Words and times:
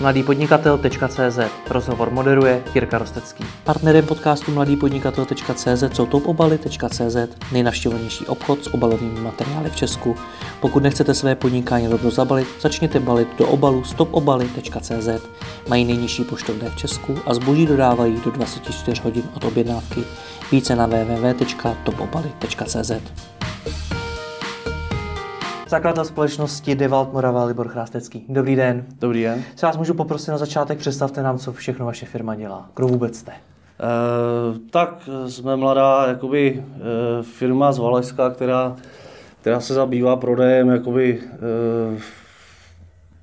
mladýpodnikatel.cz 0.00 1.38
Rozhovor 1.70 2.10
moderuje 2.10 2.62
Jirka 2.74 2.98
Rostecký. 2.98 3.44
Partnerem 3.64 4.06
podcastu 4.06 4.52
mladýpodnikatel.cz 4.52 5.84
jsou 5.92 6.06
topobaly.cz 6.06 7.16
nejnavštěvovanější 7.52 8.26
obchod 8.26 8.64
s 8.64 8.74
obalovými 8.74 9.20
materiály 9.20 9.70
v 9.70 9.76
Česku. 9.76 10.16
Pokud 10.60 10.82
nechcete 10.82 11.14
své 11.14 11.34
podnikání 11.34 11.88
rovnou 11.88 12.10
zabalit, 12.10 12.48
začněte 12.60 13.00
balit 13.00 13.28
do 13.38 13.46
obalu 13.46 13.84
stopobaly.cz. 13.84 15.08
Mají 15.68 15.84
nejnižší 15.84 16.24
poštovné 16.24 16.70
v 16.70 16.76
Česku 16.76 17.18
a 17.26 17.34
zboží 17.34 17.66
dodávají 17.66 18.20
do 18.24 18.30
24 18.30 19.02
hodin 19.02 19.22
od 19.36 19.44
objednávky. 19.44 20.04
Více 20.52 20.76
na 20.76 20.86
www.topobaly.cz. 20.86 22.92
Zakladatel 25.68 26.04
společnosti 26.04 26.74
Devalt 26.74 27.12
Morava 27.12 27.44
Libor 27.44 27.68
Chrástecký. 27.68 28.24
Dobrý 28.28 28.56
den. 28.56 28.84
Dobrý 29.00 29.22
den. 29.22 29.42
Se 29.56 29.66
vás 29.66 29.76
můžu 29.76 29.94
poprosit 29.94 30.30
na 30.30 30.38
začátek, 30.38 30.78
představte 30.78 31.22
nám, 31.22 31.38
co 31.38 31.52
všechno 31.52 31.86
vaše 31.86 32.06
firma 32.06 32.34
dělá. 32.34 32.70
Kdo 32.76 32.86
vůbec 32.86 33.16
jste? 33.16 33.32
E, 33.32 33.36
tak 34.70 35.08
jsme 35.26 35.56
mladá 35.56 36.06
jakoby, 36.08 36.64
e, 36.64 37.22
firma 37.22 37.72
z 37.72 37.78
Valašska, 37.78 38.30
která, 38.30 38.76
která 39.40 39.60
se 39.60 39.74
zabývá 39.74 40.16
prodejem 40.16 40.68
jakoby, 40.68 41.20
e, 41.22 42.00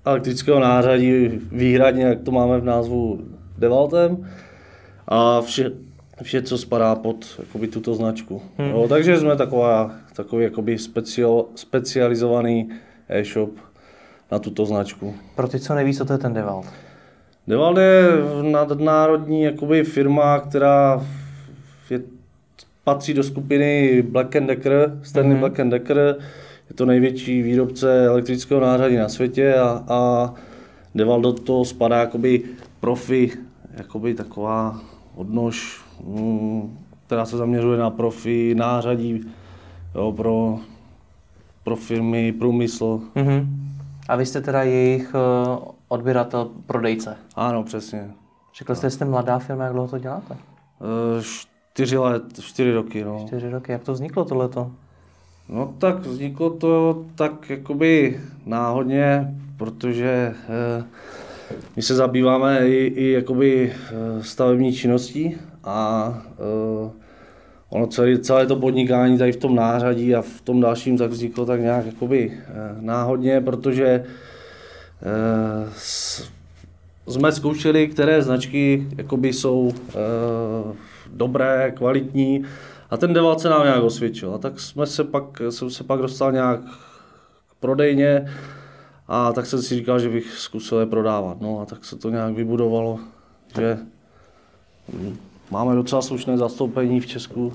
elektrického 0.06 0.60
nářadí 0.60 1.28
výhradně, 1.52 2.04
jak 2.04 2.22
to 2.22 2.32
máme 2.32 2.60
v 2.60 2.66
názvu 2.66 3.20
Devaltem. 3.58 4.30
A 5.08 5.42
vše, 5.42 5.72
vše, 6.22 6.42
co 6.42 6.58
spadá 6.58 6.96
pod 6.96 7.26
jakoby, 7.40 7.68
tuto 7.68 7.96
značku. 7.96 8.42
Hmm. 8.58 8.72
No, 8.72 8.88
takže 8.88 9.18
jsme 9.18 9.36
taková, 9.36 9.92
takový 10.16 10.44
jakoby 10.44 10.78
special, 10.78 11.46
specializovaný 11.56 12.70
e-shop 13.10 13.50
na 14.32 14.40
tuto 14.40 14.66
značku. 14.66 15.16
Pro 15.36 15.48
ty, 15.48 15.60
co 15.60 15.76
neví, 15.76 15.94
co 15.94 16.06
to 16.06 16.14
je 16.14 16.20
ten 16.20 16.34
Devalt? 16.34 16.66
Devalt 17.48 17.78
je 17.78 18.10
nadnárodní 18.42 19.44
jakoby, 19.44 19.84
firma, 19.84 20.40
která 20.40 21.08
je, 21.90 22.02
patří 22.84 23.14
do 23.14 23.24
skupiny 23.24 24.02
Black 24.02 24.30
Decker, 24.30 25.00
Stanley 25.04 25.36
mm-hmm. 25.36 25.40
Black 25.40 25.70
Decker. 25.70 26.16
Je 26.70 26.76
to 26.76 26.86
největší 26.86 27.42
výrobce 27.42 28.06
elektrického 28.06 28.62
nářadí 28.62 28.96
na 28.96 29.10
světě 29.10 29.56
a, 29.56 29.84
a 29.88 30.34
Devalt 30.96 31.24
do 31.24 31.34
toho 31.34 31.66
spadá 31.66 32.00
jakoby 32.00 32.42
profi, 32.80 33.32
jakoby 33.78 34.14
taková 34.14 34.82
odnož 35.16 35.83
která 37.06 37.26
se 37.26 37.38
zaměřuje 37.38 37.78
na 37.78 37.90
profi, 37.90 38.56
nářadí 38.56 39.26
jo, 39.96 40.12
pro, 40.12 40.60
pro 41.64 41.76
firmy, 41.76 42.32
průmysl. 42.32 43.02
Mm-hmm. 43.16 43.48
A 44.10 44.16
vy 44.16 44.26
jste 44.26 44.42
teda 44.42 44.64
jejich 44.64 45.16
uh, 45.16 45.58
odběratel, 45.88 46.50
prodejce? 46.66 47.18
Ano, 47.36 47.64
přesně. 47.64 48.12
Řekl 48.58 48.76
jste, 48.76 48.88
že 48.88 48.92
jste 48.92 49.06
mladá 49.06 49.40
firma, 49.40 49.64
jak 49.64 49.74
dlouho 49.74 49.88
to 49.88 49.98
děláte? 49.98 50.34
Uh, 50.34 51.24
čtyři 51.72 51.98
let, 51.98 52.24
čtyři 52.42 52.74
roky, 52.74 53.04
no. 53.04 53.24
Čtyři 53.28 53.50
roky, 53.50 53.72
jak 53.72 53.84
to 53.84 53.94
vzniklo 53.94 54.26
tohleto? 54.26 54.72
No 55.50 55.74
tak 55.78 56.00
vzniklo 56.00 56.50
to 56.50 57.04
tak 57.16 57.50
jakoby 57.50 58.22
náhodně, 58.46 59.36
protože 59.58 60.36
uh, 60.80 60.86
my 61.76 61.82
se 61.82 61.96
zabýváme 61.96 62.68
i, 62.68 62.86
i 62.86 63.12
jakoby 63.12 63.74
stavební 64.22 64.74
činností 64.74 65.38
a 65.64 66.08
uh, 66.84 66.92
ono 67.70 67.88
celé, 67.88 68.18
celé 68.18 68.46
to 68.46 68.56
podnikání 68.56 69.18
tady 69.18 69.32
v 69.32 69.38
tom 69.38 69.56
nářadí 69.56 70.16
a 70.16 70.22
v 70.22 70.42
tom 70.42 70.62
dalším 70.62 70.98
tak 70.98 71.12
vzniklo 71.12 71.46
tak 71.46 71.62
nějak 71.62 71.86
jakoby 71.86 72.28
uh, 72.28 72.82
náhodně, 72.82 73.42
protože 73.42 74.06
uh, 75.02 75.70
s, 75.78 76.32
jsme 77.08 77.32
zkoušeli, 77.32 77.88
které 77.88 78.22
značky 78.22 78.88
jakoby 78.98 79.34
jsou 79.34 79.60
uh, 79.60 79.74
dobré, 81.08 81.74
kvalitní 81.76 82.46
a 82.90 82.98
ten 82.98 83.14
deval 83.14 83.40
se 83.40 83.50
nám 83.50 83.64
nějak 83.64 83.84
osvědčil. 83.84 84.36
A 84.36 84.38
tak 84.38 84.60
jsme 84.60 84.86
se 84.86 85.04
pak, 85.04 85.42
jsem 85.50 85.70
se 85.70 85.84
pak 85.84 86.00
dostal 86.00 86.32
nějak 86.32 86.60
k 87.48 87.56
prodejně 87.60 88.34
a 89.08 89.34
tak 89.34 89.46
jsem 89.46 89.62
si 89.62 89.76
říkal, 89.76 90.00
že 90.00 90.10
bych 90.10 90.34
zkusil 90.38 90.80
je 90.80 90.86
prodávat. 90.86 91.42
No 91.42 91.60
a 91.60 91.66
tak 91.66 91.86
se 91.86 91.96
to 91.96 92.10
nějak 92.10 92.34
vybudovalo, 92.34 93.00
že 93.56 93.78
máme 95.52 95.76
docela 95.76 96.02
slušné 96.02 96.38
zastoupení 96.38 97.00
v 97.00 97.08
Česku. 97.08 97.54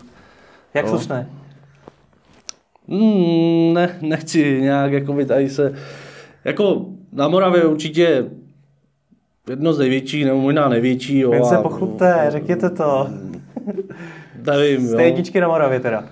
Jak 0.75 0.85
no. 0.85 0.91
slušné? 0.91 1.31
Mm, 2.87 3.75
ne, 3.75 3.99
nechci 4.01 4.61
nějak 4.61 4.93
jakoby 4.93 5.27
tady 5.27 5.51
se... 5.51 5.75
Jako 6.45 6.87
na 7.13 7.29
Moravě 7.29 7.65
určitě 7.65 8.25
jedno 9.51 9.73
z 9.73 9.79
největších, 9.79 10.25
nebo 10.25 10.41
možná 10.41 10.69
největší. 10.69 11.19
Jo, 11.19 11.33
Jen 11.33 11.45
se 11.45 11.57
pochlupte, 11.57 12.27
řekněte 12.29 12.71
to. 12.71 13.09
Nevím, 14.47 14.89
Jste 14.89 15.03
jedničky 15.03 15.41
na 15.41 15.49
Moravě 15.49 15.81
teda. 15.81 16.05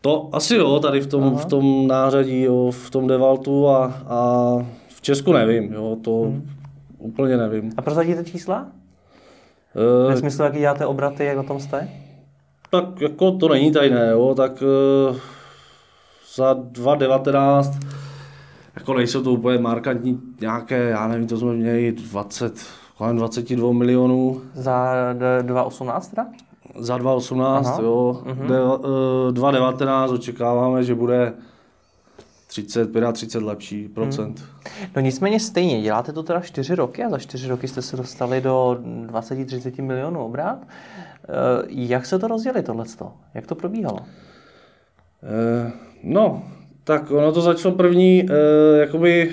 To 0.00 0.28
asi 0.32 0.56
jo, 0.56 0.80
tady 0.80 1.00
v 1.00 1.06
tom, 1.06 1.36
v 1.36 1.44
tom 1.44 1.86
nářadí, 1.86 2.42
jo, 2.42 2.70
v 2.70 2.90
tom 2.90 3.06
Devaltu 3.06 3.68
a, 3.68 3.84
a 4.06 4.58
v 4.88 5.00
Česku 5.00 5.32
nevím, 5.32 5.72
jo, 5.72 5.96
to 6.04 6.22
hmm. 6.22 6.50
úplně 6.98 7.36
nevím. 7.36 7.72
A 7.76 7.82
prozadíte 7.82 8.24
čísla? 8.24 8.66
Uh, 9.74 10.10
Ve 10.10 10.16
smyslu, 10.16 10.44
jaký 10.44 10.58
děláte 10.58 10.86
obraty, 10.86 11.24
jak 11.24 11.36
na 11.36 11.42
tom 11.42 11.60
jste? 11.60 11.88
Tak 12.70 13.00
jako 13.00 13.30
to 13.30 13.48
není 13.48 13.72
tajné, 13.72 14.10
jo, 14.10 14.34
tak 14.36 14.62
uh, 15.10 15.16
za 16.34 16.52
2019 16.52 17.78
jako 18.76 18.94
nejsou 18.94 19.22
to 19.22 19.32
úplně 19.32 19.58
markantní 19.58 20.20
nějaké, 20.40 20.88
já 20.88 21.08
nevím, 21.08 21.26
to 21.26 21.36
jsme 21.36 21.52
měli 21.52 21.92
20, 21.92 22.66
kolem 22.98 23.16
22 23.16 23.72
milionů. 23.72 24.40
Za 24.54 24.94
2018 25.42 26.08
teda? 26.08 26.26
Za 26.78 26.98
2018, 26.98 27.66
Aha. 27.66 27.78
jo. 27.82 28.22
Uh-huh. 28.24 28.46
De, 28.46 28.62
uh, 28.64 29.32
2019 29.32 30.12
očekáváme, 30.12 30.84
že 30.84 30.94
bude 30.94 31.32
30, 32.54 33.12
35 33.12 33.46
lepší 33.46 33.88
procent. 33.88 34.38
Hmm. 34.38 34.88
No 34.96 35.02
nicméně 35.02 35.40
stejně, 35.40 35.82
děláte 35.82 36.12
to 36.12 36.22
teda 36.22 36.40
4 36.40 36.74
roky 36.74 37.04
a 37.04 37.10
za 37.10 37.18
4 37.18 37.48
roky 37.48 37.68
jste 37.68 37.82
se 37.82 37.96
dostali 37.96 38.40
do 38.40 38.78
20-30 39.06 39.82
milionů 39.82 40.24
obrat. 40.24 40.58
Eh, 40.62 41.28
jak 41.68 42.06
se 42.06 42.18
to 42.18 42.28
rozdělí 42.28 42.62
tohleto? 42.62 43.12
Jak 43.34 43.46
to 43.46 43.54
probíhalo? 43.54 43.98
Eh, 45.22 45.72
no, 46.02 46.42
tak 46.84 47.10
ono 47.10 47.32
to 47.32 47.40
začalo 47.40 47.74
první, 47.74 48.26
eh, 48.30 48.78
jakoby, 48.78 49.30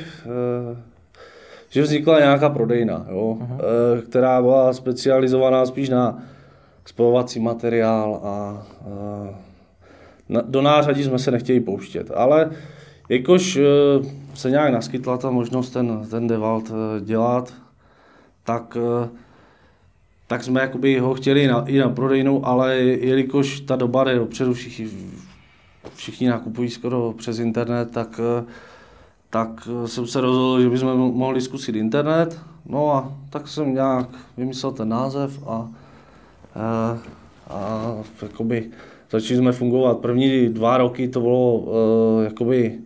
že 1.70 1.82
vznikla 1.82 2.20
nějaká 2.20 2.50
prodejna, 2.50 3.06
jo, 3.10 3.38
uh-huh. 3.42 4.02
která 4.02 4.42
byla 4.42 4.74
specializovaná 4.74 5.66
spíš 5.66 5.90
na 5.90 6.24
spojovací 6.86 7.40
materiál 7.40 8.20
a, 8.24 8.28
a 8.28 8.64
do 10.42 10.62
nářadí 10.62 11.04
jsme 11.04 11.20
se 11.20 11.32
nechtěli 11.32 11.60
pouštět, 11.60 12.12
ale 12.16 12.50
Jakož 13.12 13.58
eh, 13.58 13.64
se 14.34 14.50
nějak 14.50 14.74
naskytla 14.74 15.18
ta 15.18 15.32
možnost 15.32 15.70
ten, 15.70 16.08
ten 16.10 16.28
Devalt 16.28 16.72
eh, 16.72 17.06
dělat, 17.06 17.54
tak, 18.44 18.78
eh, 18.80 19.10
tak 20.28 20.44
jsme 20.44 20.62
jakoby 20.62 21.00
ho 21.00 21.14
chtěli 21.14 21.48
na, 21.48 21.64
i 21.68 21.78
na 21.78 21.90
prodejnou, 21.90 22.46
ale 22.46 22.78
jelikož 22.78 23.60
ta 23.60 23.76
doba 23.76 24.04
jde 24.04 24.16
dopředu, 24.16 24.54
všichni, 24.54 24.90
všichni 25.96 26.30
nakupují 26.30 26.70
skoro 26.70 27.14
přes 27.18 27.40
internet, 27.40 27.92
tak, 27.92 28.20
tak 29.30 29.68
jsem 29.86 30.08
se 30.08 30.22
rozhodl, 30.22 30.62
že 30.62 30.70
bychom 30.70 30.98
mohli 30.98 31.42
zkusit 31.42 31.76
internet. 31.76 32.40
No 32.66 32.92
a 32.92 33.14
tak 33.30 33.48
jsem 33.48 33.74
nějak 33.74 34.10
vymyslel 34.38 34.72
ten 34.72 34.90
název 34.90 35.48
a, 35.48 35.70
a, 36.56 36.98
a 37.50 37.96
jakoby 38.22 38.70
začali 39.12 39.38
jsme 39.38 39.52
fungovat. 39.52 39.98
První 39.98 40.50
dva 40.50 40.78
roky 40.78 41.08
to 41.08 41.22
bylo 41.22 41.68
jakoby 42.24 42.80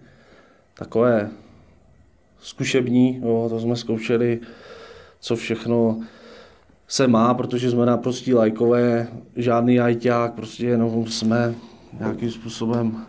takové 0.78 1.30
zkušební, 2.40 3.22
jo, 3.24 3.48
to 3.50 3.60
jsme 3.60 3.76
zkoušeli, 3.76 4.40
co 5.20 5.36
všechno 5.36 6.00
se 6.88 7.08
má, 7.08 7.34
protože 7.34 7.72
jsme 7.72 7.86
naprostí 7.86 8.34
lajkové, 8.34 9.08
žádný 9.36 9.80
ajťák, 9.80 10.34
prostě 10.34 10.66
jenom 10.66 11.08
jsme 11.08 11.56
nějakým 12.00 12.32
způsobem 12.32 13.06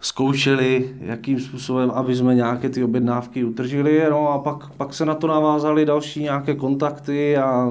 zkoušeli, 0.00 0.96
jakým 1.00 1.40
způsobem, 1.40 1.90
aby 1.90 2.16
jsme 2.16 2.34
nějaké 2.34 2.68
ty 2.68 2.84
objednávky 2.84 3.44
utržili, 3.44 4.02
no 4.10 4.28
a 4.28 4.38
pak, 4.38 4.70
pak 4.70 4.94
se 4.94 5.04
na 5.04 5.14
to 5.14 5.26
navázaly 5.26 5.86
další 5.86 6.22
nějaké 6.22 6.54
kontakty 6.54 7.36
a 7.36 7.70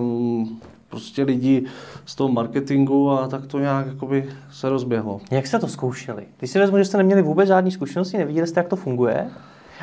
prostě 0.90 1.24
lidi 1.24 1.66
z 2.06 2.16
toho 2.16 2.30
marketingu 2.30 3.12
a 3.12 3.28
tak 3.28 3.48
to 3.48 3.60
nějak 3.60 3.88
jakoby 3.88 4.30
se 4.52 4.70
rozběhlo. 4.70 5.22
Jak 5.32 5.48
jste 5.48 5.60
to 5.60 5.68
zkoušeli? 5.68 6.26
Když 6.38 6.52
si 6.52 6.60
vezmu, 6.60 6.78
že 6.78 6.86
jste 6.86 6.98
neměli 6.98 7.22
vůbec 7.22 7.48
žádné 7.48 7.72
zkušenosti, 7.72 8.18
neviděli 8.18 8.48
jste, 8.48 8.60
jak 8.60 8.68
to 8.68 8.76
funguje, 8.76 9.30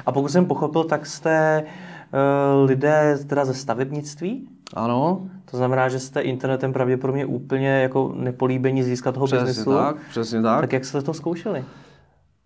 a 0.07 0.13
pokud 0.13 0.29
jsem 0.29 0.47
pochopil, 0.47 0.85
tak 0.85 1.07
jste 1.07 1.65
uh, 1.65 2.69
lidé 2.69 3.19
teda 3.27 3.45
ze 3.45 3.55
stavebnictví? 3.55 4.49
Ano. 4.75 5.27
To 5.51 5.57
znamená, 5.57 5.89
že 5.89 5.99
jste 5.99 6.21
internetem 6.21 6.73
pravděpodobně 6.73 7.27
úplně 7.27 7.69
jako 7.69 8.13
nepolíbení 8.17 8.83
z 8.83 8.85
hlediska 8.85 9.13
toho 9.13 9.27
přesně 9.27 9.45
biznesu. 9.45 9.73
tak, 9.73 9.97
přesně 10.11 10.43
tak. 10.43 10.61
Tak 10.61 10.73
jak 10.73 10.85
jste 10.85 11.03
to 11.03 11.15
zkoušeli? 11.15 11.65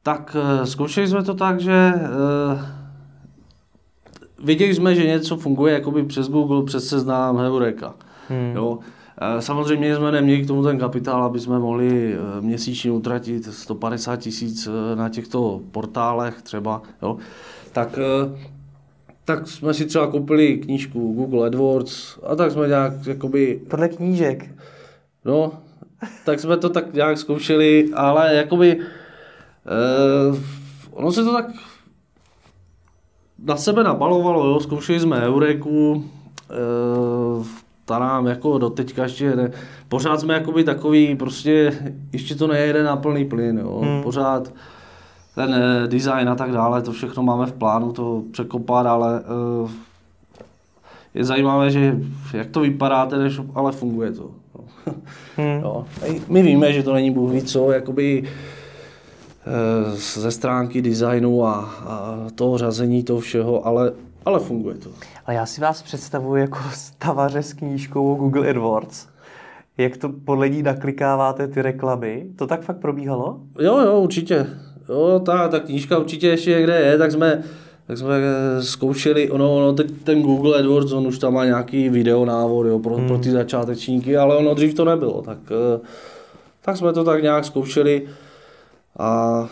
Tak 0.02 0.36
uh, 0.60 0.64
zkoušeli 0.64 1.08
jsme 1.08 1.22
to 1.22 1.34
tak, 1.34 1.60
že 1.60 1.92
uh, 1.94 2.60
viděli 4.44 4.74
jsme, 4.74 4.94
že 4.94 5.06
něco 5.06 5.36
funguje 5.36 5.74
jakoby 5.74 6.04
přes 6.04 6.28
Google, 6.28 6.64
přes 6.64 6.88
seznám 6.88 7.38
Heureka. 7.38 7.94
Hmm. 8.30 8.52
Jo. 8.56 8.78
Eh, 9.20 9.42
samozřejmě 9.42 9.96
jsme 9.96 10.12
neměli 10.12 10.42
k 10.42 10.46
tomu 10.46 10.62
ten 10.62 10.78
kapitál, 10.78 11.24
aby 11.24 11.40
jsme 11.40 11.58
mohli 11.58 12.14
eh, 12.14 12.40
měsíčně 12.40 12.92
utratit 12.92 13.44
150 13.54 14.16
tisíc 14.16 14.68
na 14.94 15.08
těchto 15.08 15.60
portálech 15.70 16.42
třeba. 16.42 16.82
Jo. 17.02 17.16
Tak, 17.72 17.98
tak 19.24 19.48
jsme 19.48 19.74
si 19.74 19.86
třeba 19.86 20.06
koupili 20.06 20.58
knížku 20.58 21.12
Google 21.12 21.46
AdWords 21.46 22.18
a 22.26 22.36
tak 22.36 22.52
jsme 22.52 22.68
nějak 22.68 22.92
jakoby... 23.06 23.60
Podle 23.68 23.88
knížek? 23.88 24.50
No, 25.24 25.52
tak 26.24 26.40
jsme 26.40 26.56
to 26.56 26.68
tak 26.68 26.94
nějak 26.94 27.18
zkoušeli, 27.18 27.90
ale 27.94 28.34
jakoby 28.34 28.80
eh, 28.80 30.38
ono 30.90 31.12
se 31.12 31.24
to 31.24 31.32
tak 31.32 31.46
na 33.44 33.56
sebe 33.56 33.84
nabalovalo, 33.84 34.46
jo, 34.46 34.60
zkoušeli 34.60 35.00
jsme 35.00 35.20
Eureku, 35.20 36.04
eh, 36.50 37.44
ta 37.90 37.98
nám 37.98 38.26
jako 38.26 38.58
doteďka 38.58 39.02
ještě 39.02 39.36
ne, 39.36 39.50
pořád 39.88 40.20
jsme 40.20 40.34
jakoby 40.34 40.64
takový, 40.64 41.16
prostě 41.16 41.72
ještě 42.12 42.34
to 42.34 42.46
nejede 42.46 42.82
na 42.82 42.96
plný 42.96 43.24
plyn, 43.24 43.58
jo, 43.58 43.80
hmm. 43.84 44.02
pořád 44.02 44.52
ten 45.34 45.54
eh, 45.54 45.88
design 45.88 46.28
a 46.28 46.34
tak 46.34 46.52
dále, 46.52 46.82
to 46.82 46.92
všechno 46.92 47.22
máme 47.22 47.46
v 47.46 47.52
plánu 47.52 47.92
to 47.92 48.22
překopat, 48.32 48.86
ale 48.86 49.20
eh, 49.20 49.70
je 51.14 51.24
zajímavé, 51.24 51.70
že 51.70 51.96
jak 52.32 52.50
to 52.50 52.60
vypadá 52.60 53.06
ten 53.06 53.30
ale 53.54 53.72
funguje 53.72 54.12
to. 54.12 54.30
Hmm. 55.36 55.60
Jo. 55.62 55.84
My 56.28 56.42
víme, 56.42 56.72
že 56.72 56.82
to 56.82 56.94
není 56.94 57.10
Bůh 57.10 57.32
ví 57.32 57.42
co, 57.42 57.72
jakoby 57.72 58.22
eh, 58.22 59.96
ze 59.96 60.30
stránky 60.30 60.82
designu 60.82 61.46
a, 61.46 61.54
a 61.86 62.16
toho 62.34 62.58
řazení 62.58 63.02
toho 63.02 63.20
všeho, 63.20 63.66
ale, 63.66 63.92
ale 64.24 64.40
funguje 64.40 64.76
to. 64.76 64.90
Ale 65.26 65.36
já 65.36 65.46
si 65.46 65.60
vás 65.60 65.82
představuji 65.82 66.36
jako 66.36 66.58
stavaře 66.72 67.42
s 67.42 67.52
knížkou 67.52 68.14
Google 68.14 68.50
AdWords. 68.50 69.06
Jak 69.78 69.96
to 69.96 70.08
podle 70.08 70.48
ní 70.48 70.62
naklikáváte 70.62 71.48
ty 71.48 71.62
reklamy? 71.62 72.26
To 72.36 72.46
tak 72.46 72.62
fakt 72.62 72.78
probíhalo? 72.78 73.40
Jo, 73.60 73.78
jo, 73.78 74.00
určitě. 74.00 74.46
Jo, 74.88 75.20
ta, 75.26 75.48
ta 75.48 75.60
knížka 75.60 75.98
určitě 75.98 76.28
ještě 76.28 76.50
někde 76.50 76.80
je, 76.80 76.98
tak 76.98 77.12
jsme 77.12 77.42
tak 77.90 77.98
jsme 77.98 78.14
eh, 78.18 78.62
zkoušeli, 78.62 79.30
ono, 79.30 79.56
ono 79.56 79.72
teď 79.72 79.86
ten 80.04 80.22
Google 80.22 80.58
AdWords, 80.58 80.92
on 80.92 81.06
už 81.06 81.18
tam 81.18 81.34
má 81.34 81.44
nějaký 81.44 81.88
video 81.88 82.24
návod 82.24 82.66
jo, 82.66 82.78
pro, 82.78 82.96
hmm. 82.96 83.06
pro 83.06 83.18
ty 83.18 83.30
začátečníky, 83.30 84.16
ale 84.16 84.36
ono 84.36 84.54
dřív 84.54 84.74
to 84.74 84.84
nebylo, 84.84 85.22
tak, 85.22 85.38
eh, 85.50 85.80
tak 86.62 86.76
jsme 86.76 86.92
to 86.92 87.04
tak 87.04 87.22
nějak 87.22 87.44
zkoušeli 87.44 88.08
a 88.98 89.48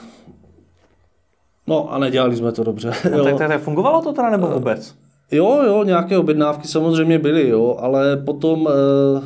no 1.69 1.93
a 1.93 1.99
nedělali 1.99 2.37
jsme 2.37 2.53
to 2.53 2.65
dobře. 2.65 2.93
No, 3.13 3.25
tak, 3.25 3.39
tak, 3.39 3.49
tak 3.49 3.61
fungovalo 3.61 4.03
to 4.03 4.13
teda 4.13 4.31
nebo 4.31 4.47
vůbec? 4.47 4.95
Jo, 5.33 5.63
jo, 5.67 5.85
nějaké 5.85 6.19
objednávky 6.19 6.69
samozřejmě 6.69 7.19
byly, 7.19 7.49
jo, 7.49 7.77
ale 7.81 8.17
potom, 8.17 8.69
eh, 8.69 9.23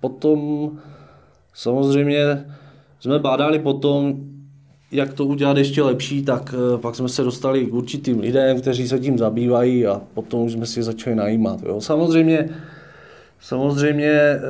potom 0.00 0.70
samozřejmě 1.54 2.44
jsme 3.00 3.18
bádali 3.18 3.58
potom, 3.58 4.14
jak 4.92 5.14
to 5.14 5.26
udělat 5.26 5.56
ještě 5.56 5.82
lepší, 5.82 6.24
tak 6.24 6.54
eh, 6.54 6.78
pak 6.78 6.94
jsme 6.94 7.08
se 7.08 7.22
dostali 7.22 7.66
k 7.66 7.74
určitým 7.74 8.20
lidem, 8.20 8.60
kteří 8.60 8.88
se 8.88 8.98
tím 8.98 9.18
zabývají 9.18 9.86
a 9.86 10.00
potom 10.14 10.40
už 10.40 10.52
jsme 10.52 10.66
si 10.66 10.82
začali 10.82 11.16
najímat. 11.16 11.62
Jo. 11.62 11.80
Samozřejmě, 11.80 12.48
samozřejmě 13.40 14.10
eh, 14.10 14.40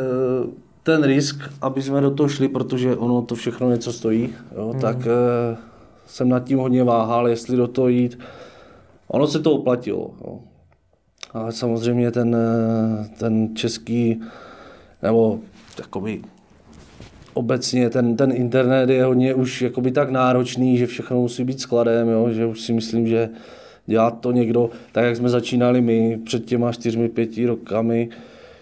ten 0.82 1.04
risk, 1.04 1.50
aby 1.62 1.82
jsme 1.82 2.00
do 2.00 2.10
toho 2.10 2.28
šli, 2.28 2.48
protože 2.48 2.96
ono 2.96 3.22
to 3.22 3.34
všechno 3.34 3.70
něco 3.70 3.92
stojí, 3.92 4.34
jo, 4.56 4.70
hmm. 4.70 4.80
tak 4.80 4.96
eh, 5.06 5.56
jsem 6.10 6.28
nad 6.28 6.44
tím 6.44 6.58
hodně 6.58 6.84
váhal, 6.84 7.28
jestli 7.28 7.56
do 7.56 7.68
toho 7.68 7.88
jít. 7.88 8.18
Ono 9.08 9.26
se 9.26 9.40
to 9.40 9.52
oplatilo. 9.52 10.10
Jo. 10.26 10.40
Ale 11.32 11.52
samozřejmě 11.52 12.10
ten, 12.10 12.36
ten 13.18 13.56
český, 13.56 14.20
nebo 15.02 15.38
takový 15.76 16.24
obecně 17.34 17.90
ten, 17.90 18.16
ten 18.16 18.32
internet 18.32 18.90
je 18.90 19.04
hodně 19.04 19.34
už 19.34 19.62
jakoby 19.62 19.92
tak 19.92 20.10
náročný, 20.10 20.78
že 20.78 20.86
všechno 20.86 21.20
musí 21.20 21.44
být 21.44 21.60
skladem, 21.60 22.08
jo? 22.08 22.30
že 22.30 22.46
už 22.46 22.60
si 22.60 22.72
myslím, 22.72 23.06
že 23.06 23.28
dělat 23.86 24.20
to 24.20 24.32
někdo, 24.32 24.70
tak 24.92 25.04
jak 25.04 25.16
jsme 25.16 25.28
začínali 25.28 25.80
my 25.80 26.18
před 26.24 26.44
těma 26.44 26.72
čtyřmi, 26.72 27.08
pěti 27.08 27.46
rokami, 27.46 28.08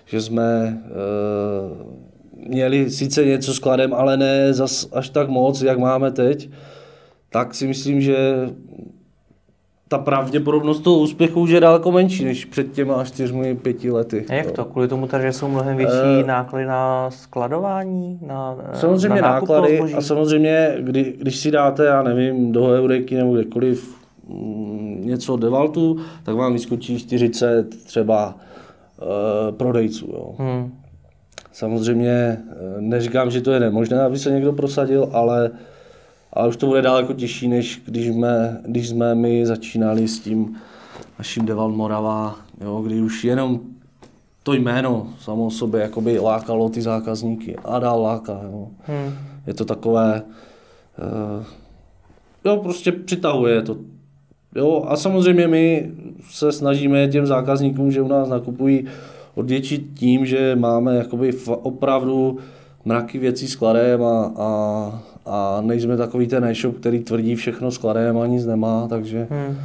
že 0.06 0.20
jsme 0.20 0.78
e, 0.78 2.48
měli 2.48 2.90
sice 2.90 3.24
něco 3.24 3.54
skladem, 3.54 3.94
ale 3.94 4.16
ne 4.16 4.54
zas 4.54 4.88
až 4.92 5.08
tak 5.08 5.28
moc, 5.28 5.62
jak 5.62 5.78
máme 5.78 6.10
teď, 6.10 6.50
tak 7.30 7.54
si 7.54 7.66
myslím, 7.66 8.00
že 8.00 8.16
ta 9.88 9.98
pravděpodobnost 9.98 10.80
toho 10.80 10.98
úspěchu 10.98 11.40
už 11.40 11.50
je 11.50 11.60
daleko 11.60 11.92
menší 11.92 12.24
než 12.24 12.44
před 12.44 12.72
těma 12.72 13.04
čtyřmi, 13.04 13.56
pěti 13.56 13.90
lety. 13.90 14.26
A 14.28 14.34
jak 14.34 14.50
to? 14.50 14.64
Kvůli 14.64 14.88
tomu, 14.88 15.08
že 15.20 15.32
jsou 15.32 15.48
mnohem 15.48 15.76
větší 15.76 16.20
e... 16.20 16.26
náklady 16.26 16.66
na 16.66 17.10
skladování? 17.10 18.18
Na, 18.26 18.56
samozřejmě 18.74 19.22
na 19.22 19.28
náklady 19.28 19.80
a 19.80 20.00
samozřejmě, 20.00 20.76
kdy, 20.80 21.14
když 21.18 21.36
si 21.36 21.50
dáte, 21.50 21.84
já 21.84 22.02
nevím, 22.02 22.52
do 22.52 22.66
Eureky 22.66 23.16
nebo 23.16 23.34
kdekoliv 23.34 23.98
mm, 24.28 25.00
něco 25.04 25.34
od 25.34 25.40
Devaltu, 25.40 25.96
tak 26.22 26.34
vám 26.34 26.52
vyskočí 26.52 26.98
40 26.98 27.84
třeba 27.84 28.34
e, 29.48 29.52
prodejců. 29.52 30.06
Jo. 30.12 30.34
Hmm. 30.38 30.72
Samozřejmě 31.58 32.10
eh, 32.10 32.36
neříkám, 32.80 33.30
že 33.30 33.40
to 33.40 33.52
je 33.52 33.60
nemožné, 33.60 34.00
aby 34.00 34.18
se 34.18 34.30
někdo 34.30 34.52
prosadil, 34.52 35.08
ale 35.12 35.50
ale 36.32 36.48
už 36.48 36.56
to 36.56 36.66
bude 36.66 36.82
daleko 36.82 37.12
těžší, 37.12 37.48
než 37.48 37.82
když 37.84 38.06
jsme, 38.06 38.60
když 38.66 38.88
jsme 38.88 39.14
my 39.14 39.46
začínali 39.46 40.08
s 40.08 40.20
tím 40.20 40.56
naším 41.18 41.46
Deval 41.46 41.70
Morava, 41.70 42.36
jo, 42.60 42.82
kdy 42.82 43.00
už 43.00 43.24
jenom 43.24 43.60
to 44.42 44.52
jméno 44.52 45.06
samo 45.20 45.46
o 45.46 45.50
sobě 45.50 45.80
jakoby 45.80 46.18
lákalo 46.18 46.68
ty 46.68 46.82
zákazníky 46.82 47.56
a 47.64 47.78
dál 47.78 48.02
láká. 48.02 48.40
Jo. 48.42 48.68
Hmm. 48.82 49.14
Je 49.46 49.54
to 49.54 49.64
takové, 49.64 50.22
uh, 50.98 51.44
jo, 52.44 52.56
prostě 52.56 52.92
přitahuje 52.92 53.62
to. 53.62 53.76
Jo, 54.56 54.84
a 54.88 54.96
samozřejmě 54.96 55.48
my 55.48 55.92
se 56.30 56.52
snažíme 56.52 57.08
těm 57.08 57.26
zákazníkům, 57.26 57.92
že 57.92 58.02
u 58.02 58.08
nás 58.08 58.28
nakupují, 58.28 58.84
odvětšit 59.34 59.86
tím, 59.94 60.26
že 60.26 60.56
máme 60.56 60.96
jakoby 60.96 61.32
opravdu 61.46 62.38
mraky 62.84 63.18
věcí 63.18 63.48
skladem 63.48 64.02
a, 64.02 64.32
a, 64.36 65.02
a 65.28 65.60
nejsme 65.60 65.96
takový 65.96 66.26
ten 66.26 66.44
e-shop, 66.44 66.76
který 66.76 67.00
tvrdí 67.00 67.34
všechno 67.34 67.70
skladem 67.70 68.18
a 68.18 68.26
nic 68.26 68.46
nemá, 68.46 68.86
takže 68.88 69.26
hmm. 69.30 69.56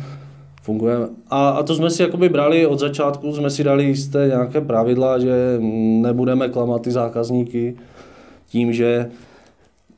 fungujeme. 0.62 1.08
A, 1.30 1.50
a 1.50 1.64
to 1.64 1.76
jsme 1.76 1.90
si 1.90 2.02
jakoby 2.02 2.30
brali 2.30 2.68
od 2.68 2.80
začátku, 2.80 3.34
jsme 3.34 3.50
si 3.50 3.64
dali 3.64 3.84
jisté 3.84 4.28
nějaké 4.28 4.62
pravidla, 4.62 5.20
že 5.20 5.58
nebudeme 6.02 6.50
klamat 6.50 6.82
ty 6.82 6.92
zákazníky 6.92 7.76
tím, 8.48 8.74
že 8.74 9.12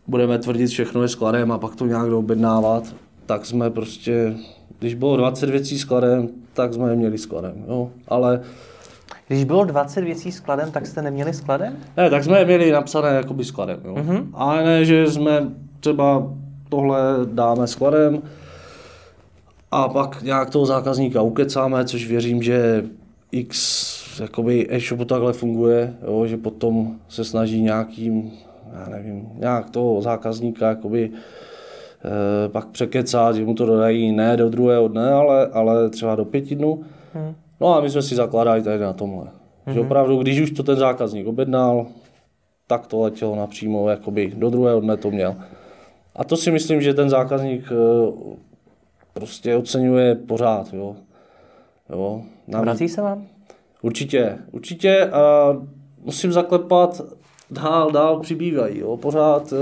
budeme 0.07 0.39
tvrdit 0.39 0.67
všechno 0.67 1.01
je 1.01 1.07
skladem 1.07 1.51
a 1.51 1.57
pak 1.57 1.75
to 1.75 1.85
nějak 1.85 2.11
objednávat, 2.11 2.95
tak 3.25 3.45
jsme 3.45 3.69
prostě, 3.69 4.35
když 4.79 4.95
bylo 4.95 5.17
20 5.17 5.49
věcí 5.49 5.79
skladem, 5.79 6.29
tak 6.53 6.73
jsme 6.73 6.89
je 6.89 6.95
měli 6.95 7.17
skladem, 7.17 7.63
jo. 7.67 7.91
Ale 8.07 8.41
když 9.27 9.43
bylo 9.43 9.65
20 9.65 10.01
věcí 10.01 10.31
skladem, 10.31 10.71
tak 10.71 10.87
jste 10.87 11.01
neměli 11.01 11.33
skladem? 11.33 11.77
Ne, 11.97 12.09
tak 12.09 12.23
jsme 12.23 12.39
je 12.39 12.45
měli 12.45 12.71
napsané 12.71 13.09
jakoby 13.09 13.45
skladem, 13.45 13.79
jo. 13.85 13.93
Mm-hmm. 13.93 14.27
Ale 14.33 14.63
ne, 14.63 14.85
že 14.85 15.11
jsme 15.11 15.47
třeba 15.79 16.33
tohle 16.69 16.99
dáme 17.25 17.67
skladem 17.67 18.21
a 19.71 19.87
pak 19.89 20.21
nějak 20.21 20.49
toho 20.49 20.65
zákazníka 20.65 21.21
ukecáme, 21.21 21.85
což 21.85 22.07
věřím, 22.07 22.43
že 22.43 22.85
x 23.31 24.19
jakoby 24.21 24.67
e-shopu 24.69 25.05
takhle 25.05 25.33
funguje, 25.33 25.93
jo, 26.07 26.25
že 26.25 26.37
potom 26.37 26.95
se 27.09 27.23
snaží 27.23 27.61
nějakým, 27.61 28.31
já 28.73 28.89
nevím, 28.89 29.29
nějak 29.35 29.69
toho 29.69 30.01
zákazníka 30.01 30.69
jakoby 30.69 31.11
e, 32.45 32.49
pak 32.49 32.67
překecat, 32.67 33.35
že 33.35 33.45
mu 33.45 33.53
to 33.53 33.65
dodají 33.65 34.11
ne 34.11 34.37
do 34.37 34.49
druhého 34.49 34.87
dne, 34.87 35.11
ale, 35.11 35.47
ale 35.47 35.89
třeba 35.89 36.15
do 36.15 36.25
pěti 36.25 36.55
dnů. 36.55 36.83
Hmm. 37.13 37.35
No 37.61 37.75
a 37.75 37.81
my 37.81 37.89
jsme 37.89 38.01
si 38.01 38.15
zakládali 38.15 38.63
tady 38.63 38.79
na 38.79 38.93
tomhle. 38.93 39.25
Mm-hmm. 39.25 39.73
Že 39.73 39.79
mhm. 39.79 39.85
opravdu, 39.85 40.17
když 40.17 40.39
už 40.39 40.51
to 40.51 40.63
ten 40.63 40.75
zákazník 40.75 41.27
objednal, 41.27 41.87
tak 42.67 42.87
to 42.87 43.01
letělo 43.01 43.35
napřímo, 43.35 43.89
jakoby 43.89 44.33
do 44.35 44.49
druhého 44.49 44.81
dne 44.81 44.97
to 44.97 45.11
měl. 45.11 45.35
A 46.15 46.23
to 46.23 46.37
si 46.37 46.51
myslím, 46.51 46.81
že 46.81 46.93
ten 46.93 47.09
zákazník 47.09 47.65
eh, 47.71 48.35
prostě 49.13 49.55
oceňuje 49.55 50.15
pořád, 50.15 50.73
jo. 50.73 50.95
jo. 51.89 52.21
Nám... 52.47 52.61
Vrací 52.61 52.89
se 52.89 53.01
vám? 53.01 53.27
Určitě, 53.81 54.37
určitě 54.51 55.05
a 55.05 55.55
musím 56.03 56.31
zaklepat, 56.31 57.01
dál, 57.51 57.91
dál 57.91 58.19
přibývají, 58.19 58.79
jo, 58.79 58.97
pořád, 58.97 59.53
e, 59.53 59.55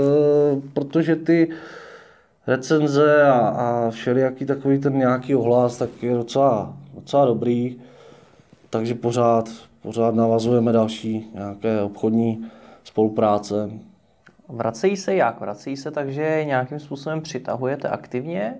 protože 0.74 1.16
ty 1.16 1.48
recenze 2.46 3.22
a, 3.22 3.38
a 3.38 3.90
všelijaký 3.90 4.46
takový 4.46 4.78
ten 4.78 4.98
nějaký 4.98 5.34
ohlas, 5.34 5.78
tak 5.78 6.02
je 6.02 6.14
docela 6.14 6.76
docela 7.04 7.24
dobrý, 7.24 7.76
takže 8.70 8.94
pořád, 8.94 9.48
pořád 9.82 10.14
navazujeme 10.14 10.72
další 10.72 11.30
nějaké 11.34 11.82
obchodní 11.82 12.46
spolupráce. 12.84 13.70
Vracejí 14.48 14.96
se 14.96 15.14
jak? 15.14 15.40
Vracejí 15.40 15.76
se 15.76 15.90
tak, 15.90 16.12
že 16.12 16.44
nějakým 16.44 16.78
způsobem 16.78 17.20
přitahujete 17.20 17.88
aktivně? 17.88 18.54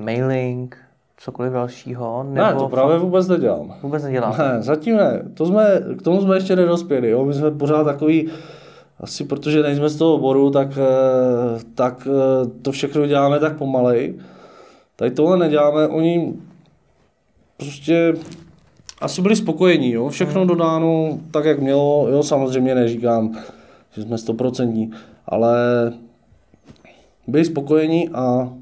Mailing, 0.00 0.78
cokoliv 1.16 1.52
dalšího? 1.52 2.22
Nebo 2.22 2.46
ne, 2.46 2.54
to 2.54 2.68
právě 2.68 2.98
vůbec 2.98 3.28
nedělám. 3.28 3.74
Vůbec 3.82 4.02
nedělám. 4.02 4.38
Ne, 4.38 4.62
zatím 4.62 4.96
ne. 4.96 5.22
To 5.34 5.46
jsme, 5.46 5.80
k 5.98 6.02
tomu 6.02 6.20
jsme 6.20 6.36
ještě 6.36 6.56
nedospěli. 6.56 7.10
Jo? 7.10 7.24
My 7.24 7.34
jsme 7.34 7.50
pořád 7.50 7.84
takový, 7.84 8.30
asi 9.00 9.24
protože 9.24 9.62
nejsme 9.62 9.88
z 9.88 9.96
toho 9.96 10.14
oboru, 10.14 10.50
tak, 10.50 10.68
eh, 10.78 11.60
tak 11.74 12.08
eh, 12.10 12.46
to 12.62 12.72
všechno 12.72 13.06
děláme 13.06 13.40
tak 13.40 13.56
pomalej. 13.56 14.14
Tady 14.96 15.10
tohle 15.10 15.38
neděláme, 15.38 15.88
oni 15.88 16.34
prostě 17.56 18.14
asi 19.00 19.22
byli 19.22 19.36
spokojení, 19.36 19.92
jo? 19.92 20.08
všechno 20.08 20.40
hmm. 20.40 20.48
dodáno 20.48 21.18
tak, 21.30 21.44
jak 21.44 21.60
mělo, 21.60 22.08
jo, 22.10 22.22
samozřejmě 22.22 22.74
neříkám, 22.74 23.38
že 23.92 24.02
jsme 24.02 24.18
stoprocentní, 24.18 24.90
ale 25.26 25.56
byli 27.26 27.44
spokojení 27.44 28.08
a, 28.08 28.52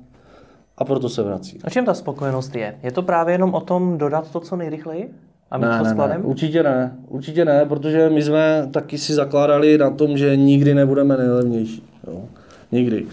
a 0.78 0.84
proto 0.84 1.08
se 1.08 1.22
vrací. 1.22 1.58
A 1.64 1.70
čem 1.70 1.84
ta 1.84 1.94
spokojenost 1.94 2.56
je? 2.56 2.78
Je 2.82 2.92
to 2.92 3.02
právě 3.02 3.34
jenom 3.34 3.54
o 3.54 3.61
tom 3.61 3.99
dodat 3.99 4.30
to 4.32 4.40
co 4.40 4.56
nejrychleji? 4.56 5.11
A 5.50 5.58
mít 5.58 5.66
ne, 5.66 5.78
to 5.78 5.84
skladem? 5.84 6.20
Ne, 6.20 6.26
určitě 6.26 6.62
ne, 6.62 6.96
určitě 7.08 7.44
ne, 7.44 7.64
protože 7.66 8.11
my 8.11 8.22
jsme 8.22 8.68
taky 8.70 8.99
si 8.99 9.14
zakládali 9.14 9.78
na 9.78 9.90
tom, 9.90 10.18
že 10.18 10.37
nikdy 10.37 10.75
nebudeme 10.75 11.16
nejlevnější. 11.16 11.84
Jo? 12.06 12.25
Nikdy. 12.72 13.06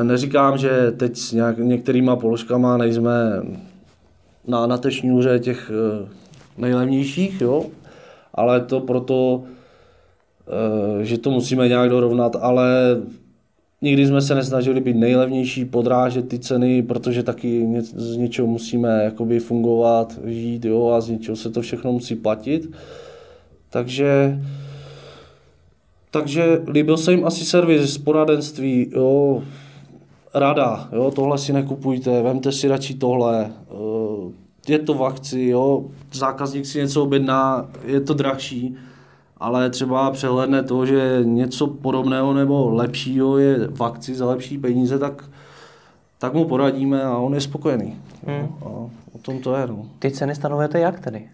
E, 0.00 0.04
neříkám, 0.04 0.58
že 0.58 0.92
teď 0.96 1.16
s 1.16 1.32
nějak, 1.32 1.58
některýma 1.58 2.16
položkama 2.16 2.76
nejsme 2.76 3.42
na, 4.48 4.66
na 4.66 4.78
té 4.78 4.90
šňůře 4.90 5.38
těch 5.38 5.70
e, 5.70 6.08
nejlevnějších, 6.58 7.40
jo? 7.40 7.66
ale 8.34 8.60
to 8.60 8.80
proto, 8.80 9.42
e, 11.00 11.04
že 11.04 11.18
to 11.18 11.30
musíme 11.30 11.68
nějak 11.68 11.90
dorovnat, 11.90 12.36
ale 12.40 12.96
Nikdy 13.82 14.06
jsme 14.06 14.20
se 14.20 14.34
nesnažili 14.34 14.80
být 14.80 14.96
nejlevnější, 14.96 15.64
podrážet 15.64 16.28
ty 16.28 16.38
ceny, 16.38 16.82
protože 16.82 17.22
taky 17.22 17.82
z 17.82 18.16
něčeho 18.16 18.48
musíme 18.48 19.04
jakoby 19.04 19.40
fungovat, 19.40 20.18
žít 20.24 20.64
jo, 20.64 20.88
a 20.88 21.00
z 21.00 21.08
něčeho 21.08 21.36
se 21.36 21.50
to 21.50 21.62
všechno 21.62 21.92
musí 21.92 22.14
platit. 22.16 22.70
Takže, 23.70 24.38
takže 26.10 26.62
líbil 26.68 26.96
se 26.96 27.12
jim 27.12 27.24
asi 27.24 27.44
servis, 27.44 27.98
poradenství, 27.98 28.90
jo, 28.94 29.42
rada, 30.34 30.88
jo, 30.92 31.10
tohle 31.10 31.38
si 31.38 31.52
nekupujte, 31.52 32.22
vemte 32.22 32.52
si 32.52 32.68
radši 32.68 32.94
tohle, 32.94 33.50
eh, 33.70 34.32
je 34.68 34.78
to 34.78 34.94
v 34.94 35.04
akci, 35.04 35.40
jo, 35.40 35.84
zákazník 36.12 36.66
si 36.66 36.78
něco 36.78 37.02
objedná, 37.02 37.66
je 37.84 38.00
to 38.00 38.14
drahší, 38.14 38.76
ale 39.36 39.70
třeba 39.70 40.10
přehledne 40.10 40.62
to, 40.62 40.86
že 40.86 41.20
něco 41.22 41.66
podobného 41.66 42.34
nebo 42.34 42.74
lepšího 42.74 43.38
je 43.38 43.68
v 43.68 43.82
akci 43.82 44.14
za 44.14 44.26
lepší 44.26 44.58
peníze, 44.58 44.98
tak, 44.98 45.24
tak 46.18 46.34
mu 46.34 46.44
poradíme 46.44 47.02
a 47.02 47.18
on 47.18 47.34
je 47.34 47.40
spokojený. 47.40 47.96
Hmm. 48.26 48.48
A 48.62 48.68
o 49.12 49.18
tom 49.22 49.38
to 49.38 49.56
je. 49.56 49.66
No. 49.66 49.86
Ty 49.98 50.10
ceny 50.10 50.34
stanovujete 50.34 50.80
jak 50.80 51.00
tedy? 51.00 51.28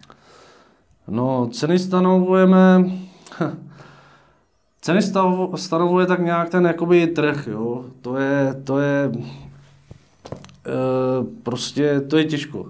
No, 1.07 1.47
ceny 1.51 1.79
stanovujeme... 1.79 2.85
Ceny 4.85 5.01
stanovuje 5.55 6.05
tak 6.05 6.19
nějak 6.19 6.49
ten 6.49 6.65
jakoby 6.65 7.07
trh, 7.07 7.47
jo. 7.47 7.85
To 8.01 8.17
je, 8.17 8.61
to 8.63 8.79
je, 8.79 9.11
e, 9.11 10.73
prostě, 11.43 12.01
to 12.01 12.17
je 12.17 12.23
těžko. 12.23 12.65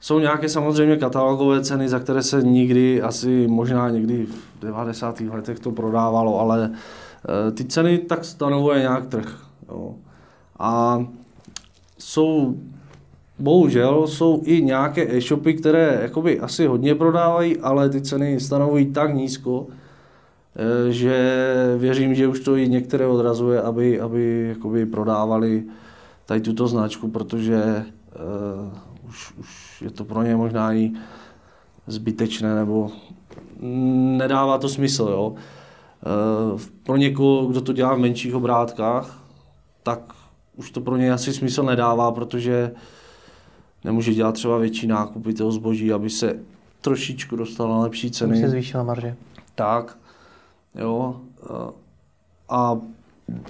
Jsou 0.00 0.18
nějaké 0.18 0.48
samozřejmě 0.48 0.96
katalogové 0.96 1.64
ceny, 1.64 1.88
za 1.88 1.98
které 1.98 2.22
se 2.22 2.42
nikdy, 2.42 3.02
asi 3.02 3.46
možná 3.48 3.90
někdy 3.90 4.26
v 4.26 4.60
90. 4.60 5.20
letech 5.20 5.58
to 5.58 5.70
prodávalo, 5.70 6.40
ale 6.40 6.70
eh, 6.72 7.50
ty 7.50 7.64
ceny 7.64 7.98
tak 7.98 8.24
stanovuje 8.24 8.80
nějak 8.80 9.06
trh. 9.06 9.38
Jo. 9.68 9.94
A 10.58 11.04
jsou, 11.98 12.54
bohužel, 13.38 14.06
jsou 14.06 14.42
i 14.44 14.62
nějaké 14.62 15.16
e-shopy, 15.16 15.54
které 15.54 15.98
jakoby 16.02 16.40
asi 16.40 16.66
hodně 16.66 16.94
prodávají, 16.94 17.58
ale 17.58 17.88
ty 17.88 18.00
ceny 18.00 18.40
stanovují 18.40 18.92
tak 18.92 19.14
nízko, 19.14 19.66
že 20.90 21.74
věřím, 21.78 22.14
že 22.14 22.28
už 22.28 22.40
to 22.40 22.56
i 22.56 22.68
některé 22.68 23.06
odrazuje, 23.06 23.62
aby, 23.62 24.00
aby 24.00 24.46
jakoby 24.48 24.86
prodávali 24.86 25.64
tady 26.26 26.40
tuto 26.40 26.68
značku, 26.68 27.08
protože 27.08 27.84
uh, 28.64 29.08
už, 29.08 29.32
už 29.38 29.82
je 29.82 29.90
to 29.90 30.04
pro 30.04 30.22
ně 30.22 30.36
možná 30.36 30.74
i 30.74 30.92
zbytečné 31.86 32.54
nebo 32.54 32.90
nedává 34.16 34.58
to 34.58 34.68
smysl. 34.68 35.02
Jo. 35.02 35.34
E, 35.34 35.40
pro 36.82 36.96
někoho, 36.96 37.46
kdo 37.46 37.60
to 37.60 37.72
dělá 37.72 37.94
v 37.94 37.98
menších 37.98 38.34
obrátkách, 38.34 39.22
tak 39.82 40.00
už 40.56 40.70
to 40.70 40.80
pro 40.80 40.96
něj 40.96 41.10
asi 41.10 41.32
smysl 41.32 41.62
nedává, 41.62 42.12
protože 42.12 42.72
nemůže 43.84 44.14
dělat 44.14 44.32
třeba 44.32 44.58
větší 44.58 44.86
nákupy 44.86 45.34
toho 45.34 45.52
zboží, 45.52 45.92
aby 45.92 46.10
se 46.10 46.38
trošičku 46.80 47.36
dostal 47.36 47.68
na 47.68 47.78
lepší 47.78 48.10
ceny. 48.10 48.32
Aby 48.32 48.40
se 48.40 48.50
zvýšila 48.50 48.82
marže. 48.82 49.16
Tak, 49.54 49.98
jo. 50.74 51.16
A 52.48 52.78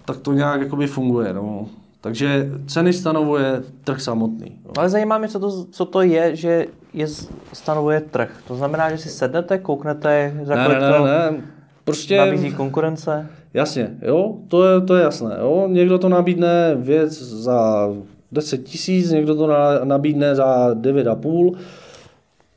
tak 0.04 0.16
to 0.16 0.32
nějak 0.32 0.60
jakoby 0.60 0.86
funguje. 0.86 1.32
No. 1.32 1.66
Takže 2.00 2.50
ceny 2.66 2.92
stanovuje 2.92 3.62
trh 3.84 4.00
samotný. 4.00 4.58
No. 4.64 4.72
Ale 4.78 4.88
zajímá 4.88 5.18
mě, 5.18 5.28
co 5.28 5.40
to, 5.40 5.64
co 5.64 5.84
to 5.84 6.02
je, 6.02 6.36
že 6.36 6.66
je 6.92 7.06
stanovuje 7.52 8.00
trh. 8.00 8.30
To 8.46 8.56
znamená, 8.56 8.90
že 8.90 8.98
si 8.98 9.08
sednete, 9.08 9.58
kouknete, 9.58 10.40
za 10.42 10.54
ne, 10.54 10.68
ne, 10.68 10.80
ne, 10.80 11.00
ne. 11.00 11.42
Prostě, 11.84 12.16
nabízí 12.18 12.52
konkurence? 12.52 13.26
Jasně, 13.54 13.90
jo, 14.02 14.34
to 14.48 14.64
je, 14.64 14.80
to 14.80 14.94
je 14.94 15.02
jasné. 15.02 15.36
Jo. 15.40 15.68
Někdo 15.70 15.98
to 15.98 16.08
nabídne 16.08 16.74
věc 16.74 17.22
za 17.22 17.88
10 18.32 18.58
tisíc, 18.58 19.10
někdo 19.10 19.34
to 19.34 19.48
nabídne 19.84 20.34
za 20.34 20.74
9,5, 20.74 21.56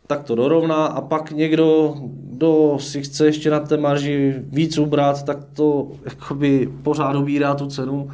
tak 0.08 0.24
to 0.24 0.36
dorovná 0.36 0.86
a 0.86 1.02
pak 1.02 1.32
někdo, 1.32 1.96
kdo 2.02 2.78
si 2.80 3.02
chce 3.02 3.26
ještě 3.26 3.50
na 3.50 3.60
té 3.60 3.78
marži 3.78 4.36
víc 4.38 4.78
ubrat, 4.78 5.24
tak 5.24 5.38
to 5.54 5.88
jakoby 6.06 6.70
pořád 6.84 7.16
obírá 7.16 7.56
tu 7.56 7.68
cenu 7.68 8.10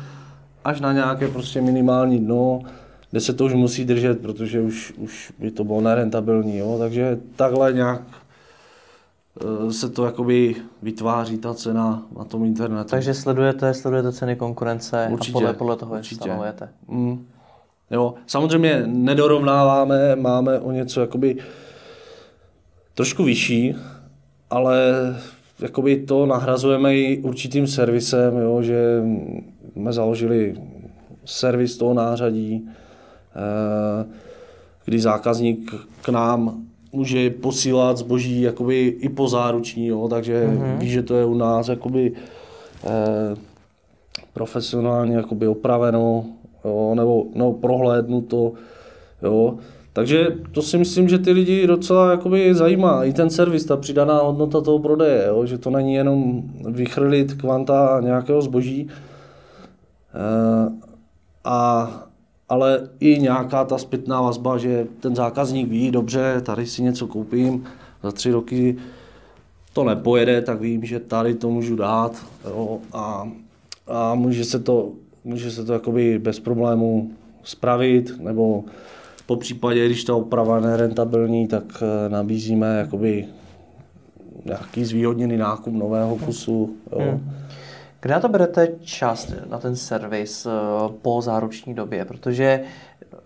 až 0.65 0.81
na 0.81 0.93
nějaké 0.93 1.27
prostě 1.27 1.62
minimální 1.62 2.19
dno, 2.19 2.62
kde 3.12 3.21
se 3.21 3.33
to 3.33 3.45
už 3.45 3.53
musí 3.53 3.85
držet, 3.85 4.21
protože 4.21 4.62
už, 4.62 4.93
už 4.97 5.33
by 5.39 5.51
to 5.51 5.63
bylo 5.63 5.81
nerentabilní. 5.81 6.57
Jo? 6.57 6.75
Takže 6.79 7.19
takhle 7.35 7.73
nějak 7.73 8.01
eh, 9.41 9.73
se 9.73 9.89
to 9.89 10.05
jakoby 10.05 10.55
vytváří 10.81 11.38
ta 11.38 11.53
cena 11.53 12.03
na 12.17 12.23
tom 12.23 12.45
internetu. 12.45 12.89
Takže 12.89 13.13
sledujete, 13.13 13.73
sledujete 13.73 14.12
ceny 14.12 14.35
konkurence 14.35 15.07
určitě, 15.12 15.31
a 15.31 15.39
podle, 15.39 15.53
podle 15.53 15.75
toho 15.75 15.95
určitě. 15.95 16.15
stanovujete. 16.15 16.69
Mm. 16.88 17.25
Jo, 17.91 18.13
samozřejmě 18.27 18.83
nedorovnáváme, 18.85 20.15
máme 20.15 20.59
o 20.59 20.71
něco 20.71 21.01
jakoby 21.01 21.38
trošku 22.95 23.23
vyšší, 23.23 23.75
ale 24.50 24.79
jakoby 25.59 25.97
to 25.97 26.25
nahrazujeme 26.25 26.95
i 26.95 27.17
určitým 27.17 27.67
servisem, 27.67 28.38
jo, 28.38 28.62
že 28.62 29.03
jsme 29.73 29.93
založili 29.93 30.55
servis 31.25 31.77
toho 31.77 31.93
nářadí, 31.93 32.69
eh, 33.35 34.05
kdy 34.85 35.00
zákazník 35.00 35.73
k 36.01 36.09
nám 36.09 36.63
může 36.91 37.29
posílat 37.29 37.97
zboží 37.97 38.41
jakoby 38.41 38.88
i 38.88 39.09
po 39.09 39.27
záruční, 39.27 39.88
jo, 39.88 40.07
takže 40.07 40.47
mm-hmm. 40.47 40.77
ví, 40.77 40.89
že 40.89 41.03
to 41.03 41.15
je 41.15 41.25
u 41.25 41.33
nás 41.33 41.67
jakoby 41.67 42.12
eh, 42.85 43.35
profesionálně 44.33 45.15
jakoby 45.15 45.47
opraveno, 45.47 46.25
jo, 46.65 46.95
nebo, 46.95 47.25
nebo 47.35 47.53
prohlédnuto, 47.53 48.53
jo. 49.23 49.57
Takže 49.93 50.27
to 50.51 50.62
si 50.62 50.77
myslím, 50.77 51.09
že 51.09 51.19
ty 51.19 51.31
lidi 51.31 51.67
docela 51.67 52.12
jakoby 52.12 52.55
zajímá. 52.55 53.03
I 53.03 53.13
ten 53.13 53.29
servis, 53.29 53.65
ta 53.65 53.77
přidaná 53.77 54.21
hodnota 54.21 54.62
toho 54.62 54.79
prodeje, 54.79 55.25
jo? 55.27 55.45
že 55.45 55.57
to 55.57 55.69
není 55.69 55.93
jenom 55.93 56.43
vychrlit 56.69 57.33
kvanta 57.33 58.00
nějakého 58.03 58.41
zboží, 58.41 58.89
Eh, 60.13 60.71
a, 61.43 61.89
ale 62.50 62.89
i 63.00 63.19
nějaká 63.19 63.65
ta 63.65 63.77
zpětná 63.77 64.21
vazba, 64.21 64.57
že 64.57 64.88
ten 65.00 65.15
zákazník 65.15 65.69
ví, 65.69 65.91
dobře, 65.91 66.41
tady 66.45 66.65
si 66.65 66.83
něco 66.83 67.07
koupím, 67.07 67.65
za 68.03 68.12
tři 68.12 68.31
roky 68.31 68.77
to 69.73 69.83
nepojede, 69.83 70.41
tak 70.41 70.62
vím, 70.62 70.85
že 70.85 71.00
tady 71.00 71.35
to 71.35 71.50
můžu 71.50 71.75
dát 71.75 72.25
jo, 72.45 72.79
a, 72.93 73.29
a 73.88 74.15
může 74.15 74.45
se 74.45 74.59
to, 74.59 74.91
může 75.23 75.51
se 75.51 75.65
to 75.65 75.73
jakoby 75.73 76.19
bez 76.19 76.39
problému 76.39 77.12
spravit, 77.43 78.19
nebo 78.19 78.63
po 79.33 79.37
případě, 79.37 79.85
když 79.85 80.03
ta 80.03 80.15
oprava 80.15 80.59
nerentabilní, 80.59 81.47
tak 81.47 81.63
eh, 81.81 82.09
nabízíme 82.09 82.77
jakoby 82.77 83.25
nějaký 84.45 84.85
zvýhodněný 84.85 85.37
nákup 85.37 85.73
nového 85.73 86.15
kusu. 86.15 86.75
Jo. 86.91 86.99
Hmm. 86.99 87.31
Kde 88.01 88.13
na 88.13 88.19
to 88.19 88.29
berete 88.29 88.67
čas, 88.81 89.33
na 89.49 89.59
ten 89.59 89.75
servis 89.75 90.45
eh, 90.45 90.49
po 91.01 91.21
záruční 91.21 91.73
době? 91.73 92.05
Protože 92.05 92.61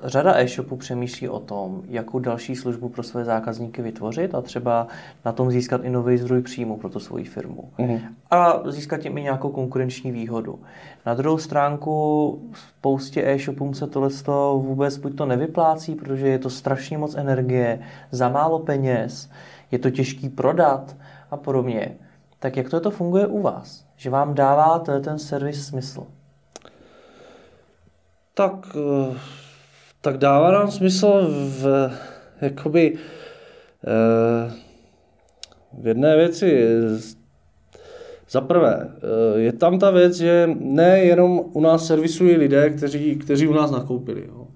Řada 0.04 0.38
e-shopů 0.38 0.76
přemýšlí 0.76 1.30
o 1.30 1.40
tom, 1.40 1.82
jakou 1.88 2.20
další 2.20 2.56
službu 2.56 2.90
pro 2.90 3.04
své 3.04 3.26
zákazníky 3.26 3.82
vytvořit 3.82 4.36
a 4.36 4.42
třeba 4.42 4.88
na 5.26 5.32
tom 5.32 5.52
získat 5.52 5.84
i 5.84 5.90
nový 5.90 6.18
zdroj 6.18 6.42
příjmu 6.42 6.78
pro 6.78 6.90
tu 6.90 7.00
svoji 7.00 7.26
firmu. 7.26 7.72
Mm-hmm. 7.80 8.02
A 8.32 8.72
získat 8.72 8.98
tím 8.98 9.18
i 9.18 9.22
nějakou 9.22 9.50
konkurenční 9.50 10.12
výhodu. 10.12 10.60
Na 11.06 11.14
druhou 11.14 11.38
stránku 11.38 12.42
spoustě 12.54 13.24
e-shopům 13.26 13.74
se 13.74 13.88
tohle 13.88 14.10
vůbec 14.54 14.98
buď 14.98 15.18
to 15.18 15.26
nevyplácí, 15.26 15.96
protože 15.96 16.28
je 16.28 16.40
to 16.40 16.50
strašně 16.50 16.98
moc 16.98 17.16
energie, 17.16 17.80
za 18.12 18.30
málo 18.30 18.60
peněz, 18.60 19.30
je 19.72 19.80
to 19.80 19.90
těžký 19.90 20.30
prodat 20.30 20.96
a 21.32 21.38
podobně. 21.38 21.96
Tak 22.40 22.58
jak 22.58 22.70
to, 22.70 22.80
to 22.80 22.92
funguje 22.92 23.28
u 23.28 23.42
vás? 23.42 23.86
Že 23.96 24.10
vám 24.10 24.34
dává 24.34 24.80
ten 24.80 25.20
servis 25.20 25.68
smysl? 25.68 26.08
Tak 28.34 28.76
uh 28.76 29.18
tak 30.08 30.18
dává 30.18 30.52
nám 30.52 30.72
smysl 30.72 31.28
v, 31.30 31.92
jakoby, 32.42 32.96
eh, 33.88 34.52
v 35.82 35.88
jedné 35.88 36.18
věci. 36.18 36.68
Za 38.30 38.42
prvé, 38.42 38.88
eh, 38.88 39.40
je 39.40 39.54
tam 39.54 39.80
ta 39.80 39.92
věc, 39.92 40.18
že 40.18 40.50
ne 40.60 41.00
jenom 41.00 41.42
u 41.54 41.62
nás 41.62 41.88
servisují 41.88 42.36
lidé, 42.36 42.70
kteří, 42.70 43.16
kteří 43.16 43.48
u 43.48 43.54
nás 43.54 43.72
nakoupili. 43.72 44.24
Jo. 44.28 44.48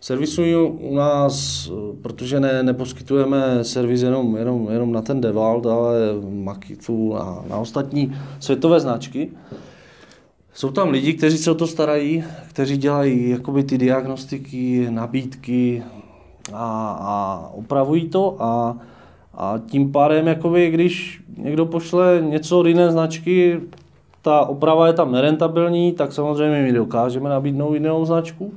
Servisují 0.00 0.54
u 0.80 0.94
nás, 0.94 1.68
protože 2.02 2.40
ne, 2.40 2.62
neposkytujeme 2.62 3.64
servis 3.64 4.02
jenom, 4.02 4.36
jenom, 4.36 4.68
jenom 4.70 4.92
na 4.92 5.02
ten 5.02 5.20
Devalt, 5.20 5.66
ale 5.66 5.98
Makitu 6.30 7.16
a 7.16 7.44
na 7.48 7.56
ostatní 7.56 8.16
světové 8.40 8.80
značky. 8.80 9.30
Jsou 10.56 10.70
tam 10.70 10.90
lidi, 10.90 11.14
kteří 11.14 11.38
se 11.38 11.50
o 11.50 11.54
to 11.54 11.66
starají, 11.66 12.24
kteří 12.48 12.76
dělají 12.76 13.30
jakoby 13.30 13.64
ty 13.64 13.78
diagnostiky, 13.78 14.86
nabídky 14.90 15.82
a, 16.52 16.98
a 17.00 17.50
opravují 17.54 18.08
to 18.08 18.36
a, 18.38 18.76
a 19.34 19.54
tím 19.70 19.92
pádem, 19.92 20.26
jakoby, 20.26 20.70
když 20.70 21.22
někdo 21.36 21.66
pošle 21.66 22.22
něco 22.28 22.60
od 22.60 22.66
jiné 22.66 22.92
značky, 22.92 23.60
ta 24.22 24.40
oprava 24.40 24.86
je 24.86 24.92
tam 24.92 25.12
nerentabilní, 25.12 25.92
tak 25.92 26.12
samozřejmě 26.12 26.62
my 26.62 26.72
dokážeme 26.72 27.30
nabídnout 27.30 27.74
jinou 27.74 28.04
značku, 28.04 28.54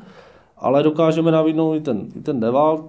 ale 0.57 0.83
dokážeme 0.83 1.31
nabídnout 1.31 1.73
i 1.75 1.81
ten, 1.81 2.07
i 2.15 2.19
ten 2.19 2.39
deval, 2.39 2.83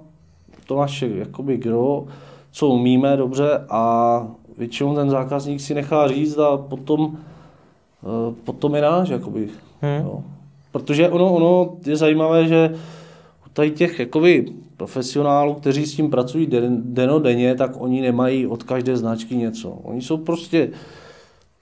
to 0.67 0.81
naše 0.81 1.09
jakoby 1.09 1.57
gro, 1.57 2.05
co 2.53 2.69
umíme 2.69 3.17
dobře 3.17 3.65
a 3.71 4.27
většinou 4.59 4.95
ten 4.95 5.11
zákazník 5.11 5.61
si 5.61 5.75
nechá 5.75 6.09
říct 6.09 6.39
a 6.39 6.57
potom 6.57 7.17
potom 8.45 8.75
je 8.75 8.83
náš, 8.83 9.09
jakoby. 9.09 9.49
Hmm. 9.81 10.05
Jo. 10.05 10.23
Protože 10.73 11.09
ono, 11.09 11.35
ono 11.35 11.77
je 11.87 11.97
zajímavé, 11.97 12.49
že 12.49 12.75
tady 13.53 13.71
těch 13.71 13.99
jakoby, 13.99 14.47
profesionálů, 14.77 15.55
kteří 15.55 15.87
s 15.87 15.95
tím 15.95 16.11
pracují 16.11 16.47
den, 16.47 16.83
denodenně, 16.85 17.55
tak 17.55 17.71
oni 17.79 18.01
nemají 18.01 18.47
od 18.47 18.63
každé 18.63 18.97
značky 18.97 19.37
něco. 19.37 19.71
Oni 19.71 20.03
jsou 20.03 20.17
prostě, 20.17 20.71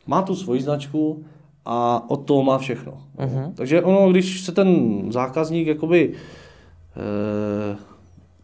má 0.06 0.22
tu 0.22 0.34
svoji 0.34 0.62
značku 0.62 1.24
a 1.64 2.10
od 2.10 2.24
toho 2.24 2.42
má 2.42 2.58
všechno. 2.58 2.92
Uh-huh. 3.18 3.52
Takže 3.54 3.82
ono, 3.82 4.10
když 4.10 4.40
se 4.40 4.52
ten 4.52 5.02
zákazník 5.12 5.66
jakoby 5.66 6.12
e, 6.96 7.76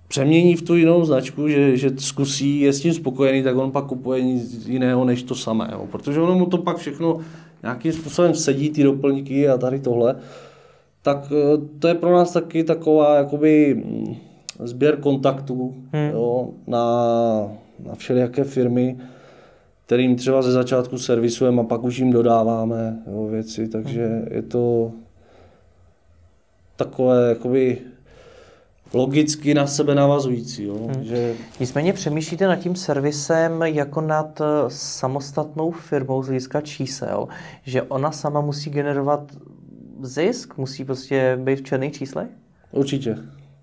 přemění 0.09 0.57
v 0.57 0.63
tu 0.63 0.77
jinou 0.77 1.05
značku, 1.05 1.49
že, 1.49 1.77
že 1.77 1.91
zkusí, 1.99 2.61
je 2.61 2.73
s 2.73 2.81
tím 2.81 2.95
spokojený, 2.95 3.43
tak 3.43 3.57
on 3.57 3.71
pak 3.71 3.87
kupuje 3.87 4.23
nic 4.23 4.67
jiného 4.67 5.05
než 5.05 5.23
to 5.23 5.35
samé. 5.35 5.69
Jo. 5.73 5.87
Protože 5.91 6.21
ono 6.21 6.35
mu 6.35 6.47
to 6.47 6.59
pak 6.59 6.77
všechno 6.77 7.21
nějakým 7.65 7.93
způsobem 7.93 8.35
sedí 8.35 8.71
ty 8.71 8.83
doplňky 8.83 9.49
a 9.49 9.59
tady 9.59 9.81
tohle, 9.81 10.17
tak 11.03 11.33
eh, 11.33 11.59
to 11.79 11.89
je 11.89 11.95
pro 11.95 12.13
nás 12.13 12.33
taky 12.33 12.65
taková 12.65 13.17
jakoby 13.17 13.75
mm, 13.75 14.17
sběr 14.65 14.97
kontaktů 14.97 15.75
hmm. 15.93 16.11
jo, 16.13 16.51
na, 16.67 16.85
na 17.87 17.95
všelijaké 17.95 18.45
firmy, 18.45 18.99
kterým 19.87 20.17
třeba 20.17 20.43
ze 20.43 20.53
začátku 20.53 20.99
servisujeme 20.99 21.61
a 21.61 21.65
pak 21.65 21.85
už 21.85 21.99
jim 21.99 22.13
dodáváme 22.13 23.03
jo, 23.13 23.27
věci, 23.27 23.69
takže 23.69 24.07
hmm. 24.07 24.27
je 24.31 24.43
to 24.43 24.93
takové 26.77 27.29
jakoby 27.29 27.79
logicky 28.95 29.55
na 29.55 29.67
sebe 29.67 29.95
navazující. 29.95 30.65
Jo? 30.65 30.75
Hmm. 30.75 31.05
Že... 31.05 31.35
Nicméně 31.61 31.93
přemýšlíte 31.93 32.47
nad 32.47 32.57
tím 32.57 32.77
servisem 32.77 33.63
jako 33.63 34.01
nad 34.01 34.41
eh, 34.41 34.45
samostatnou 34.69 35.71
firmou 35.71 36.23
z 36.23 36.27
hlediska 36.27 36.61
čísel, 36.61 37.29
že 37.63 37.83
ona 37.83 38.11
sama 38.11 38.41
musí 38.41 38.71
generovat 38.71 39.33
zisk, 40.03 40.59
musí 40.59 40.85
prostě 40.85 41.39
být 41.43 41.59
v 41.59 41.63
černých 41.63 41.93
číslech? 41.93 42.29
Určitě. 42.71 43.19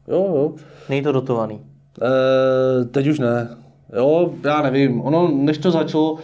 Jo, 0.08 0.34
jo. 0.36 0.54
Není 0.90 1.02
to 1.02 1.12
dotovaný? 1.12 1.62
E, 2.02 2.86
teď 2.86 3.08
už 3.08 3.20
ne. 3.20 3.58
Jo, 3.96 4.34
já 4.44 4.62
nevím. 4.62 5.02
Ono, 5.02 5.32
než 5.32 5.58
to 5.58 5.72
začalo, 5.72 6.18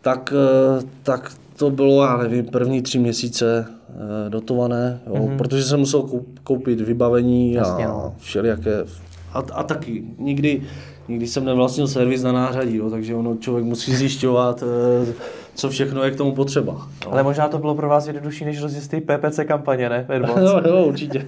tak, 0.00 0.34
eh, 0.36 0.82
tak 1.02 1.32
to 1.56 1.70
bylo, 1.70 2.04
já 2.04 2.16
nevím, 2.16 2.44
první 2.44 2.82
tři 2.82 2.98
měsíce 2.98 3.66
Eh, 3.92 4.30
dotované, 4.30 5.00
jo, 5.06 5.14
mm-hmm. 5.14 5.36
protože 5.36 5.64
jsem 5.64 5.80
musel 5.80 6.08
koupit 6.44 6.80
vybavení 6.80 7.52
Jasně, 7.52 7.86
a 7.86 7.88
no. 7.88 8.14
všelijaké. 8.18 8.84
A, 9.32 9.38
a 9.52 9.62
taky 9.62 10.04
nikdy, 10.18 10.62
nikdy 11.08 11.26
jsem 11.26 11.44
nevlastnil 11.44 11.88
servis 11.88 12.22
na 12.22 12.32
nářadí, 12.32 12.76
jo, 12.76 12.90
takže 12.90 13.14
ono 13.14 13.36
člověk 13.36 13.66
musí 13.66 13.94
zjišťovat, 13.96 14.62
eh, 14.62 15.12
co 15.54 15.70
všechno 15.70 16.02
je 16.02 16.10
k 16.10 16.16
tomu 16.16 16.32
potřeba. 16.32 16.72
Jo. 17.04 17.10
Ale 17.12 17.22
možná 17.22 17.48
to 17.48 17.58
bylo 17.58 17.74
pro 17.74 17.88
vás 17.88 18.06
jednodušší, 18.06 18.44
než 18.44 18.62
rozjistit 18.62 19.04
PPC 19.04 19.44
kampaně, 19.44 19.88
ne? 19.88 20.06
jo, 20.40 20.60
jo, 20.66 20.84
určitě. 20.84 21.24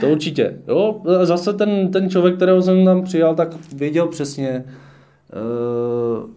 to 0.00 0.08
určitě. 0.08 0.58
Jo, 0.68 1.00
zase 1.22 1.52
ten, 1.52 1.90
ten 1.90 2.10
člověk, 2.10 2.36
kterého 2.36 2.62
jsem 2.62 2.84
tam 2.84 3.02
přijal, 3.02 3.34
tak 3.34 3.48
věděl 3.74 4.08
přesně, 4.08 4.64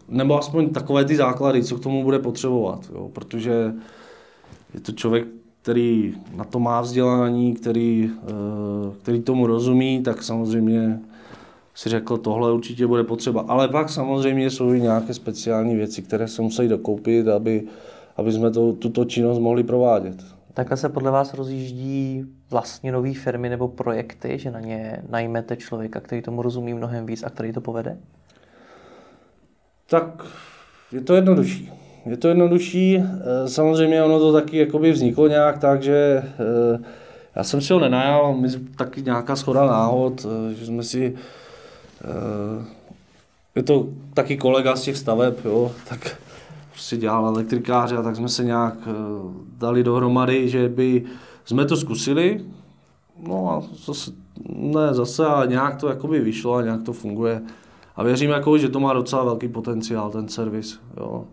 nebo 0.10 0.40
aspoň 0.40 0.70
takové 0.70 1.06
ty 1.06 1.16
základy, 1.16 1.64
co 1.64 1.78
k 1.78 1.84
tomu 1.84 2.04
bude 2.04 2.20
potřebovat, 2.20 2.80
jo, 2.96 3.10
protože 3.14 3.74
je 4.74 4.80
to 4.80 4.92
člověk, 4.92 5.28
který 5.62 6.14
na 6.36 6.44
to 6.44 6.60
má 6.60 6.82
vzdělání, 6.82 7.54
který, 7.54 8.12
eh, 8.24 8.96
který 9.02 9.22
tomu 9.22 9.48
rozumí, 9.48 10.04
tak 10.04 10.24
samozřejmě 10.24 11.00
si 11.76 11.90
řekl, 11.90 12.18
tohle 12.18 12.52
určitě 12.54 12.88
bude 12.88 13.04
potřeba. 13.04 13.46
Ale 13.48 13.68
pak 13.68 13.90
samozřejmě 13.90 14.50
jsou 14.50 14.74
i 14.74 14.82
nějaké 14.82 15.14
speciální 15.14 15.76
věci, 15.76 16.02
které 16.02 16.28
se 16.28 16.42
musí 16.42 16.68
dokoupit, 16.68 17.28
aby, 17.28 17.64
aby 18.18 18.32
jsme 18.32 18.52
to, 18.52 18.74
tuto 18.74 19.06
činnost 19.06 19.40
mohli 19.40 19.64
provádět. 19.64 20.16
Takhle 20.54 20.78
se 20.78 20.90
podle 20.90 21.12
vás 21.12 21.34
rozjíždí 21.34 22.26
vlastně 22.50 22.92
nové 22.92 23.14
firmy 23.14 23.50
nebo 23.50 23.68
projekty, 23.68 24.40
že 24.40 24.52
na 24.52 24.60
ně 24.60 25.04
najmete 25.10 25.56
člověka, 25.56 26.00
který 26.00 26.22
tomu 26.22 26.42
rozumí 26.42 26.74
mnohem 26.74 27.06
víc 27.06 27.24
a 27.24 27.30
který 27.30 27.54
to 27.54 27.62
povede? 27.62 27.98
Tak 29.88 30.26
je 30.92 31.02
to 31.02 31.16
jednodušší 31.16 31.72
je 32.06 32.18
to 32.18 32.28
jednodušší. 32.28 32.98
Eh, 32.98 33.50
samozřejmě 33.50 34.04
ono 34.04 34.20
to 34.20 34.34
taky 34.34 34.58
jakoby 34.58 34.92
vzniklo 34.92 35.28
nějak 35.28 35.58
tak, 35.58 35.84
že 35.84 36.24
eh, 36.24 36.80
já 37.36 37.44
jsem 37.44 37.62
si 37.62 37.74
ho 37.74 37.80
nenajal, 37.80 38.34
my 38.34 38.50
taky 38.78 39.02
nějaká 39.02 39.36
schoda 39.36 39.66
náhod, 39.66 40.26
eh, 40.26 40.54
že 40.54 40.66
jsme 40.66 40.84
si 40.84 41.16
je 43.56 43.64
to 43.64 43.88
taky 44.14 44.38
kolega 44.38 44.76
z 44.76 44.82
těch 44.82 44.98
staveb, 44.98 45.46
jo, 45.46 45.72
tak 45.90 46.18
prostě 46.72 46.98
dělal 46.98 47.28
elektrikáře 47.28 47.98
a 47.98 48.02
tak 48.02 48.16
jsme 48.16 48.30
se 48.30 48.44
nějak 48.44 48.74
dali 49.58 49.84
dohromady, 49.84 50.50
že 50.50 50.70
by 50.70 51.04
jsme 51.46 51.66
to 51.66 51.78
zkusili, 51.78 52.46
no 53.28 53.52
a 53.52 53.64
zase, 53.86 54.12
ne 54.50 54.94
zase, 54.94 55.26
ale 55.26 55.48
nějak 55.48 55.76
to 55.76 55.90
jakoby 55.90 56.20
vyšlo 56.20 56.54
a 56.54 56.62
nějak 56.62 56.84
to 56.84 56.94
funguje. 56.94 57.42
A 57.96 58.04
věřím, 58.04 58.30
jako, 58.30 58.58
že 58.58 58.70
to 58.70 58.80
má 58.80 58.94
docela 58.94 59.24
velký 59.24 59.48
potenciál, 59.48 60.10
ten 60.10 60.28
servis. 60.28 60.80
Jo 60.98 61.26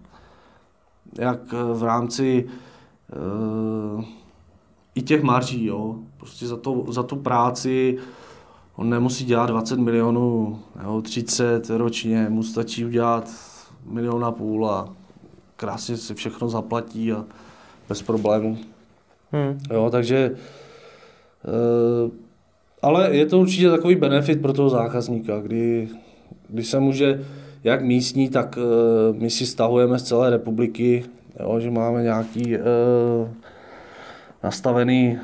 jak 1.19 1.41
eh, 1.53 1.75
v 1.75 1.83
rámci 1.83 2.49
uh, 3.97 4.05
i 4.95 5.03
těch 5.03 5.23
marží, 5.23 5.67
jo. 5.67 5.97
Prostě 6.17 6.47
za, 6.47 6.57
to, 6.57 6.85
za 6.89 7.03
tu 7.03 7.17
práci 7.17 7.99
on 8.77 8.91
nemusí 8.91 9.25
dělat 9.25 9.47
20 9.47 9.79
milionů, 9.79 10.59
jo, 10.85 11.03
30 11.03 11.71
ročně, 11.71 12.27
mu 12.29 12.43
stačí 12.43 12.85
udělat 12.85 13.31
milion 13.87 14.25
a 14.25 14.33
půl 14.33 14.71
a 14.71 14.89
krásně 15.57 15.97
si 15.97 16.15
všechno 16.15 16.49
zaplatí 16.49 17.13
a 17.13 17.25
bez 17.89 18.03
problémů. 18.03 18.59
Hmm. 19.33 19.59
Jo, 19.71 19.89
takže 19.91 20.37
uh, 22.05 22.11
ale 22.83 23.17
je 23.17 23.27
to 23.27 23.39
určitě 23.39 23.71
takový 23.71 23.95
benefit 23.95 24.43
pro 24.43 24.53
toho 24.53 24.69
zákazníka, 24.69 25.41
kdy, 25.41 25.89
kdy 26.53 26.65
se 26.65 26.81
může 26.81 27.25
jak 27.65 27.83
místní, 27.83 28.29
tak 28.29 28.59
uh, 28.59 29.17
my 29.17 29.31
si 29.31 29.47
stahujeme 29.47 29.99
z 29.99 30.03
celé 30.03 30.31
republiky, 30.31 31.05
jo, 31.41 31.61
že 31.61 31.71
máme 31.71 32.03
nějaký 32.03 32.57
uh, 32.57 32.63
nastavený, 34.43 35.19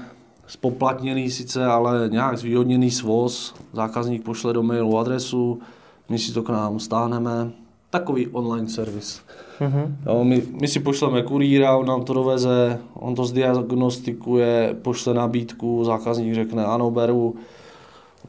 spoplatněný 0.47 1.31
sice, 1.31 1.65
ale 1.65 2.09
nějak 2.13 2.39
zvýhodněný 2.39 2.91
svoz, 2.91 3.55
zákazník 3.73 4.25
pošle 4.25 4.53
do 4.53 4.63
mailu 4.63 4.99
adresu, 4.99 5.61
my 6.09 6.19
si 6.19 6.33
to 6.33 6.43
k 6.43 6.49
nám 6.49 6.81
stáhneme, 6.81 7.51
takový 7.91 8.29
online 8.29 8.69
servis. 8.69 9.21
Mm-hmm. 9.61 9.97
Jo, 10.07 10.25
my, 10.25 10.43
my 10.61 10.69
si 10.69 10.81
pošleme 10.81 11.23
kurýra, 11.23 11.77
on 11.77 11.87
nám 11.87 12.05
to 12.05 12.15
doveze, 12.15 12.79
on 12.95 13.15
to 13.15 13.25
zdiagnostikuje, 13.25 14.77
pošle 14.83 15.15
nabídku, 15.15 15.85
zákazník 15.85 16.35
řekne 16.35 16.65
ano, 16.65 16.91
beru, 16.91 17.37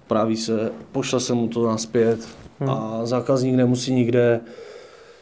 praví 0.07 0.37
se, 0.37 0.71
pošle 0.91 1.19
se 1.19 1.33
mu 1.33 1.47
to 1.47 1.67
naspět 1.67 2.38
hmm. 2.59 2.69
a 2.69 3.05
zákazník 3.05 3.55
nemusí 3.55 3.93
nikde 3.93 4.39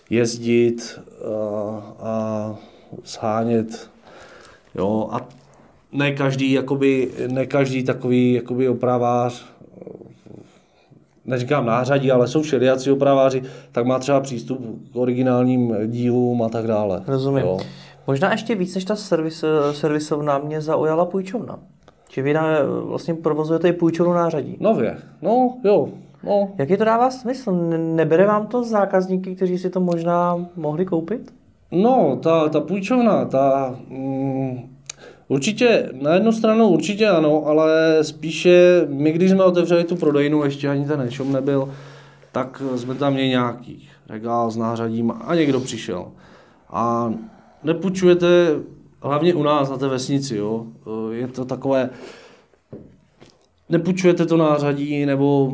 jezdit 0.09 0.99
a, 1.25 1.95
a 1.99 2.55
shánět. 3.05 3.89
Jo, 4.75 5.09
a 5.11 5.27
ne 5.91 6.11
každý, 6.11 6.51
jakoby, 6.51 7.11
ne 7.27 7.45
každý 7.45 7.83
takový 7.83 8.33
jakoby 8.33 8.69
opravář, 8.69 9.45
neříkám 11.25 11.65
nářadí, 11.65 12.11
ale 12.11 12.27
jsou 12.27 12.41
všelijací 12.41 12.91
opraváři, 12.91 13.43
tak 13.71 13.85
má 13.85 13.99
třeba 13.99 14.19
přístup 14.19 14.89
k 14.93 14.95
originálním 14.95 15.75
dílům 15.87 16.43
a 16.43 16.49
tak 16.49 16.67
dále. 16.67 17.03
Rozumím. 17.07 17.43
Jo. 17.43 17.59
Možná 18.07 18.31
ještě 18.31 18.55
víc 18.55 18.75
než 18.75 18.85
ta 18.85 18.95
servis, 18.95 19.43
servisovna 19.71 20.37
mě 20.37 20.61
zaujala 20.61 21.05
půjčovna. 21.05 21.59
Či 22.09 22.21
vy 22.21 22.35
vlastně 22.83 23.13
provozujete 23.13 23.69
i 23.69 23.73
půjčovnu 23.73 24.13
nářadí. 24.13 24.57
Nově, 24.59 24.97
no 25.21 25.57
jo. 25.63 25.89
No. 26.23 26.53
Jaký 26.57 26.77
to 26.77 26.85
dává 26.85 27.11
smysl? 27.11 27.51
Nebere 27.77 28.25
vám 28.25 28.47
to 28.47 28.63
zákazníky, 28.63 29.35
kteří 29.35 29.57
si 29.57 29.69
to 29.69 29.79
možná 29.79 30.45
mohli 30.55 30.85
koupit? 30.85 31.33
No, 31.71 32.19
ta, 32.23 32.49
ta 32.49 32.59
půjčovna, 32.59 33.25
ta... 33.25 33.75
Mm, 33.89 34.77
určitě, 35.27 35.89
na 36.01 36.13
jednu 36.13 36.31
stranu 36.31 36.67
určitě 36.67 37.07
ano, 37.07 37.45
ale 37.45 37.97
spíše 38.01 38.85
my, 38.89 39.11
když 39.11 39.31
jsme 39.31 39.43
otevřeli 39.43 39.83
tu 39.83 39.95
prodejnu, 39.95 40.43
ještě 40.43 40.69
ani 40.69 40.85
ten 40.85 41.01
e 41.01 41.23
nebyl, 41.23 41.69
tak 42.31 42.61
jsme 42.75 42.95
tam 42.95 43.13
měli 43.13 43.29
nějaký 43.29 43.89
regál 44.09 44.51
s 44.51 44.57
nářadím 44.57 45.13
a 45.25 45.35
někdo 45.35 45.59
přišel. 45.59 46.11
A 46.69 47.13
nepůjčujete 47.63 48.27
hlavně 49.01 49.33
u 49.33 49.43
nás 49.43 49.69
na 49.69 49.77
té 49.77 49.87
vesnici, 49.87 50.35
jo. 50.35 50.65
Je 51.11 51.27
to 51.27 51.45
takové, 51.45 51.89
nepůjčujete 53.69 54.25
to 54.25 54.37
nářadí, 54.37 55.05
nebo 55.05 55.53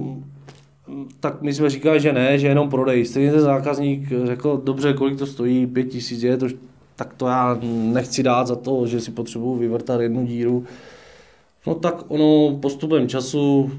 tak 1.19 1.41
my 1.41 1.53
jsme 1.53 1.69
říkali, 1.69 1.99
že 1.99 2.13
ne, 2.13 2.39
že 2.39 2.47
jenom 2.47 2.69
prodej. 2.69 3.05
Stejně 3.05 3.31
ten 3.31 3.41
zákazník 3.41 4.09
řekl, 4.23 4.61
dobře, 4.63 4.93
kolik 4.93 5.19
to 5.19 5.25
stojí, 5.25 5.67
pět 5.67 5.83
tisíc 5.83 6.23
je, 6.23 6.37
to, 6.37 6.47
tak 6.95 7.13
to 7.13 7.27
já 7.27 7.57
nechci 7.63 8.23
dát 8.23 8.47
za 8.47 8.55
to, 8.55 8.87
že 8.87 9.01
si 9.01 9.11
potřebuji 9.11 9.55
vyvrtat 9.55 10.01
jednu 10.01 10.25
díru. 10.25 10.63
No 11.67 11.75
tak 11.75 12.03
ono 12.07 12.57
postupem 12.57 13.07
času 13.07 13.71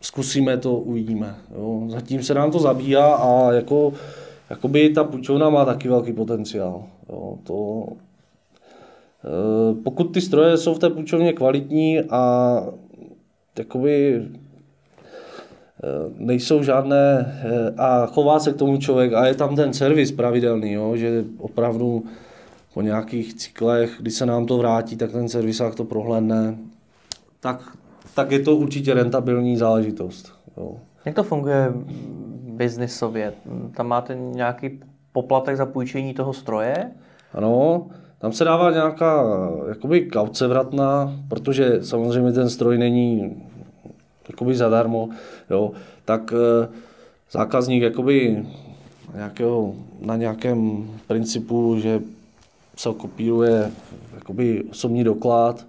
zkusíme 0.00 0.56
to, 0.56 0.76
uvidíme. 0.76 1.34
Jo. 1.56 1.84
Zatím 1.88 2.22
se 2.22 2.34
nám 2.34 2.50
to 2.50 2.58
zabíjá 2.58 3.14
a 3.14 3.52
jako, 3.52 3.92
jakoby 4.50 4.90
ta 4.90 5.04
půjčovna 5.04 5.50
má 5.50 5.64
taky 5.64 5.88
velký 5.88 6.12
potenciál. 6.12 6.84
Jo. 7.08 7.38
To, 7.42 7.86
e, 9.24 9.74
pokud 9.74 10.04
ty 10.04 10.20
stroje 10.20 10.56
jsou 10.56 10.74
v 10.74 10.78
té 10.78 10.90
půjčovně 10.90 11.32
kvalitní 11.32 12.00
a 12.00 12.62
jakoby 13.58 14.22
nejsou 16.16 16.62
žádné 16.62 17.34
eh, 17.44 17.74
a 17.76 18.06
chová 18.06 18.40
se 18.40 18.52
k 18.52 18.56
tomu 18.56 18.76
člověk 18.76 19.12
a 19.12 19.26
je 19.26 19.34
tam 19.34 19.56
ten 19.56 19.72
servis 19.72 20.12
pravidelný, 20.12 20.72
jo, 20.72 20.96
že 20.96 21.24
opravdu 21.38 22.04
po 22.74 22.82
nějakých 22.82 23.34
cyklech, 23.34 23.96
kdy 24.00 24.10
se 24.10 24.26
nám 24.26 24.46
to 24.46 24.58
vrátí, 24.58 24.96
tak 24.96 25.12
ten 25.12 25.28
servisák 25.28 25.74
to 25.74 25.84
prohlédne, 25.84 26.58
tak, 27.40 27.76
tak 28.14 28.32
je 28.32 28.38
to 28.38 28.56
určitě 28.56 28.94
rentabilní 28.94 29.56
záležitost. 29.56 30.32
Jo. 30.56 30.76
Jak 31.04 31.14
to 31.14 31.22
funguje 31.22 31.72
biznisově? 32.42 33.32
Tam 33.76 33.86
máte 33.86 34.14
nějaký 34.14 34.80
poplatek 35.12 35.56
za 35.56 35.66
půjčení 35.66 36.14
toho 36.14 36.32
stroje? 36.32 36.90
Ano, 37.32 37.86
tam 38.18 38.32
se 38.32 38.44
dává 38.44 38.70
nějaká 38.70 39.24
jakoby 39.68 40.00
kauce 40.00 40.46
vratná, 40.46 41.12
protože 41.28 41.78
samozřejmě 41.82 42.32
ten 42.32 42.50
stroj 42.50 42.78
není 42.78 43.36
jakoby 44.30 44.54
zadarmo, 44.54 45.08
jo, 45.50 45.72
tak 46.04 46.32
e, 46.32 46.68
zákazník 47.30 47.82
jakoby 47.82 48.46
nějakého, 49.14 49.74
na 50.00 50.16
nějakém 50.16 50.90
principu, 51.06 51.76
že 51.78 52.00
se 52.76 52.88
kopíruje 52.96 53.70
jakoby 54.14 54.64
osobní 54.70 55.04
doklad, 55.04 55.66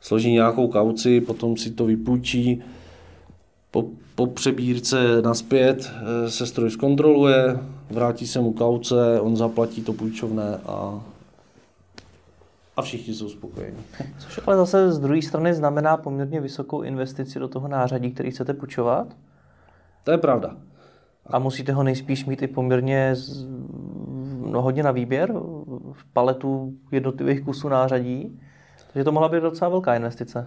složí 0.00 0.32
nějakou 0.32 0.68
kauci, 0.68 1.20
potom 1.20 1.56
si 1.56 1.70
to 1.70 1.84
vypůjčí, 1.84 2.62
po, 3.70 3.84
po 4.14 4.26
přebírce 4.26 5.22
naspět 5.22 5.92
e, 6.26 6.30
se 6.30 6.46
stroj 6.46 6.70
zkontroluje, 6.70 7.58
vrátí 7.90 8.26
se 8.26 8.40
mu 8.40 8.52
kauce, 8.52 9.20
on 9.20 9.36
zaplatí 9.36 9.82
to 9.82 9.92
půjčovné 9.92 10.56
a 10.66 11.04
a 12.76 12.82
všichni 12.82 13.14
jsou 13.14 13.28
spokojení. 13.28 13.78
Což 14.18 14.40
ale 14.46 14.56
zase 14.56 14.92
z 14.92 14.98
druhé 14.98 15.22
strany 15.22 15.54
znamená 15.54 15.96
poměrně 15.96 16.40
vysokou 16.40 16.82
investici 16.82 17.38
do 17.38 17.48
toho 17.48 17.68
nářadí, 17.68 18.10
který 18.10 18.30
chcete 18.30 18.54
půjčovat? 18.54 19.06
To 20.04 20.10
je 20.10 20.18
pravda. 20.18 20.56
A 21.26 21.38
musíte 21.38 21.72
ho 21.72 21.82
nejspíš 21.82 22.26
mít 22.26 22.42
i 22.42 22.46
poměrně 22.46 23.10
z, 23.14 23.46
no, 24.50 24.62
hodně 24.62 24.82
na 24.82 24.90
výběr 24.90 25.32
v 25.92 26.04
paletu 26.12 26.72
jednotlivých 26.90 27.40
kusů 27.40 27.68
nářadí. 27.68 28.40
Takže 28.92 29.04
to 29.04 29.12
mohla 29.12 29.28
být 29.28 29.40
docela 29.42 29.68
velká 29.68 29.94
investice. 29.94 30.46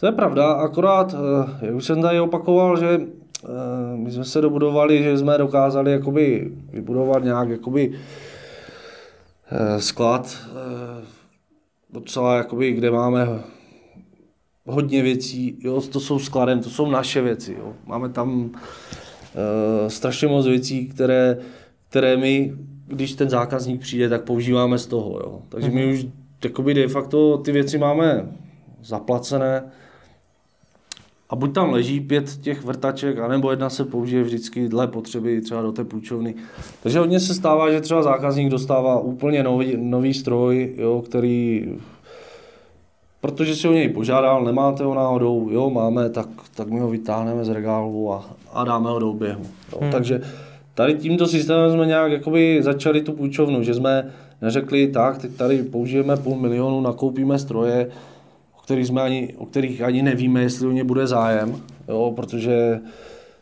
To 0.00 0.06
je 0.06 0.12
pravda, 0.12 0.52
akorát, 0.52 1.14
eh, 1.14 1.66
jak 1.66 1.74
už 1.74 1.84
jsem 1.84 2.02
tady 2.02 2.20
opakoval, 2.20 2.76
že 2.80 3.00
eh, 3.00 3.48
my 3.96 4.10
jsme 4.10 4.24
se 4.24 4.40
dobudovali, 4.40 5.02
že 5.02 5.18
jsme 5.18 5.38
dokázali 5.38 5.92
jakoby 5.92 6.52
vybudovat 6.72 7.24
nějak 7.24 7.48
jakoby 7.48 7.92
eh, 9.50 9.80
sklad 9.80 10.36
docela, 11.92 12.36
jakoby, 12.36 12.72
kde 12.72 12.90
máme 12.90 13.28
hodně 14.66 15.02
věcí, 15.02 15.56
jo, 15.60 15.80
to 15.80 16.00
jsou 16.00 16.18
skladem, 16.18 16.60
to 16.60 16.70
jsou 16.70 16.90
naše 16.90 17.20
věci, 17.22 17.56
jo. 17.58 17.72
Máme 17.86 18.08
tam 18.08 18.40
uh, 18.40 18.50
strašně 19.88 20.28
moc 20.28 20.46
věcí, 20.46 20.86
které, 20.86 21.38
které 21.88 22.16
my, 22.16 22.54
když 22.86 23.14
ten 23.14 23.30
zákazník 23.30 23.80
přijde, 23.80 24.08
tak 24.08 24.24
používáme 24.24 24.78
z 24.78 24.86
toho, 24.86 25.10
jo. 25.10 25.42
Takže 25.48 25.70
my 25.70 25.86
mhm. 25.86 25.94
už 25.94 26.06
jakoby 26.44 26.74
de 26.74 26.88
facto 26.88 27.38
ty 27.38 27.52
věci 27.52 27.78
máme 27.78 28.28
zaplacené, 28.82 29.62
a 31.30 31.36
buď 31.36 31.54
tam 31.54 31.72
leží 31.72 32.00
pět 32.00 32.36
těch 32.40 32.64
vrtaček, 32.64 33.18
anebo 33.18 33.50
jedna 33.50 33.70
se 33.70 33.84
použije 33.84 34.22
vždycky 34.22 34.68
dle 34.68 34.86
potřeby 34.86 35.40
třeba 35.40 35.62
do 35.62 35.72
té 35.72 35.84
půjčovny. 35.84 36.34
Takže 36.82 36.98
hodně 36.98 37.20
se 37.20 37.34
stává, 37.34 37.70
že 37.70 37.80
třeba 37.80 38.02
zákazník 38.02 38.50
dostává 38.50 39.00
úplně 39.00 39.42
nový, 39.42 39.76
nový 39.76 40.14
stroj, 40.14 40.74
jo, 40.76 41.02
který 41.06 41.66
protože 43.20 43.56
si 43.56 43.68
o 43.68 43.72
něj 43.72 43.88
požádal, 43.88 44.44
nemáte 44.44 44.84
ho 44.84 44.94
náhodou, 44.94 45.48
jo, 45.50 45.70
máme, 45.70 46.10
tak, 46.10 46.28
tak 46.54 46.68
my 46.68 46.80
ho 46.80 46.90
vytáhneme 46.90 47.44
z 47.44 47.48
regálu 47.48 48.12
a, 48.12 48.24
a 48.52 48.64
dáme 48.64 48.90
ho 48.90 48.98
do 48.98 49.10
oběhu. 49.10 49.42
Jo. 49.72 49.78
Hmm. 49.82 49.90
Takže 49.90 50.20
tady 50.74 50.94
tímto 50.94 51.26
systémem 51.26 51.72
jsme 51.72 51.86
nějak 51.86 52.12
jakoby 52.12 52.62
začali 52.62 53.00
tu 53.00 53.12
půjčovnu, 53.12 53.62
že 53.62 53.74
jsme 53.74 54.10
neřekli, 54.42 54.86
tak, 54.86 55.18
teď 55.18 55.36
tady 55.36 55.62
použijeme 55.62 56.16
půl 56.16 56.36
milionu, 56.36 56.80
nakoupíme 56.80 57.38
stroje, 57.38 57.90
kterých, 58.70 58.86
jsme 58.86 59.02
ani, 59.02 59.34
o 59.38 59.46
kterých 59.46 59.82
ani 59.82 60.02
nevíme, 60.02 60.42
jestli 60.42 60.66
o 60.66 60.72
ně 60.72 60.84
bude 60.84 61.06
zájem, 61.06 61.56
jo, 61.88 62.12
protože 62.16 62.80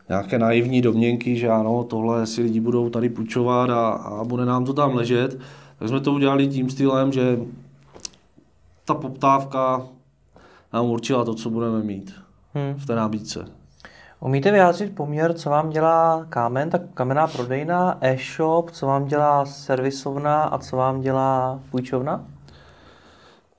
nějaké 0.09 0.39
naivní 0.39 0.83
domněnky, 0.83 1.37
že 1.37 1.49
ano, 1.49 1.85
tohle 1.85 2.27
si 2.27 2.43
lidi 2.43 2.61
budou 2.61 2.91
tady 2.91 3.09
půjčovat 3.09 3.71
a, 3.71 3.89
a 3.89 4.25
bude 4.25 4.45
nám 4.45 4.65
to 4.65 4.73
tam 4.73 4.95
ležet, 4.95 5.39
tak 5.79 5.89
jsme 5.89 6.01
to 6.01 6.13
udělali 6.13 6.47
tím 6.47 6.71
stylem, 6.71 7.13
že 7.13 7.39
ta 8.85 8.95
poptávka 8.95 9.87
nám 10.73 10.87
určila 10.87 11.25
to, 11.25 11.35
co 11.35 11.51
budeme 11.51 11.83
mít 11.83 12.15
hmm. 12.55 12.75
v 12.75 12.87
té 12.87 12.95
nabídce. 12.95 13.47
Umíte 14.21 14.51
vyjádřit 14.51 14.95
poměr, 14.95 15.35
co 15.35 15.51
vám 15.51 15.71
dělá 15.71 16.27
kámen, 16.29 16.71
tak 16.71 16.83
kamenná 16.95 17.27
prodejna, 17.27 17.99
e-shop, 18.01 18.71
co 18.71 18.87
vám 18.87 19.05
dělá 19.05 19.47
servisovna 19.47 20.43
a 20.43 20.59
co 20.59 20.77
vám 20.77 21.01
dělá 21.01 21.61
půjčovna? 21.71 22.25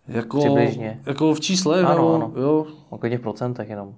Jako, 0.10 0.40
Přibližně. 0.40 1.00
Jako 1.06 1.34
v 1.34 1.40
čísle? 1.40 1.84
Ano, 1.84 2.04
jo, 2.04 2.14
ano. 2.14 2.32
Jo. 2.42 2.66
Klidně 3.00 3.18
v 3.18 3.22
procentech 3.22 3.70
jenom. 3.70 3.94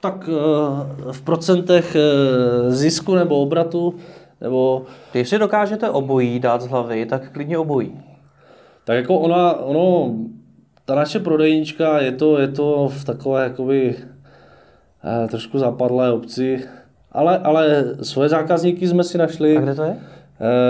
Tak 0.00 0.28
eh, 0.28 1.12
v 1.12 1.22
procentech 1.22 1.96
eh, 1.96 2.70
zisku 2.70 3.14
nebo 3.14 3.42
obratu, 3.42 3.94
nebo... 4.40 4.82
Když 5.12 5.28
si 5.28 5.38
dokážete 5.38 5.90
obojí 5.90 6.40
dát 6.40 6.62
z 6.62 6.66
hlavy, 6.66 7.06
tak 7.06 7.32
klidně 7.32 7.58
obojí. 7.58 8.00
Tak 8.84 8.96
jako 8.96 9.18
ona, 9.18 9.52
ono, 9.52 10.14
ta 10.84 10.94
naše 10.94 11.18
prodejnička, 11.18 12.00
je 12.00 12.12
to, 12.12 12.38
je 12.38 12.48
to 12.48 12.88
v 12.88 13.04
takové 13.04 13.44
jakoby 13.44 13.96
eh, 15.04 15.28
trošku 15.28 15.58
zapadlé 15.58 16.12
obci, 16.12 16.64
ale, 17.12 17.38
ale 17.38 17.84
svoje 18.02 18.28
zákazníky 18.28 18.88
jsme 18.88 19.04
si 19.04 19.18
našli. 19.18 19.56
A 19.56 19.60
kde 19.60 19.74
to 19.74 19.82
je? 19.82 19.96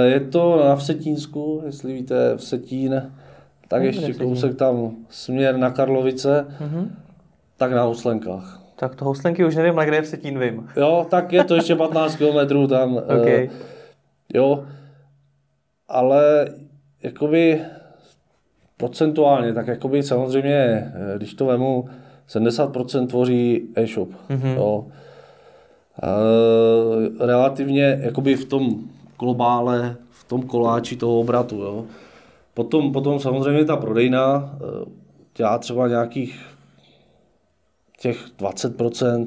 Je 0.04 0.20
to 0.20 0.64
na 0.64 0.76
Vsetínsku, 0.76 1.62
jestli 1.66 1.92
víte, 1.92 2.36
Vsetín 2.36 3.02
tak 3.68 3.82
ještě 3.82 4.14
kousek 4.14 4.56
tam 4.56 4.96
směr 5.10 5.56
na 5.56 5.70
Karlovice, 5.70 6.46
mm-hmm. 6.60 6.88
tak 7.56 7.72
na 7.72 7.82
Houslenkách. 7.82 8.62
Tak 8.76 8.94
to 8.94 9.04
Houslenky 9.04 9.44
už 9.44 9.56
nevím, 9.56 9.74
ale 9.74 9.86
kde 9.86 9.96
je 9.96 10.02
v 10.02 10.06
Setín 10.06 10.38
vím. 10.38 10.68
Jo, 10.76 11.06
tak 11.10 11.32
je 11.32 11.44
to 11.44 11.54
ještě 11.54 11.74
15 11.74 12.16
km 12.18 12.68
tam. 12.68 12.96
okay. 12.96 13.50
Jo, 14.34 14.64
ale 15.88 16.48
jakoby 17.02 17.60
procentuálně, 18.76 19.52
tak 19.52 19.66
jakoby 19.66 20.02
samozřejmě, 20.02 20.54
eh, 20.54 21.16
když 21.16 21.34
to 21.34 21.46
vemu, 21.46 21.88
70% 22.28 23.06
tvoří 23.06 23.68
e-shop. 23.74 24.08
Mm-hmm. 24.30 24.56
Jo. 24.56 24.86
E, 26.02 27.26
relativně 27.26 27.98
jakoby 28.02 28.36
v 28.36 28.44
tom 28.44 28.78
globále, 29.18 29.96
v 30.10 30.24
tom 30.24 30.42
koláči 30.42 30.96
toho 30.96 31.20
obratu. 31.20 31.56
Jo. 31.56 31.84
Potom, 32.58 32.92
potom 32.92 33.20
samozřejmě 33.20 33.64
ta 33.64 33.76
prodejna 33.76 34.54
eh, 34.54 34.90
dělá 35.36 35.58
třeba 35.58 35.88
nějakých 35.88 36.40
těch 38.00 38.26
20%. 38.38 39.26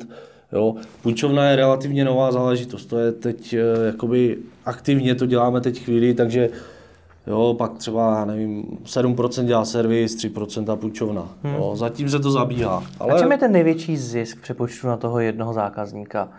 Jo. 0.52 0.76
Půjčovna 1.02 1.50
je 1.50 1.56
relativně 1.56 2.06
nová 2.06 2.32
záležitost, 2.32 2.86
to 2.86 3.00
je 3.00 3.12
teď 3.12 3.54
eh, 3.54 3.86
jakoby 3.86 4.38
aktivně 4.66 5.16
to 5.16 5.26
děláme 5.26 5.62
teď 5.62 5.80
chvíli, 5.80 6.14
takže 6.14 6.50
Jo, 7.28 7.56
pak 7.58 7.78
třeba, 7.78 8.26
nevím, 8.26 8.64
7% 8.84 9.46
dělá 9.46 9.66
servis, 9.66 10.18
3% 10.18 10.76
půjčovna. 10.76 11.30
Hmm. 11.44 11.56
Jo, 11.56 11.76
zatím 11.76 12.10
se 12.10 12.20
to 12.20 12.32
zabíhá. 12.32 12.84
Ale... 13.00 13.14
A 13.14 13.20
čem 13.20 13.32
je 13.32 13.38
ten 13.38 13.52
největší 13.52 13.98
zisk 13.98 14.42
přepočtu 14.42 14.88
na 14.88 14.98
toho 14.98 15.20
jednoho 15.20 15.54
zákazníka? 15.54 16.30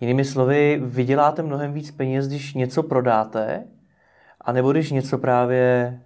Jinými 0.00 0.24
slovy, 0.24 0.80
vyděláte 0.84 1.42
mnohem 1.42 1.72
víc 1.72 1.90
peněz, 1.90 2.28
když 2.28 2.54
něco 2.54 2.82
prodáte, 2.82 3.64
anebo 4.40 4.72
když 4.72 4.90
něco 4.90 5.18
právě 5.18 6.00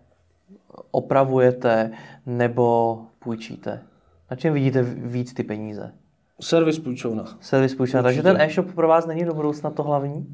opravujete 0.91 1.91
nebo 2.27 2.99
půjčíte? 3.19 3.83
Na 4.31 4.37
čem 4.37 4.55
vidíte 4.55 4.83
víc 4.83 5.33
ty 5.33 5.43
peníze? 5.43 5.93
Servis 6.41 6.79
půjčovna. 6.79 7.25
Servis 7.41 7.75
půjčovna. 7.75 8.03
Takže 8.03 8.23
ten 8.23 8.41
e-shop 8.41 8.73
pro 8.75 8.89
vás 8.89 9.07
není 9.07 9.25
do 9.25 9.35
budoucna 9.35 9.71
to 9.71 9.83
hlavní? 9.83 10.27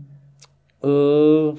Uh, 0.84 1.58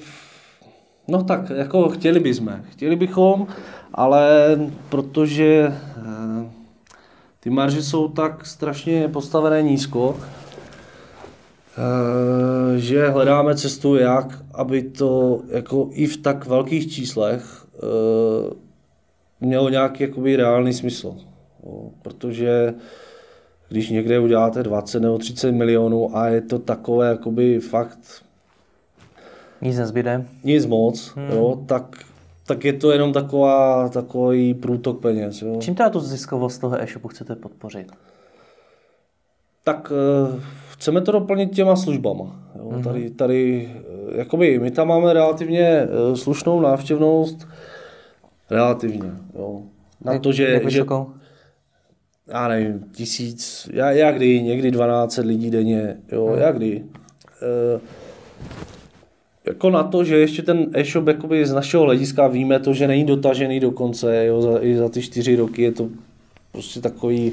no 1.08 1.24
tak, 1.24 1.50
jako 1.50 1.88
chtěli 1.88 2.20
bychom. 2.20 2.60
Chtěli 2.70 2.96
bychom, 2.96 3.46
ale 3.94 4.56
protože 4.88 5.74
uh, 5.98 6.50
ty 7.40 7.50
marže 7.50 7.82
jsou 7.82 8.08
tak 8.08 8.46
strašně 8.46 9.08
postavené 9.08 9.62
nízko, 9.62 10.08
uh, 10.08 10.16
že 12.76 13.08
hledáme 13.08 13.56
cestu, 13.56 13.96
jak, 13.96 14.42
aby 14.54 14.82
to 14.82 15.40
jako 15.48 15.88
i 15.90 16.06
v 16.06 16.16
tak 16.16 16.46
velkých 16.46 16.92
číslech 16.92 17.66
uh, 17.74 18.65
mělo 19.40 19.68
nějaký 19.68 20.02
jakoby 20.02 20.36
reálný 20.36 20.72
smysl. 20.72 21.16
Jo, 21.66 21.90
protože 22.02 22.74
když 23.68 23.90
někde 23.90 24.18
uděláte 24.18 24.62
20 24.62 25.00
nebo 25.00 25.18
30 25.18 25.52
milionů 25.52 26.16
a 26.16 26.28
je 26.28 26.40
to 26.40 26.58
takové 26.58 27.08
jakoby 27.08 27.60
fakt 27.60 28.26
nic 29.62 29.78
nezbyde. 29.78 30.24
Nic 30.44 30.66
moc, 30.66 31.12
hmm. 31.16 31.30
jo, 31.30 31.62
tak, 31.66 31.96
tak 32.46 32.64
je 32.64 32.72
to 32.72 32.90
jenom 32.90 33.12
taková, 33.12 33.88
takový 33.88 34.54
průtok 34.54 35.00
peněz. 35.00 35.42
Jo. 35.42 35.56
Čím 35.60 35.74
teda 35.74 35.90
tu 35.90 36.00
ziskovost 36.00 36.60
toho 36.60 36.82
e-shopu 36.82 37.08
chcete 37.08 37.36
podpořit? 37.36 37.92
Tak 39.64 39.92
uh, 40.30 40.40
chceme 40.72 41.00
to 41.00 41.12
doplnit 41.12 41.54
těma 41.54 41.76
službama. 41.76 42.40
Jo. 42.58 42.68
Hmm. 42.68 42.82
Tady, 42.82 43.10
tady, 43.10 43.70
uh, 44.08 44.16
jakoby, 44.16 44.58
my 44.58 44.70
tam 44.70 44.88
máme 44.88 45.12
relativně 45.12 45.88
uh, 46.08 46.14
slušnou 46.16 46.60
návštěvnost, 46.60 47.48
Relativně, 48.50 49.10
jo. 49.34 49.62
Na 50.04 50.12
jak, 50.12 50.22
to, 50.22 50.32
že, 50.32 50.44
jak 50.44 50.70
že 50.70 50.84
já 52.26 52.48
nevím, 52.48 52.84
tisíc, 52.92 53.68
já, 53.72 53.90
já 53.90 54.12
kdy, 54.12 54.42
někdy 54.42 54.70
12 54.70 55.16
lidí 55.16 55.50
denně, 55.50 55.96
jo, 56.12 56.26
hmm. 56.26 56.38
já 56.38 56.52
kdy. 56.52 56.84
E, 57.42 57.80
jako 59.44 59.70
na 59.70 59.82
to, 59.82 60.04
že 60.04 60.18
ještě 60.18 60.42
ten 60.42 60.66
e-shop 60.74 61.06
jakoby 61.06 61.46
z 61.46 61.52
našeho 61.52 61.84
hlediska 61.84 62.28
víme 62.28 62.60
to, 62.60 62.74
že 62.74 62.88
není 62.88 63.04
dotažený 63.04 63.60
do 63.60 63.70
konce, 63.70 64.26
jo, 64.26 64.42
za, 64.42 64.58
i 64.60 64.76
za 64.76 64.88
ty 64.88 65.02
čtyři 65.02 65.36
roky 65.36 65.62
je 65.62 65.72
to 65.72 65.88
prostě 66.52 66.80
takový 66.80 67.32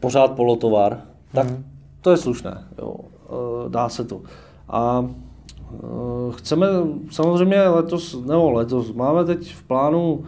pořád 0.00 0.32
polotovar, 0.32 1.02
tak 1.32 1.46
hmm. 1.46 1.64
to 2.00 2.10
je 2.10 2.16
slušné, 2.16 2.64
jo, 2.78 2.96
e, 2.96 3.68
dá 3.68 3.88
se 3.88 4.04
to. 4.04 4.22
A 4.68 5.10
chceme 6.30 6.66
samozřejmě 7.10 7.62
letos, 7.62 8.24
nebo 8.24 8.50
letos, 8.50 8.92
máme 8.92 9.24
teď 9.24 9.54
v 9.54 9.62
plánu 9.62 10.24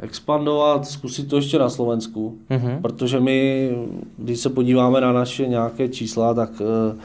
expandovat, 0.00 0.86
zkusit 0.86 1.28
to 1.28 1.36
ještě 1.36 1.58
na 1.58 1.68
Slovensku, 1.68 2.38
mm-hmm. 2.50 2.80
protože 2.80 3.20
my, 3.20 3.70
když 4.18 4.40
se 4.40 4.50
podíváme 4.50 5.00
na 5.00 5.12
naše 5.12 5.46
nějaké 5.46 5.88
čísla, 5.88 6.34
tak 6.34 6.50
uh, 6.50 6.66
uh, 6.66 6.98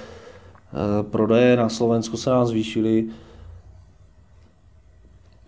prodeje 1.01 1.57
na 1.57 1.69
Slovensku 1.69 2.17
se 2.17 2.29
nám 2.29 2.45
zvýšily. 2.45 3.05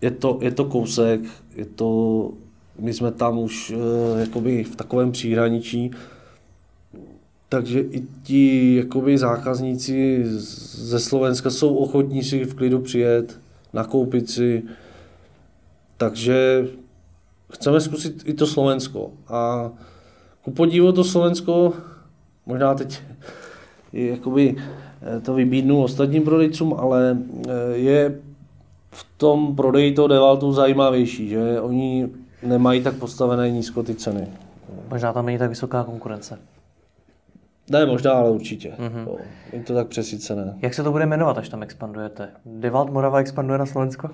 Je 0.02 0.10
to, 0.10 0.38
je 0.40 0.50
to 0.50 0.64
kousek, 0.64 1.20
je 1.56 1.64
to, 1.64 2.30
my 2.78 2.92
jsme 2.92 3.12
tam 3.12 3.38
už 3.38 3.74
jakoby 4.18 4.64
v 4.64 4.76
takovém 4.76 5.12
příhraničí, 5.12 5.90
takže 7.50 7.80
i 7.80 8.02
ti 8.22 8.76
jakoby 8.76 9.18
zákazníci 9.18 10.22
ze 10.24 10.98
Slovenska 10.98 11.50
jsou 11.50 11.74
ochotní 11.74 12.22
si 12.22 12.44
v 12.44 12.54
klidu 12.54 12.78
přijet, 12.78 13.40
nakoupit 13.72 14.30
si. 14.30 14.62
Takže 15.96 16.68
chceme 17.52 17.80
zkusit 17.80 18.22
i 18.24 18.34
to 18.34 18.46
Slovensko. 18.46 19.10
A 19.28 19.70
ku 20.44 20.50
podivu 20.50 20.92
to 20.92 21.04
Slovensko, 21.04 21.72
možná 22.46 22.74
teď 22.74 23.00
jakoby 23.92 24.56
eh, 24.56 25.20
to 25.20 25.34
vybídnu 25.34 25.82
ostatním 25.82 26.22
prodejcům, 26.22 26.74
ale 26.78 27.18
eh, 27.48 27.52
je 27.72 28.18
v 28.90 29.06
tom 29.16 29.56
prodeji 29.56 29.92
toho 29.92 30.08
devaltu 30.08 30.52
zajímavější, 30.52 31.28
že 31.28 31.60
oni 31.60 32.08
nemají 32.42 32.82
tak 32.82 32.94
postavené 32.94 33.50
nízko 33.50 33.82
ty 33.82 33.94
ceny. 33.94 34.28
Možná 34.90 35.12
tam 35.12 35.26
není 35.26 35.38
tak 35.38 35.50
vysoká 35.50 35.84
konkurence. 35.84 36.38
Ne, 37.70 37.86
možná, 37.86 38.12
ale 38.12 38.30
určitě. 38.30 38.72
Mm-hmm. 38.78 39.18
je 39.52 39.62
to 39.62 39.74
tak 39.74 39.88
přesícené. 39.88 40.58
Jak 40.62 40.74
se 40.74 40.82
to 40.82 40.92
bude 40.92 41.06
jmenovat, 41.06 41.38
až 41.38 41.48
tam 41.48 41.62
expandujete? 41.62 42.28
Devalt 42.46 42.90
Morava 42.90 43.20
expanduje 43.20 43.58
na 43.58 43.66
Slovensko? 43.66 44.10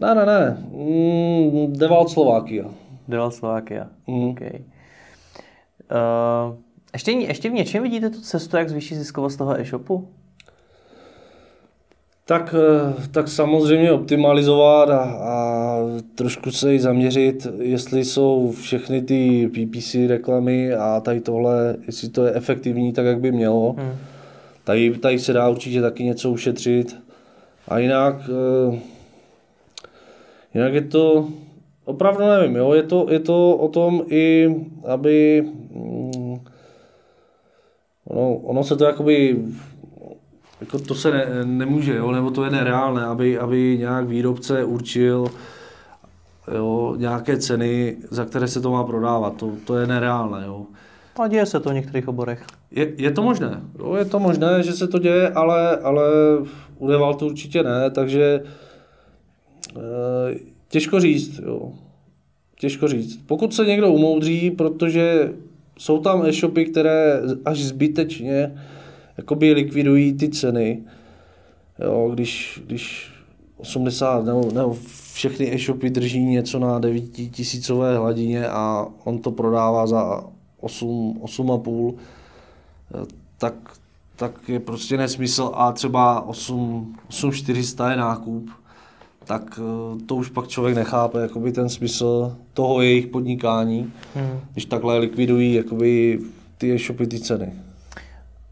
Ne, 0.00 0.14
ne, 0.14 0.26
ne. 0.26 0.58
Mm, 0.70 1.72
Devalt 1.72 2.10
Slovákia. 2.10 2.64
Devalt 3.08 3.34
Slovákia. 3.34 3.86
Mm. 4.06 4.28
Okay. 4.28 4.64
Uh, 5.90 6.56
ještě, 6.92 7.10
ještě 7.10 7.50
v 7.50 7.52
něčem 7.52 7.82
vidíte 7.82 8.10
tu 8.10 8.20
cestu, 8.20 8.56
jak 8.56 8.68
zvýšit 8.68 8.96
ziskovost 8.96 9.36
toho 9.36 9.60
e-shopu? 9.60 10.08
Tak, 12.28 12.54
eh, 12.58 12.94
tak 13.10 13.28
samozřejmě 13.28 13.92
optimalizovat 13.92 14.90
a, 14.90 15.02
a 15.02 15.78
trošku 16.14 16.50
se 16.50 16.74
i 16.74 16.80
zaměřit, 16.80 17.46
jestli 17.58 18.04
jsou 18.04 18.52
všechny 18.52 19.02
ty 19.02 19.48
PPC 19.48 19.94
reklamy 20.08 20.74
a 20.74 21.00
tady 21.00 21.20
tohle, 21.20 21.76
jestli 21.86 22.08
to 22.08 22.24
je 22.24 22.34
efektivní 22.34 22.92
tak, 22.92 23.06
jak 23.06 23.20
by 23.20 23.32
mělo. 23.32 23.74
Hmm. 23.78 23.90
Tady, 24.64 24.98
tady 24.98 25.18
se 25.18 25.32
dá 25.32 25.48
určitě 25.48 25.82
taky 25.82 26.04
něco 26.04 26.30
ušetřit. 26.30 26.96
A 27.68 27.78
jinak, 27.78 28.16
eh, 28.72 28.78
jinak 30.54 30.74
je 30.74 30.82
to, 30.82 31.28
opravdu 31.84 32.26
nevím, 32.26 32.56
jo? 32.56 32.72
Je, 32.72 32.82
to, 32.82 33.06
je 33.10 33.20
to 33.20 33.56
o 33.56 33.68
tom 33.68 34.04
i, 34.08 34.54
aby 34.84 35.44
ono, 38.04 38.34
ono 38.34 38.64
se 38.64 38.76
to 38.76 38.84
jakoby 38.84 39.36
jako 40.60 40.78
to 40.78 40.94
se 40.94 41.10
ne, 41.10 41.26
nemůže, 41.44 41.96
jo, 41.96 42.12
nebo 42.12 42.30
to 42.30 42.44
je 42.44 42.50
nereálné, 42.50 43.04
aby, 43.04 43.38
aby 43.38 43.78
nějak 43.78 44.06
výrobce 44.06 44.64
určil 44.64 45.26
jo, 46.54 46.94
nějaké 46.98 47.36
ceny, 47.36 47.96
za 48.10 48.24
které 48.24 48.48
se 48.48 48.60
to 48.60 48.70
má 48.70 48.84
prodávat. 48.84 49.36
To, 49.36 49.52
to 49.64 49.76
je 49.76 49.86
nereálné. 49.86 50.46
Jo. 50.46 50.66
A 51.22 51.28
děje 51.28 51.46
se 51.46 51.60
to 51.60 51.70
v 51.70 51.74
některých 51.74 52.08
oborech. 52.08 52.42
Je, 52.70 52.92
je 52.96 53.10
to 53.10 53.22
možné. 53.22 53.60
Jo, 53.78 53.94
je 53.94 54.04
to 54.04 54.18
možné, 54.18 54.62
že 54.62 54.72
se 54.72 54.88
to 54.88 54.98
děje, 54.98 55.28
ale, 55.28 55.76
ale 55.76 56.04
u 56.78 56.88
Devaltu 56.88 57.26
určitě 57.26 57.62
ne, 57.62 57.90
takže 57.90 58.24
e, 58.24 58.42
těžko 60.68 61.00
říct. 61.00 61.38
Jo. 61.38 61.72
Těžko 62.58 62.88
říct. 62.88 63.20
Pokud 63.26 63.54
se 63.54 63.64
někdo 63.64 63.92
umoudří, 63.92 64.50
protože 64.50 65.32
jsou 65.78 65.98
tam 65.98 66.26
e-shopy, 66.26 66.64
které 66.64 67.20
až 67.44 67.64
zbytečně 67.64 68.58
jakoby 69.18 69.52
likvidují 69.52 70.12
ty 70.12 70.28
ceny. 70.28 70.82
Jo, 71.84 72.10
když, 72.14 72.62
když 72.66 73.12
80 73.56 74.24
nebo, 74.24 74.50
nebo 74.54 74.76
všechny 75.12 75.54
e-shopy 75.54 75.90
drží 75.90 76.24
něco 76.24 76.58
na 76.58 76.78
9 76.78 77.02
tisícové 77.30 77.96
hladině 77.96 78.48
a 78.48 78.86
on 79.04 79.18
to 79.18 79.30
prodává 79.30 79.86
za 79.86 80.24
8, 80.60 81.20
8,5, 81.22 81.94
tak, 83.38 83.54
tak 84.16 84.48
je 84.48 84.60
prostě 84.60 84.96
nesmysl 84.96 85.50
a 85.54 85.72
třeba 85.72 86.20
8, 86.20 86.96
8 87.08 87.32
400 87.32 87.90
je 87.90 87.96
nákup, 87.96 88.50
tak 89.24 89.60
eh, 89.62 90.04
to 90.06 90.14
už 90.14 90.30
pak 90.30 90.48
člověk 90.48 90.76
nechápe 90.76 91.20
jakoby 91.20 91.52
ten 91.52 91.68
smysl 91.68 92.36
toho 92.54 92.82
jejich 92.82 93.06
podnikání, 93.06 93.92
hmm. 94.14 94.40
když 94.52 94.64
takhle 94.64 94.98
likvidují 94.98 95.54
jakoby 95.54 96.20
ty 96.58 96.74
e-shopy 96.74 97.06
ty 97.06 97.20
ceny. 97.20 97.52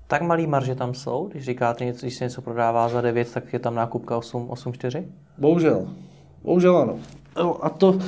Tak 0.09 0.23
malý 0.23 0.47
marže 0.47 0.75
tam 0.75 0.95
jsou, 0.95 1.29
když 1.33 1.45
říkáte, 1.45 1.85
něco, 1.85 2.07
když 2.07 2.14
se 2.14 2.25
něco 2.25 2.42
prodává 2.42 2.88
za 2.88 3.01
9, 3.01 3.33
tak 3.35 3.53
je 3.53 3.59
tam 3.59 3.75
nákupka 3.75 4.16
8, 4.16 4.49
8,4? 4.49 5.05
Bohužel. 5.38 5.88
Bohužel 6.45 6.77
ano. 6.77 6.99
Jo, 7.38 7.57
a 7.62 7.71
to, 7.71 7.99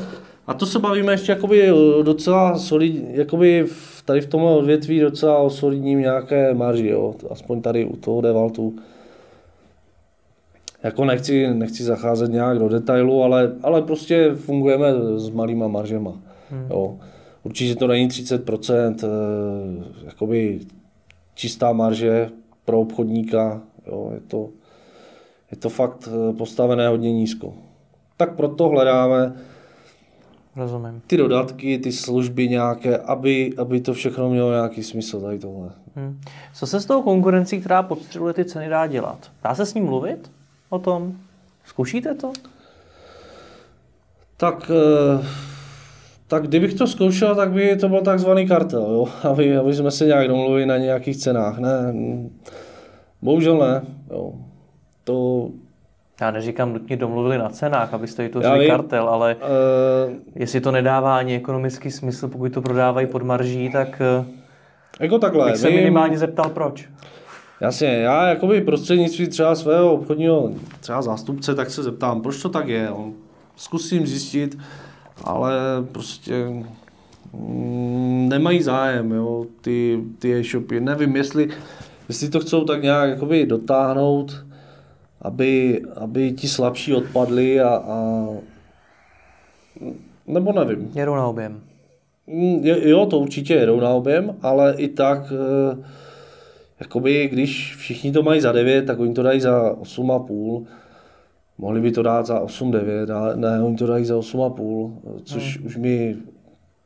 a 0.46 0.54
to 0.54 0.66
se 0.66 0.78
bavíme 0.78 1.12
ještě 1.12 1.32
jakoby 1.32 1.70
docela 2.02 2.58
solid, 2.58 3.04
jakoby 3.10 3.64
v, 3.66 4.02
tady 4.04 4.20
v 4.20 4.26
tomhle 4.26 4.56
odvětví 4.56 5.00
docela 5.00 5.38
o 5.38 5.50
solidním 5.50 6.00
nějaké 6.00 6.54
marži, 6.54 6.88
jo. 6.88 7.14
Aspoň 7.30 7.62
tady 7.62 7.84
u 7.84 7.96
toho 7.96 8.20
Devaltu. 8.20 8.76
Jako 10.82 11.04
nechci, 11.04 11.54
nechci 11.54 11.84
zacházet 11.84 12.30
nějak 12.30 12.58
do 12.58 12.68
detailu, 12.68 13.22
ale, 13.22 13.52
ale 13.62 13.82
prostě 13.82 14.34
fungujeme 14.34 14.86
s 15.16 15.30
malýma 15.30 15.68
maržema. 15.68 16.12
Hmm. 16.50 16.66
Jo. 16.70 16.96
Určitě 17.42 17.74
to 17.74 17.86
není 17.86 18.08
30%, 18.08 19.04
eh, 19.04 20.04
jakoby 20.06 20.60
čistá 21.38 21.72
marže 21.72 22.30
pro 22.64 22.80
obchodníka, 22.80 23.62
jo. 23.86 24.10
Je, 24.14 24.20
to, 24.20 24.48
je 25.50 25.56
to 25.56 25.68
fakt 25.68 26.08
eh, 26.08 26.32
postavené 26.32 26.88
hodně 26.88 27.12
nízko. 27.12 27.54
Tak 28.16 28.36
proto 28.36 28.68
hledáme 28.68 29.32
Rozumím. 30.56 31.02
ty 31.06 31.16
dodatky, 31.16 31.78
ty 31.78 31.92
služby 31.92 32.48
nějaké, 32.48 32.98
aby, 32.98 33.54
aby 33.56 33.80
to 33.80 33.92
všechno 33.94 34.30
mělo 34.30 34.50
nějaký 34.50 34.82
smysl, 34.82 35.20
tady 35.20 35.38
tohle. 35.38 35.70
Hmm. 35.96 36.20
Co 36.54 36.66
se 36.66 36.80
s 36.80 36.86
tou 36.86 37.02
konkurencí, 37.02 37.60
která 37.60 37.82
podstřeluje 37.82 38.34
ty 38.34 38.44
ceny, 38.44 38.68
dá 38.68 38.86
dělat? 38.86 39.30
Dá 39.42 39.54
se 39.54 39.66
s 39.66 39.74
ním 39.74 39.84
mluvit 39.84 40.30
o 40.68 40.78
tom? 40.78 41.16
Zkoušíte 41.64 42.14
to? 42.14 42.32
Tak, 44.36 44.70
eh, 44.70 45.26
tak 46.28 46.42
kdybych 46.42 46.74
to 46.74 46.86
zkoušel, 46.86 47.34
tak 47.34 47.52
by 47.52 47.76
to 47.76 47.88
byl 47.88 48.00
takzvaný 48.00 48.48
kartel, 48.48 48.80
jo? 48.80 49.06
Aby, 49.30 49.56
aby 49.56 49.74
jsme 49.74 49.90
se 49.90 50.06
nějak 50.06 50.28
domluvili 50.28 50.66
na 50.66 50.76
nějakých 50.76 51.16
cenách. 51.16 51.58
Ne, 51.58 51.94
bohužel 53.22 53.58
ne. 53.58 53.82
Jo. 54.10 54.32
To, 55.04 55.48
já 56.20 56.30
neříkám 56.30 56.72
nutně 56.72 56.96
domluvili 56.96 57.38
na 57.38 57.48
cenách, 57.48 57.94
abyste 57.94 58.28
to 58.28 58.42
řekli 58.42 58.66
kartel, 58.66 59.08
ale 59.08 59.34
uh, 59.34 60.14
jestli 60.34 60.60
to 60.60 60.70
nedává 60.70 61.18
ani 61.18 61.36
ekonomický 61.36 61.90
smysl, 61.90 62.28
pokud 62.28 62.52
to 62.52 62.62
prodávají 62.62 63.06
pod 63.06 63.22
marží, 63.22 63.72
tak 63.72 64.02
jako 65.00 65.18
takhle, 65.18 65.50
bych 65.50 65.56
se 65.56 65.70
minimálně 65.70 66.18
zeptal 66.18 66.48
proč. 66.48 66.88
Jasně, 67.60 67.88
já 67.88 68.28
jakoby 68.28 68.60
prostřednictví 68.60 69.28
třeba 69.28 69.54
svého 69.54 69.92
obchodního 69.92 70.50
třeba 70.80 71.02
zástupce, 71.02 71.54
tak 71.54 71.70
se 71.70 71.82
zeptám, 71.82 72.22
proč 72.22 72.42
to 72.42 72.48
tak 72.48 72.68
je. 72.68 72.88
Zkusím 73.56 74.06
zjistit, 74.06 74.58
ale 75.24 75.52
prostě 75.92 76.46
mm, 77.32 78.28
nemají 78.28 78.62
zájem, 78.62 79.12
jo, 79.12 79.46
ty, 79.60 80.04
ty 80.18 80.34
e-shopy. 80.34 80.80
Nevím, 80.80 81.16
jestli, 81.16 81.48
jestli 82.08 82.28
to 82.28 82.40
chcou 82.40 82.64
tak 82.64 82.82
nějak 82.82 83.10
jakoby 83.10 83.46
dotáhnout, 83.46 84.44
aby, 85.22 85.82
aby 85.96 86.32
ti 86.32 86.48
slabší 86.48 86.94
odpadli 86.94 87.60
a, 87.60 87.68
a 87.68 88.26
nebo 90.26 90.52
nevím. 90.52 90.90
Jedou 90.94 91.14
na 91.14 91.26
objem. 91.26 91.60
Mm, 92.26 92.60
jo, 92.64 93.06
to 93.06 93.18
určitě 93.18 93.54
jedou 93.54 93.80
na 93.80 93.90
objem, 93.90 94.36
ale 94.42 94.74
i 94.76 94.88
tak, 94.88 95.32
eh, 95.32 95.84
jakoby, 96.80 97.28
když 97.28 97.76
všichni 97.76 98.12
to 98.12 98.22
mají 98.22 98.40
za 98.40 98.52
9, 98.52 98.86
tak 98.86 98.98
oni 98.98 99.14
to 99.14 99.22
dají 99.22 99.40
za 99.40 99.72
8,5. 99.72 100.66
Mohli 101.58 101.80
by 101.80 101.92
to 101.92 102.02
dát 102.02 102.26
za 102.26 102.44
8,9, 102.44 103.16
ale 103.16 103.36
ne, 103.36 103.62
oni 103.62 103.76
to 103.76 103.86
dají 103.86 104.04
za 104.04 104.16
8,5, 104.16 104.92
což 105.24 105.58
hmm. 105.58 105.66
už 105.66 105.76
mi 105.76 106.16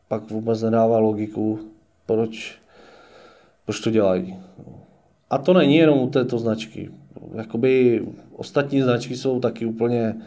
pak 0.09 0.31
vůbec 0.31 0.63
nedává 0.63 0.99
logiku, 0.99 1.59
proč, 2.07 2.59
proč 3.65 3.81
to 3.81 3.91
dělají. 3.91 4.37
A 5.31 5.39
to 5.39 5.53
není 5.53 5.77
jenom 5.77 5.99
u 5.99 6.11
této 6.11 6.39
značky. 6.39 6.91
Jakoby 7.35 8.03
ostatní 8.37 8.83
značky 8.83 9.17
jsou 9.17 9.41
taky 9.41 9.67
úplně 9.67 10.15
uh, 10.15 10.21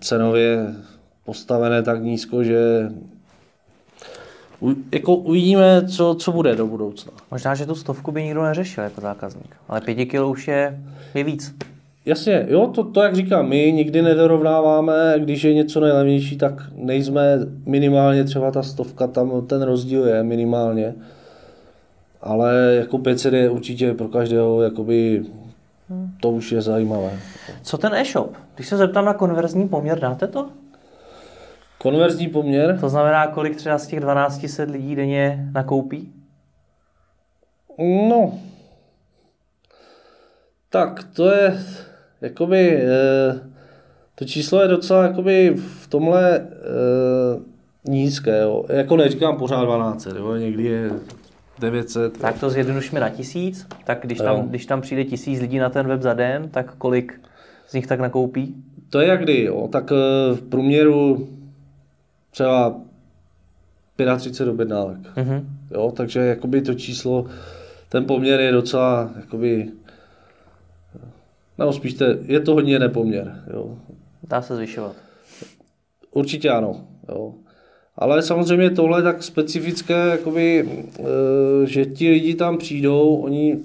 cenově 0.00 0.74
postavené 1.24 1.82
tak 1.82 2.02
nízko, 2.02 2.44
že 2.44 2.90
u, 4.60 4.74
jako 4.92 5.16
uvidíme, 5.16 5.88
co, 5.88 6.14
co 6.14 6.32
bude 6.32 6.56
do 6.56 6.66
budoucna. 6.66 7.12
Možná, 7.30 7.54
že 7.54 7.66
tu 7.66 7.74
stovku 7.74 8.12
by 8.12 8.24
nikdo 8.24 8.42
neřešil 8.42 8.84
jako 8.84 9.00
zákazník, 9.00 9.56
ale 9.68 9.80
pěti 9.80 10.06
kilo 10.06 10.30
už 10.30 10.48
je, 10.48 10.80
je 11.14 11.24
víc. 11.24 11.54
Jasně, 12.06 12.46
jo, 12.48 12.66
to, 12.66 12.84
to 12.84 13.02
jak 13.02 13.16
říkám, 13.16 13.48
my 13.48 13.72
nikdy 13.72 14.02
nedorovnáváme, 14.02 15.14
když 15.18 15.44
je 15.44 15.54
něco 15.54 15.80
nejlevnější, 15.80 16.36
tak 16.36 16.62
nejsme 16.74 17.38
minimálně 17.66 18.24
třeba 18.24 18.50
ta 18.50 18.62
stovka, 18.62 19.06
tam 19.06 19.46
ten 19.46 19.62
rozdíl 19.62 20.06
je 20.06 20.22
minimálně. 20.22 20.94
Ale 22.20 22.74
jako 22.74 22.98
500 22.98 23.34
je 23.34 23.50
určitě 23.50 23.94
pro 23.94 24.08
každého, 24.08 24.62
jakoby, 24.62 25.24
to 26.20 26.30
už 26.30 26.52
je 26.52 26.62
zajímavé. 26.62 27.10
Co 27.62 27.78
ten 27.78 27.94
e-shop? 27.94 28.36
Když 28.54 28.68
se 28.68 28.76
zeptám 28.76 29.04
na 29.04 29.14
konverzní 29.14 29.68
poměr, 29.68 30.00
dáte 30.00 30.26
to? 30.26 30.48
Konverzní 31.78 32.28
poměr? 32.28 32.78
To 32.80 32.88
znamená, 32.88 33.26
kolik 33.26 33.56
třeba 33.56 33.78
z 33.78 33.86
těch 33.86 34.00
1200 34.00 34.62
lidí 34.62 34.96
denně 34.96 35.48
nakoupí? 35.52 36.12
No, 38.08 38.38
tak 40.70 41.04
to 41.04 41.30
je, 41.30 41.58
jakoby, 42.24 42.82
eh, 42.82 43.40
to 44.14 44.24
číslo 44.24 44.62
je 44.62 44.68
docela 44.68 45.02
jakoby 45.02 45.54
v 45.56 45.86
tomhle 45.88 46.36
eh, 46.36 47.40
nízké, 47.88 48.40
jo. 48.40 48.64
Jako 48.68 48.96
neříkám 48.96 49.36
pořád 49.36 49.64
12, 49.64 50.06
jo, 50.16 50.36
někdy 50.36 50.64
je 50.64 50.90
900. 51.58 52.18
Tak 52.18 52.40
to 52.40 52.50
zjednodušíme 52.50 53.00
na 53.00 53.08
tisíc, 53.08 53.66
tak 53.84 53.98
když 54.02 54.18
tam, 54.18 54.48
když 54.48 54.66
tam 54.66 54.80
přijde 54.80 55.04
tisíc 55.04 55.40
lidí 55.40 55.58
na 55.58 55.70
ten 55.70 55.86
web 55.86 56.02
za 56.02 56.14
den, 56.14 56.48
tak 56.48 56.74
kolik 56.74 57.20
z 57.68 57.74
nich 57.74 57.86
tak 57.86 58.00
nakoupí? 58.00 58.54
To 58.90 59.00
je 59.00 59.08
jak 59.08 59.22
kdy, 59.22 59.44
jo. 59.44 59.68
tak 59.72 59.92
eh, 59.92 60.34
v 60.34 60.42
průměru 60.42 61.28
třeba 62.30 62.80
35 64.18 64.50
objednávek. 64.50 64.98
Mm-hmm. 65.16 65.44
Jo, 65.70 65.92
takže 65.96 66.20
jakoby 66.20 66.62
to 66.62 66.74
číslo, 66.74 67.26
ten 67.88 68.04
poměr 68.04 68.40
je 68.40 68.52
docela 68.52 69.10
jakoby 69.16 69.68
nebo 71.58 71.72
spíš 71.72 71.94
te, 71.94 72.18
je 72.26 72.40
to 72.40 72.52
hodně 72.54 72.78
nepoměr. 72.78 73.44
Jo. 73.52 73.78
Dá 74.28 74.42
se 74.42 74.56
zvyšovat. 74.56 74.96
Určitě 76.10 76.50
ano. 76.50 76.80
Jo. 77.08 77.34
Ale 77.96 78.22
samozřejmě 78.22 78.70
tohle 78.70 78.98
je 78.98 79.02
tak 79.02 79.22
specifické, 79.22 80.08
jakoby, 80.10 80.68
e, 80.98 81.66
že 81.66 81.84
ti 81.84 82.10
lidi 82.10 82.34
tam 82.34 82.58
přijdou, 82.58 83.16
oni 83.16 83.60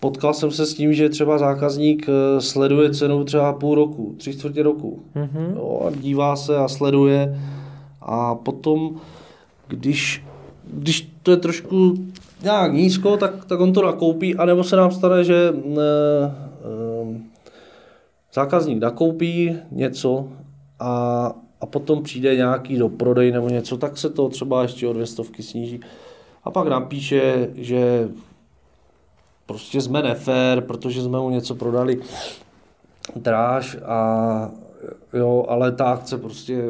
Potkal 0.00 0.34
jsem 0.34 0.50
se 0.50 0.66
s 0.66 0.74
tím, 0.74 0.94
že 0.94 1.08
třeba 1.08 1.38
zákazník 1.38 2.06
e, 2.08 2.40
sleduje 2.40 2.94
cenu 2.94 3.24
třeba 3.24 3.52
půl 3.52 3.74
roku, 3.74 4.14
tři 4.18 4.32
čtvrtě 4.32 4.62
roku. 4.62 5.02
Mm-hmm. 5.16 5.56
Jo, 5.56 5.82
a 5.86 5.90
dívá 6.00 6.36
se 6.36 6.56
a 6.56 6.68
sleduje. 6.68 7.40
A 8.00 8.34
potom, 8.34 9.00
když, 9.68 10.24
když 10.72 11.12
to 11.22 11.30
je 11.30 11.36
trošku 11.36 11.94
nějak 12.42 12.72
nízko, 12.72 13.16
tak, 13.16 13.44
tak 13.44 13.60
on 13.60 13.72
to 13.72 13.82
nakoupí, 13.82 14.36
anebo 14.36 14.64
se 14.64 14.76
nám 14.76 14.90
stane, 14.90 15.24
že 15.24 15.34
e, 15.34 15.80
e, 15.80 17.20
zákazník 18.34 18.78
nakoupí 18.78 19.56
něco 19.70 20.28
a, 20.80 21.32
a 21.60 21.66
potom 21.66 22.02
přijde 22.02 22.36
nějaký 22.36 22.76
do 22.76 22.88
prodej 22.88 23.32
nebo 23.32 23.48
něco, 23.48 23.76
tak 23.76 23.98
se 23.98 24.10
to 24.10 24.28
třeba 24.28 24.62
ještě 24.62 24.88
o 24.88 24.92
dvě 24.92 25.06
stovky 25.06 25.42
sníží. 25.42 25.80
A 26.44 26.50
pak 26.50 26.68
napíše, 26.68 27.50
že 27.54 28.08
prostě 29.46 29.80
jsme 29.80 30.02
nefér, 30.02 30.60
protože 30.60 31.02
jsme 31.02 31.18
mu 31.18 31.30
něco 31.30 31.54
prodali 31.54 32.00
dráž 33.16 33.76
a 33.84 34.50
jo, 35.12 35.44
ale 35.48 35.72
ta 35.72 35.84
akce 35.84 36.18
prostě 36.18 36.64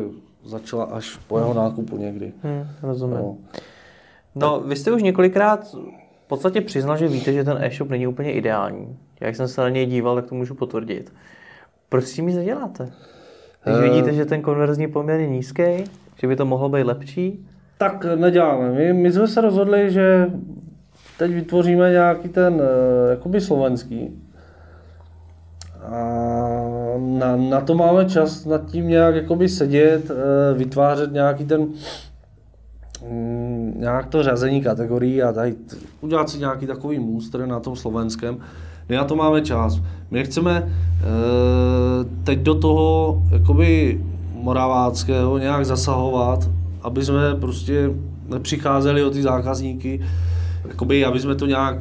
začala 0.45 0.85
až 0.85 1.19
po 1.29 1.39
jeho 1.39 1.55
nákupu 1.55 1.97
někdy. 1.97 2.33
Hmm, 2.43 2.67
rozumím. 2.83 3.19
Jo. 3.19 3.37
No, 4.35 4.61
vy 4.61 4.77
jste 4.77 4.93
už 4.93 5.03
několikrát 5.03 5.75
v 6.25 6.29
podstatě 6.29 6.61
přiznal, 6.61 6.97
že 6.97 7.09
víte, 7.09 7.33
že 7.33 7.45
ten 7.45 7.59
e-shop 7.61 7.89
není 7.89 8.07
úplně 8.07 8.33
ideální. 8.33 8.99
Jak 9.21 9.37
jsem 9.37 9.49
se 9.49 9.61
na 9.61 9.69
něj 9.69 9.87
díval, 9.87 10.15
tak 10.15 10.27
to 10.27 10.35
můžu 10.35 10.55
potvrdit. 10.55 11.13
Proč 11.89 12.05
s 12.05 12.13
tím 12.13 12.27
nic 12.27 12.37
neděláte? 12.37 12.91
Když 13.65 13.77
uh, 13.77 13.83
vidíte, 13.83 14.13
že 14.13 14.25
ten 14.25 14.43
konverzní 14.43 14.89
poměr 14.89 15.21
je 15.21 15.27
nízký, 15.27 15.85
že 16.21 16.27
by 16.27 16.37
to 16.37 16.47
mohlo 16.47 16.69
být 16.69 16.85
lepší? 16.85 17.47
Tak 17.79 18.05
neděláme. 18.17 18.73
My, 18.73 18.93
my 18.93 19.13
jsme 19.13 19.29
se 19.29 19.41
rozhodli, 19.41 19.91
že 19.91 20.27
teď 21.19 21.31
vytvoříme 21.31 21.91
nějaký 21.91 22.29
ten 22.29 22.55
uh, 22.55 22.61
jakoby 23.11 23.41
slovenský. 23.41 24.23
A 25.83 26.19
na, 26.99 27.37
na 27.37 27.61
to 27.61 27.75
máme 27.75 28.05
čas 28.05 28.45
nad 28.45 28.67
tím 28.67 28.89
nějak 28.89 29.15
jakoby 29.15 29.49
sedět, 29.49 30.11
uh, 30.11 30.17
vytvářet 30.59 31.13
nějaký 31.13 31.45
ten 31.45 31.67
Mm, 33.11 33.75
nějak 33.77 34.07
to 34.07 34.23
řazení 34.23 34.63
kategorií 34.63 35.23
a 35.23 35.33
tady 35.33 35.55
udělat 36.01 36.31
si 36.31 36.39
nějaký 36.39 36.67
takový 36.67 36.99
můstr 36.99 37.47
na 37.47 37.61
tom 37.61 37.77
slovenském. 37.77 38.37
My 38.89 38.97
na 38.97 39.05
to 39.05 39.17
máme 39.17 39.43
čas. 39.43 39.81
My 40.11 40.25
chceme 40.25 40.57
e, 40.57 40.65
teď 42.25 42.39
do 42.39 42.55
toho 42.55 43.23
jakoby 43.31 44.01
moraváckého 44.33 45.39
nějak 45.39 45.67
zasahovat, 45.67 46.51
aby 46.83 47.05
jsme 47.05 47.35
prostě 47.35 47.91
nepřicházeli 48.29 49.05
o 49.05 49.11
ty 49.11 49.23
zákazníky, 49.23 50.01
jakoby, 50.69 51.05
aby 51.05 51.21
jsme 51.21 51.35
to 51.35 51.47
nějak 51.47 51.77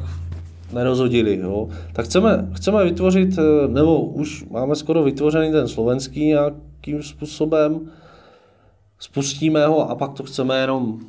nerozhodili. 0.72 1.38
Jo. 1.42 1.68
Tak 1.92 2.04
chceme, 2.04 2.48
chceme 2.52 2.84
vytvořit, 2.84 3.38
eh, 3.38 3.68
nebo 3.68 4.00
už 4.00 4.44
máme 4.50 4.76
skoro 4.76 5.02
vytvořený 5.02 5.52
ten 5.52 5.68
slovenský 5.68 6.26
nějakým 6.26 7.02
způsobem, 7.02 7.80
spustíme 8.98 9.66
ho 9.66 9.90
a 9.90 9.94
pak 9.94 10.12
to 10.12 10.22
chceme 10.22 10.60
jenom 10.60 11.00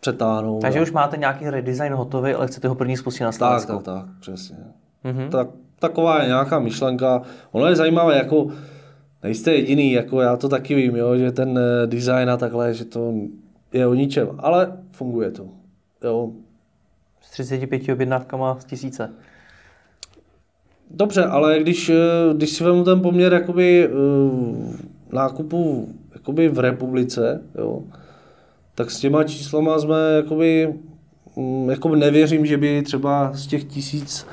přetáhnout. 0.00 0.60
Takže 0.60 0.82
už 0.82 0.92
máte 0.92 1.16
nějaký 1.16 1.50
redesign 1.50 1.92
hotový, 1.92 2.34
ale 2.34 2.46
chcete 2.46 2.68
ho 2.68 2.74
první 2.74 2.96
spustit 2.96 3.24
na 3.24 3.32
Slovensku. 3.32 3.72
Tak, 3.72 3.84
tak, 3.84 3.94
tak, 3.94 4.20
přesně. 4.20 4.56
Mm-hmm. 5.04 5.28
Tak, 5.28 5.48
taková 5.78 6.22
je 6.22 6.28
nějaká 6.28 6.58
myšlenka. 6.58 7.22
Ono 7.52 7.66
je 7.66 7.76
zajímavé, 7.76 8.16
jako 8.16 8.46
nejste 9.22 9.54
jediný, 9.54 9.92
jako 9.92 10.20
já 10.20 10.36
to 10.36 10.48
taky 10.48 10.74
vím, 10.74 10.96
jo, 10.96 11.16
že 11.16 11.32
ten 11.32 11.58
eh, 11.58 11.86
design 11.86 12.30
a 12.30 12.36
takhle, 12.36 12.74
že 12.74 12.84
to 12.84 13.14
je 13.72 13.86
o 13.86 13.94
ničem, 13.94 14.28
ale 14.38 14.72
funguje 14.92 15.30
to. 15.30 15.46
Jo. 16.04 16.30
S 17.20 17.30
35 17.30 17.88
objednávkama 17.88 18.56
z 18.60 18.64
tisíce. 18.64 19.12
Dobře, 20.90 21.24
ale 21.24 21.60
když, 21.60 21.88
eh, 21.88 22.34
když 22.34 22.50
si 22.50 22.64
vezmu 22.64 22.84
ten 22.84 23.00
poměr 23.00 23.32
jakoby, 23.32 23.88
uh, 23.88 24.74
nákupu 25.12 25.88
jakoby 26.26 26.48
v 26.48 26.58
republice, 26.58 27.42
jo, 27.58 27.82
tak 28.74 28.90
s 28.90 29.00
těma 29.00 29.24
číslama 29.24 29.78
jsme 29.78 29.96
jakoby, 30.16 30.74
um, 31.34 31.70
jakoby 31.70 31.96
nevěřím, 31.96 32.46
že 32.46 32.56
by 32.56 32.82
třeba 32.82 33.32
z 33.32 33.46
těch 33.46 33.64
tisíc 33.64 34.26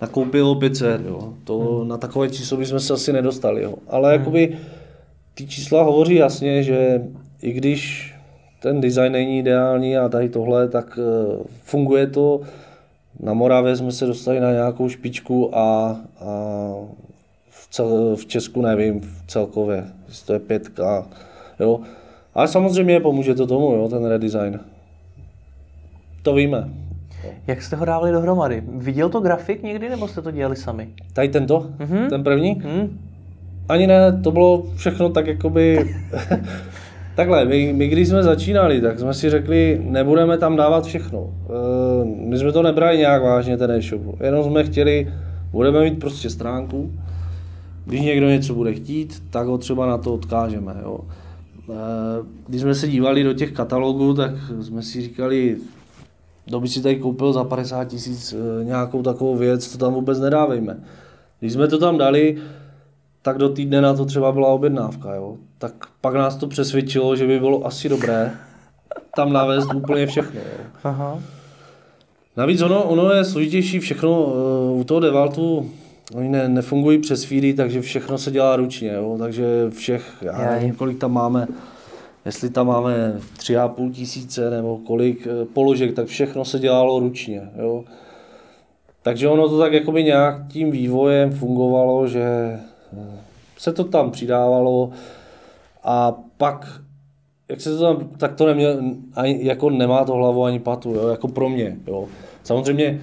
nakoupilo 0.00 0.54
500, 0.54 1.06
jo. 1.06 1.34
To 1.44 1.58
hmm. 1.58 1.88
na 1.88 1.96
takové 1.96 2.28
číslo 2.28 2.56
bychom 2.56 2.80
se 2.80 2.92
asi 2.92 3.12
nedostali, 3.12 3.62
jo. 3.62 3.74
Ale 3.88 4.10
hmm. 4.10 4.18
jakoby 4.18 4.58
ty 5.34 5.46
čísla 5.46 5.82
hovoří 5.82 6.14
jasně, 6.14 6.62
že 6.62 7.02
i 7.42 7.52
když 7.52 8.14
ten 8.62 8.80
design 8.80 9.12
není 9.12 9.38
ideální 9.38 9.96
a 9.96 10.08
tady 10.08 10.28
tohle, 10.28 10.68
tak 10.68 10.98
uh, 10.98 11.44
funguje 11.62 12.06
to. 12.06 12.40
Na 13.20 13.32
Moravě 13.32 13.76
jsme 13.76 13.92
se 13.92 14.06
dostali 14.06 14.40
na 14.40 14.52
nějakou 14.52 14.88
špičku 14.88 15.56
a, 15.58 15.96
a 16.20 16.36
v, 17.50 17.68
cel, 17.70 18.16
v 18.16 18.26
Česku 18.26 18.62
nevím 18.62 19.00
v 19.00 19.26
celkově, 19.26 19.84
jestli 20.08 20.26
to 20.26 20.32
je 20.32 20.38
pětka, 20.38 21.08
jo. 21.60 21.80
Ale 22.34 22.48
samozřejmě 22.48 23.00
pomůže 23.00 23.34
to 23.34 23.46
tomu, 23.46 23.72
jo, 23.72 23.88
ten 23.88 24.04
redesign. 24.04 24.60
To 26.22 26.34
víme. 26.34 26.68
Jak 27.46 27.62
jste 27.62 27.76
ho 27.76 27.84
dávali 27.84 28.12
dohromady? 28.12 28.62
Viděl 28.66 29.08
to 29.08 29.20
grafik 29.20 29.62
někdy, 29.62 29.88
nebo 29.88 30.08
jste 30.08 30.22
to 30.22 30.30
dělali 30.30 30.56
sami? 30.56 30.88
Tady 31.12 31.28
tento? 31.28 31.66
Mm-hmm. 31.78 32.08
Ten 32.08 32.24
první? 32.24 32.54
Mm. 32.54 32.98
Ani 33.68 33.86
ne, 33.86 34.20
to 34.24 34.30
bylo 34.30 34.66
všechno 34.76 35.08
tak 35.08 35.26
jakoby... 35.26 35.94
Takhle, 37.14 37.44
my, 37.44 37.72
my 37.72 37.88
když 37.88 38.08
jsme 38.08 38.22
začínali, 38.22 38.80
tak 38.80 38.98
jsme 38.98 39.14
si 39.14 39.30
řekli, 39.30 39.80
nebudeme 39.84 40.38
tam 40.38 40.56
dávat 40.56 40.84
všechno. 40.84 41.30
E, 41.30 42.04
my 42.04 42.38
jsme 42.38 42.52
to 42.52 42.62
nebrali 42.62 42.98
nějak 42.98 43.22
vážně, 43.22 43.56
ten 43.56 43.70
e-shop. 43.70 44.02
Jenom 44.20 44.44
jsme 44.44 44.64
chtěli, 44.64 45.12
budeme 45.52 45.80
mít 45.80 46.00
prostě 46.00 46.30
stránku, 46.30 46.92
když 47.86 48.00
někdo 48.00 48.28
něco 48.28 48.54
bude 48.54 48.72
chtít, 48.72 49.22
tak 49.30 49.46
ho 49.46 49.58
třeba 49.58 49.86
na 49.86 49.98
to 49.98 50.14
odkážeme. 50.14 50.74
Jo. 50.82 51.00
E, 51.70 51.74
když 52.48 52.60
jsme 52.60 52.74
se 52.74 52.88
dívali 52.88 53.24
do 53.24 53.32
těch 53.32 53.52
katalogů, 53.52 54.14
tak 54.14 54.30
jsme 54.60 54.82
si 54.82 55.00
říkali, 55.00 55.56
kdo 56.44 56.60
by 56.60 56.68
si 56.68 56.82
tady 56.82 56.96
koupil 56.96 57.32
za 57.32 57.44
50 57.44 57.84
tisíc 57.84 58.32
eh, 58.32 58.64
nějakou 58.64 59.02
takovou 59.02 59.36
věc, 59.36 59.72
to 59.72 59.78
tam 59.78 59.94
vůbec 59.94 60.20
nedávejme. 60.20 60.76
Když 61.40 61.52
jsme 61.52 61.68
to 61.68 61.78
tam 61.78 61.98
dali, 61.98 62.38
tak 63.22 63.38
do 63.38 63.48
týdne 63.48 63.80
na 63.80 63.94
to 63.94 64.04
třeba 64.04 64.32
byla 64.32 64.48
objednávka. 64.48 65.14
Jo? 65.14 65.36
Tak 65.58 65.72
pak 66.00 66.14
nás 66.14 66.36
to 66.36 66.46
přesvědčilo, 66.46 67.16
že 67.16 67.26
by 67.26 67.38
bylo 67.38 67.66
asi 67.66 67.88
dobré 67.88 68.32
tam 69.16 69.32
navést 69.32 69.74
úplně 69.74 70.06
všechno. 70.06 70.40
Jo? 70.40 70.64
Aha. 70.84 71.18
Navíc 72.36 72.62
ono, 72.62 72.82
ono 72.84 73.10
je 73.10 73.24
složitější 73.24 73.78
všechno, 73.78 74.22
uh, 74.22 74.80
u 74.80 74.84
toho 74.84 75.00
Devaltu 75.00 75.70
oni 76.14 76.28
ne, 76.28 76.48
nefungují 76.48 76.98
přes 76.98 77.24
feedy, 77.24 77.54
takže 77.54 77.80
všechno 77.80 78.18
se 78.18 78.30
dělá 78.30 78.56
ručně, 78.56 78.92
jo? 78.92 79.16
takže 79.18 79.44
všech, 79.70 80.16
já 80.22 80.50
nevím, 80.50 80.74
kolik 80.74 80.98
tam 80.98 81.12
máme, 81.12 81.48
jestli 82.24 82.50
tam 82.50 82.66
máme 82.66 83.20
tři 83.36 83.56
a 83.56 83.68
půl 83.68 83.90
tisíce 83.90 84.50
nebo 84.50 84.78
kolik 84.78 85.26
eh, 85.26 85.44
položek, 85.44 85.94
tak 85.94 86.06
všechno 86.06 86.44
se 86.44 86.58
dělalo 86.58 87.00
ručně. 87.00 87.50
Jo. 87.58 87.84
Takže 89.02 89.28
ono 89.28 89.48
to 89.48 89.58
tak 89.58 89.72
jakoby 89.72 90.04
nějak 90.04 90.48
tím 90.48 90.70
vývojem 90.70 91.32
fungovalo, 91.32 92.06
že 92.06 92.22
eh, 92.22 93.18
se 93.58 93.72
to 93.72 93.84
tam 93.84 94.10
přidávalo 94.10 94.90
a 95.84 96.12
pak, 96.36 96.80
jak 97.48 97.60
se 97.60 97.76
to 97.76 97.82
tam, 97.82 98.08
tak 98.16 98.34
to 98.34 98.46
neměl, 98.46 98.80
ani, 99.14 99.38
jako 99.42 99.70
nemá 99.70 100.04
to 100.04 100.14
hlavu 100.14 100.44
ani 100.44 100.58
patu, 100.58 100.94
jo, 100.94 101.08
jako 101.08 101.28
pro 101.28 101.48
mě. 101.48 101.76
Jo. 101.86 102.08
Samozřejmě 102.42 103.00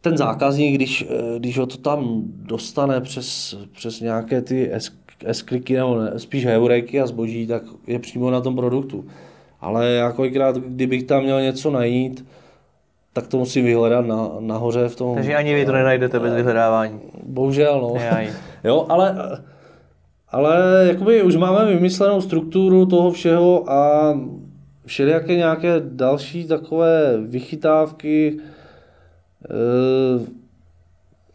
ten 0.00 0.16
zákazník, 0.16 0.74
když, 0.74 1.06
eh, 1.10 1.38
když 1.38 1.58
ho 1.58 1.66
to 1.66 1.76
tam 1.76 2.22
dostane 2.26 3.00
přes, 3.00 3.56
přes 3.72 4.00
nějaké 4.00 4.42
ty 4.42 4.70
S-kliky, 5.26 5.76
nebo 5.76 5.98
ne, 5.98 6.18
spíš 6.18 6.46
heuréky 6.46 7.00
a 7.00 7.06
zboží, 7.06 7.46
tak 7.46 7.62
je 7.86 7.98
přímo 7.98 8.30
na 8.30 8.40
tom 8.40 8.56
produktu. 8.56 9.04
Ale 9.60 9.90
jakolikrát, 9.90 10.56
kdybych 10.56 11.02
tam 11.02 11.22
měl 11.22 11.40
něco 11.40 11.70
najít, 11.70 12.24
tak 13.12 13.26
to 13.26 13.36
musím 13.36 13.64
vyhledat 13.64 14.06
na, 14.06 14.30
nahoře 14.40 14.88
v 14.88 14.96
tom. 14.96 15.14
Takže 15.14 15.36
ani 15.36 15.54
vy 15.54 15.66
to 15.66 15.72
nenajdete 15.72 16.20
bez 16.20 16.34
vyhledávání. 16.34 17.00
Bohužel, 17.22 17.80
no. 17.80 17.94
jo, 18.64 18.86
ale, 18.88 19.16
ale 20.28 20.84
jakoby 20.88 21.22
už 21.22 21.36
máme 21.36 21.64
vymyslenou 21.64 22.20
strukturu 22.20 22.86
toho 22.86 23.10
všeho 23.10 23.70
a 23.70 24.14
všelijaké 24.86 25.36
nějaké 25.36 25.74
další 25.84 26.44
takové 26.44 27.18
vychytávky, 27.20 28.38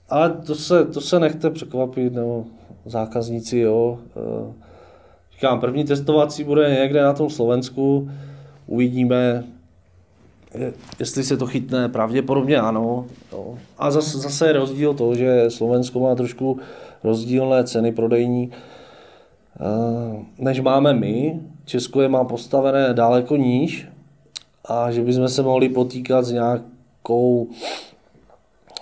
ale 0.09 0.29
to 0.29 0.55
se, 0.55 0.85
to 0.85 1.01
se 1.01 1.19
nechte 1.19 1.49
překvapit, 1.49 2.13
nebo 2.13 2.45
zákazníci, 2.85 3.57
jo. 3.57 3.99
Eh, 4.17 4.53
říkám, 5.33 5.59
první 5.59 5.83
testovací 5.83 6.43
bude 6.43 6.75
někde 6.81 7.03
na 7.03 7.13
tom 7.13 7.29
Slovensku, 7.29 8.09
uvidíme, 8.67 9.43
jestli 10.99 11.23
se 11.23 11.37
to 11.37 11.47
chytne, 11.47 11.89
pravděpodobně 11.89 12.57
ano. 12.57 13.05
Jo. 13.31 13.57
A 13.77 13.91
zase, 13.91 14.17
zase 14.17 14.47
je 14.47 14.53
rozdíl 14.53 14.93
to, 14.93 15.15
že 15.15 15.49
Slovensko 15.49 15.99
má 15.99 16.15
trošku 16.15 16.59
rozdílné 17.03 17.63
ceny 17.63 17.91
prodejní, 17.91 18.51
eh, 18.51 20.25
než 20.39 20.59
máme 20.59 20.93
my. 20.93 21.39
Česko 21.65 22.01
je 22.01 22.09
má 22.09 22.23
postavené 22.23 22.93
daleko 22.93 23.35
níž 23.35 23.87
a 24.65 24.91
že 24.91 25.01
bychom 25.01 25.29
se 25.29 25.41
mohli 25.41 25.69
potýkat 25.69 26.25
s 26.25 26.31
nějakou 26.31 27.47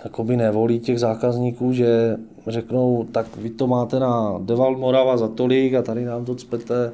jakoby 0.04 0.36
nevolí 0.36 0.80
těch 0.80 1.00
zákazníků, 1.00 1.72
že 1.72 2.16
řeknou, 2.46 3.04
tak 3.12 3.36
vy 3.36 3.50
to 3.50 3.66
máte 3.66 4.00
na 4.00 4.38
Deval 4.38 4.76
Morava 4.76 5.16
za 5.16 5.28
tolik 5.28 5.74
a 5.74 5.82
tady 5.82 6.04
nám 6.04 6.24
to 6.24 6.34
cpete 6.34 6.92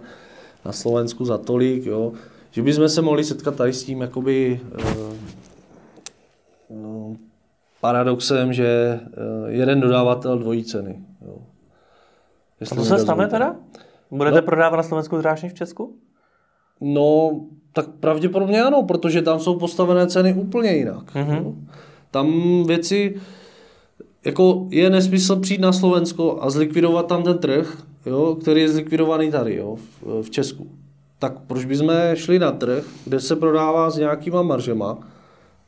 na 0.65 0.73
Slovensku 0.73 1.25
za 1.25 1.39
tolik, 1.39 1.87
jo. 1.87 2.13
Že 2.51 2.63
bychom 2.63 2.89
se 2.89 3.03
mohli 3.03 3.25
setkat 3.25 3.55
tady 3.55 3.73
s 3.73 3.85
tím 3.85 4.01
jakoby 4.01 4.61
eh, 4.79 5.17
no, 6.71 7.17
paradoxem, 7.81 8.53
že 8.53 8.67
eh, 8.67 9.01
jeden 9.47 9.81
dodavatel 9.81 10.39
dvojí 10.39 10.65
ceny. 10.65 11.01
Jo. 11.27 11.37
a 12.73 12.75
to 12.75 12.85
se 12.85 12.99
stane 12.99 13.29
teda? 13.29 13.57
Budete 14.11 14.41
no, 14.41 14.43
prodávat 14.43 14.77
na 14.77 14.83
Slovensku 14.83 15.17
dráž 15.17 15.43
než 15.43 15.53
v 15.53 15.57
Česku? 15.57 15.97
No, 16.81 17.41
tak 17.73 17.89
pravděpodobně 17.89 18.63
ano, 18.63 18.83
protože 18.83 19.23
tam 19.23 19.41
jsou 19.41 19.59
postavené 19.59 20.07
ceny 20.07 20.35
úplně 20.35 20.73
jinak. 20.73 21.15
Mm-hmm. 21.15 21.55
Tam 22.11 22.29
věci, 22.67 23.17
jako 24.25 24.67
je 24.71 24.91
nesmysl 24.91 25.37
přijít 25.37 25.61
na 25.61 25.73
Slovensko 25.73 26.39
a 26.41 26.51
zlikvidovat 26.51 27.07
tam 27.07 27.23
ten 27.23 27.39
trh, 27.39 27.83
jo, 28.07 28.37
který 28.41 28.61
je 28.61 28.69
zlikvidovaný 28.69 29.31
tady, 29.31 29.57
jo, 29.57 29.77
v, 29.77 30.23
v 30.23 30.31
Česku. 30.31 30.71
Tak 31.19 31.39
proč 31.47 31.65
bychom 31.65 31.93
šli 32.15 32.39
na 32.39 32.53
trh, 32.53 32.85
kde 33.05 33.21
se 33.21 33.37
prodává 33.37 33.91
s 33.91 33.97
nějakýma 33.97 34.43
maržema, 34.43 34.99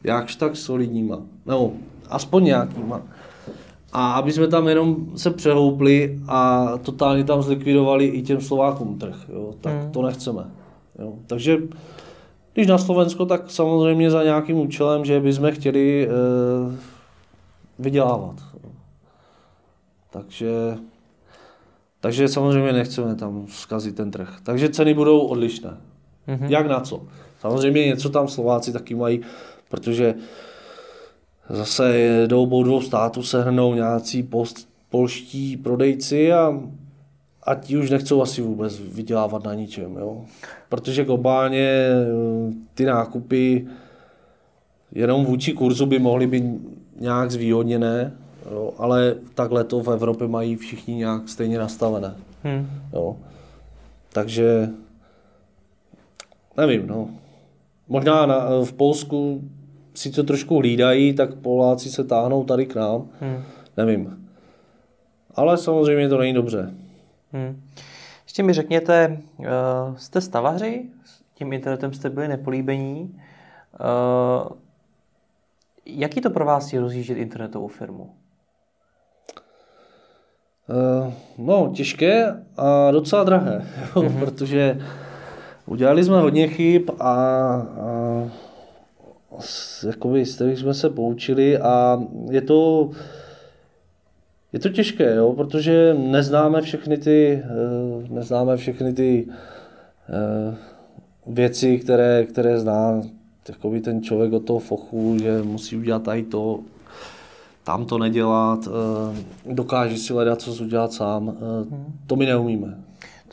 jakž 0.05 0.36
tak 0.36 0.57
solidníma, 0.57 1.18
nebo 1.47 1.72
aspoň 2.09 2.45
nějakýma. 2.45 3.03
A 3.93 4.12
aby 4.12 4.32
jsme 4.32 4.49
tam 4.49 4.68
jenom 4.68 4.97
se 5.16 5.30
přehoupli 5.30 6.18
a 6.28 6.68
totálně 6.82 7.24
tam 7.24 7.43
zlikvidovali 7.43 8.07
i 8.07 8.22
těm 8.22 8.40
Slovákům 8.40 8.99
trh, 8.99 9.16
jo, 9.32 9.55
tak 9.61 9.72
hmm. 9.72 9.90
to 9.90 10.03
nechceme. 10.03 10.45
Jo. 10.99 11.12
Takže 11.26 11.59
když 12.55 12.66
na 12.66 12.78
Slovensko, 12.78 13.26
tak 13.26 13.50
samozřejmě 13.50 14.11
za 14.11 14.22
nějakým 14.22 14.57
účelem, 14.57 15.05
že 15.05 15.20
bychom 15.20 15.50
chtěli 15.53 16.09
e, 16.09 16.11
vydělávat. 17.78 18.36
Takže, 20.11 20.76
takže 22.00 22.28
samozřejmě 22.28 22.72
nechceme 22.72 23.14
tam 23.14 23.46
zkazit 23.48 23.96
ten 23.96 24.11
trh. 24.11 24.36
Takže 24.42 24.68
ceny 24.68 24.94
budou 24.94 25.20
odlišné. 25.20 25.76
Mm-hmm. 26.28 26.50
Jak 26.50 26.66
na 26.66 26.80
co? 26.80 27.03
Samozřejmě 27.40 27.86
něco 27.86 28.11
tam 28.11 28.28
Slováci 28.28 28.72
taky 28.72 28.94
mají, 28.94 29.20
protože 29.68 30.14
zase 31.48 32.24
do 32.26 32.42
obou 32.42 32.62
dvou 32.62 32.80
států 32.80 33.22
se 33.22 33.42
hrnou 33.42 33.74
nějací 33.74 34.22
post, 34.22 34.68
polští 34.90 35.57
prodejci 35.57 36.32
a, 36.32 36.61
a 37.43 37.55
ti 37.55 37.78
už 37.78 37.90
nechcou 37.90 38.22
asi 38.22 38.43
vůbec 38.43 38.78
vydělávat 38.78 39.45
na 39.45 39.55
ničem. 39.55 39.97
Jo? 39.97 40.24
Protože 40.68 41.05
globálně 41.05 41.88
ty 42.74 42.84
nákupy 42.84 43.66
jenom 44.93 45.24
vůči 45.24 45.53
kurzu 45.53 45.86
by 45.86 45.99
mohly 45.99 46.26
být 46.26 46.45
nějak 47.01 47.30
zvýhodněné, 47.30 48.12
jo, 48.51 48.72
ale 48.78 49.14
takhle 49.34 49.64
to 49.64 49.82
v 49.82 49.90
Evropě 49.90 50.28
mají 50.28 50.57
všichni 50.57 50.95
nějak 50.95 51.28
stejně 51.28 51.59
nastavené. 51.59 52.14
Hmm. 52.43 52.70
Jo. 52.93 53.16
Takže 54.12 54.70
nevím, 56.57 56.86
no. 56.86 57.09
Možná 57.88 58.26
na, 58.26 58.47
v 58.64 58.72
Polsku 58.72 59.43
si 59.95 60.11
to 60.11 60.22
trošku 60.22 60.59
hlídají, 60.59 61.14
tak 61.14 61.34
Poláci 61.34 61.90
se 61.90 62.05
táhnou 62.05 62.45
tady 62.45 62.66
k 62.66 62.74
nám. 62.74 63.09
Hmm. 63.20 63.43
Nevím. 63.76 64.28
Ale 65.34 65.59
samozřejmě 65.59 66.09
to 66.09 66.18
není 66.18 66.32
dobře. 66.32 66.74
Hmm. 67.33 67.62
Ještě 68.24 68.43
mi 68.43 68.53
řekněte, 68.53 69.20
uh, 69.39 69.47
jste 69.97 70.20
stavaři? 70.20 70.85
S 71.05 71.22
tím 71.35 71.53
internetem 71.53 71.93
jste 71.93 72.11
byli 72.11 72.28
nepolíbení. 72.28 73.20
Uh, 73.80 74.57
jaký 75.87 76.20
to 76.20 76.30
pro 76.30 76.45
vás 76.45 76.72
je 76.72 76.80
rozjíždět 76.80 77.18
internetovou 77.18 77.68
firmu? 77.68 78.14
Uh, 80.68 81.12
no, 81.39 81.72
těžké 81.74 82.45
a 82.57 82.91
docela 82.91 83.24
drahé, 83.24 83.66
mm-hmm. 83.95 84.18
protože 84.18 84.78
udělali 85.66 86.05
jsme 86.05 86.20
hodně 86.20 86.49
chyb 86.49 86.91
a, 87.01 87.05
a 87.05 88.28
jakoby, 89.87 90.26
z 90.26 90.35
kterých 90.35 90.59
jsme 90.59 90.74
se 90.74 90.91
poučili 90.91 91.59
a 91.59 92.03
je 92.30 92.41
to, 92.41 92.91
je 94.53 94.59
to 94.59 94.68
těžké, 94.68 95.14
jo, 95.14 95.32
protože 95.32 95.94
neznáme 95.98 96.62
všechny 96.62 96.96
ty, 96.96 97.42
uh, 98.03 98.09
neznáme 98.09 98.57
všechny 98.57 98.92
ty 98.92 99.26
uh, 99.28 100.55
věci, 101.34 101.78
které, 101.78 102.24
které 102.24 102.61
zná 102.61 103.03
jakoby 103.48 103.80
ten 103.80 104.03
člověk 104.03 104.32
od 104.32 104.44
toho 104.44 104.59
fochu, 104.59 105.16
že 105.22 105.42
musí 105.42 105.76
udělat 105.76 106.03
tady 106.03 106.22
to, 106.22 106.61
tam 107.64 107.84
to 107.84 107.98
nedělat, 107.98 108.68
eh, 108.68 109.53
dokáže 109.55 109.96
si 109.96 110.12
hledat, 110.12 110.40
co 110.40 110.64
udělat 110.64 110.92
sám. 110.92 111.36
Hmm. 111.70 111.98
To 112.07 112.16
my 112.16 112.26
neumíme. 112.26 112.78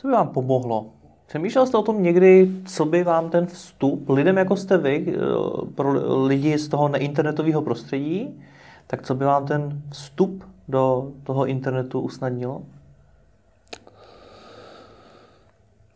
To 0.02 0.08
by 0.08 0.12
vám 0.12 0.28
pomohlo. 0.28 0.86
Přemýšlel 1.26 1.66
jste 1.66 1.76
o 1.76 1.82
tom 1.82 2.02
někdy, 2.02 2.50
co 2.64 2.84
by 2.84 3.02
vám 3.02 3.30
ten 3.30 3.46
vstup 3.46 4.08
lidem, 4.08 4.36
jako 4.36 4.56
jste 4.56 4.78
vy, 4.78 5.06
eh, 5.08 5.20
pro 5.74 6.24
lidi 6.26 6.58
z 6.58 6.68
toho 6.68 6.88
neinternetového 6.88 7.62
prostředí, 7.62 8.40
tak 8.86 9.02
co 9.02 9.14
by 9.14 9.24
vám 9.24 9.46
ten 9.46 9.82
vstup 9.92 10.44
do 10.70 11.12
toho 11.22 11.46
internetu 11.46 12.00
usnadnilo? 12.00 12.62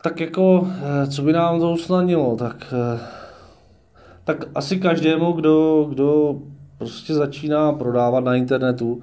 Tak 0.03 0.21
jako, 0.21 0.69
co 1.11 1.23
by 1.23 1.33
nám 1.33 1.61
to 1.61 1.71
usnadnilo, 1.71 2.37
tak 2.37 2.75
tak 4.25 4.45
asi 4.55 4.81
každému, 4.81 5.33
kdo, 5.33 5.87
kdo 5.89 6.35
prostě 6.79 7.15
začíná 7.15 7.73
prodávat 7.73 8.25
na 8.25 8.35
internetu, 8.35 9.03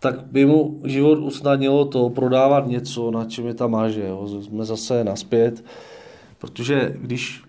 tak 0.00 0.22
by 0.24 0.46
mu 0.46 0.80
život 0.84 1.18
usnadnilo 1.18 1.84
to 1.84 2.10
prodávat 2.10 2.66
něco, 2.66 3.10
na 3.10 3.24
čem 3.24 3.46
je 3.46 3.54
ta 3.54 3.66
marže. 3.66 4.06
Jo. 4.06 4.28
Jsme 4.42 4.64
zase 4.64 5.04
naspět, 5.04 5.64
protože 6.38 6.96
když, 7.00 7.42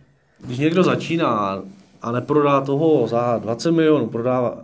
když 0.45 0.57
někdo 0.57 0.83
začíná 0.83 1.61
a 2.01 2.11
neprodá 2.11 2.61
toho 2.61 3.07
za 3.07 3.37
20 3.37 3.71
milionů, 3.71 4.07
prodává, 4.07 4.57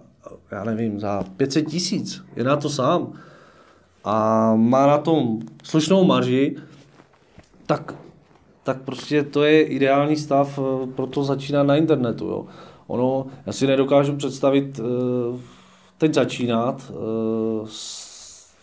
já 0.51 0.63
nevím, 0.63 0.99
za 0.99 1.23
500 1.37 1.67
tisíc, 1.67 2.23
je 2.35 2.43
na 2.43 2.55
to 2.55 2.69
sám 2.69 3.13
a 4.03 4.55
má 4.55 4.87
na 4.87 4.97
tom 4.97 5.39
slušnou 5.63 6.03
marži, 6.03 6.55
tak 7.65 7.95
tak 8.63 8.81
prostě 8.81 9.23
to 9.23 9.43
je 9.43 9.63
ideální 9.63 10.15
stav 10.15 10.59
eh, 10.59 10.87
pro 10.87 11.07
to 11.07 11.23
začínat 11.23 11.63
na 11.63 11.75
internetu. 11.75 12.25
Jo. 12.25 12.45
Ono, 12.87 13.25
já 13.45 13.53
si 13.53 13.67
nedokážu 13.67 14.15
představit 14.15 14.79
eh, 14.79 15.39
teď 15.97 16.13
začínat, 16.13 16.91
eh, 16.91 17.67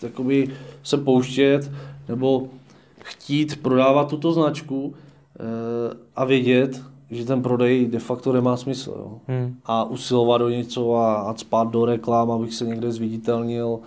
jakoby 0.03 0.49
se 0.83 0.97
pouštět 0.97 1.71
nebo 2.09 2.49
chtít 3.05 3.63
prodávat 3.63 4.09
tuto 4.09 4.33
značku 4.33 4.95
a 6.17 6.25
vědět, 6.25 6.83
že 7.11 7.25
ten 7.25 7.43
prodej 7.43 7.87
de 7.87 7.99
facto 7.99 8.33
nemá 8.33 8.57
smysl. 8.57 8.95
Jo. 8.99 9.21
Hmm. 9.27 9.57
A 9.65 9.85
usilovat 9.85 10.41
do 10.41 10.49
něco 10.49 10.95
a, 10.95 11.15
a 11.15 11.35
spát 11.37 11.71
do 11.71 11.85
reklam, 11.85 12.31
abych 12.31 12.55
se 12.55 12.65
někde 12.65 12.93
zviditelnil. 12.93 13.79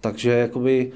Takže 0.00 0.30
jakoby 0.30 0.92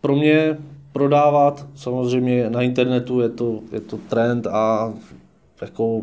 pro 0.00 0.16
mě 0.16 0.58
prodávat. 0.92 1.66
Samozřejmě 1.74 2.50
na 2.50 2.62
internetu 2.62 3.20
je 3.20 3.28
to, 3.28 3.60
je 3.72 3.80
to 3.80 3.98
trend 4.08 4.46
a 4.46 4.94
jako 5.60 6.02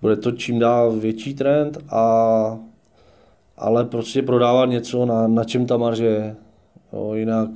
bude 0.00 0.16
to 0.16 0.32
čím 0.32 0.58
dál 0.58 0.92
větší 0.92 1.34
trend, 1.34 1.78
a, 1.90 2.58
ale 3.56 3.84
prostě 3.84 4.22
prodávat 4.22 4.66
něco, 4.66 5.06
na, 5.06 5.28
na 5.28 5.44
čem 5.44 5.66
ta 5.66 5.76
marže 5.76 6.06
je. 6.06 6.36
Jo, 6.92 7.14
jinak 7.14 7.48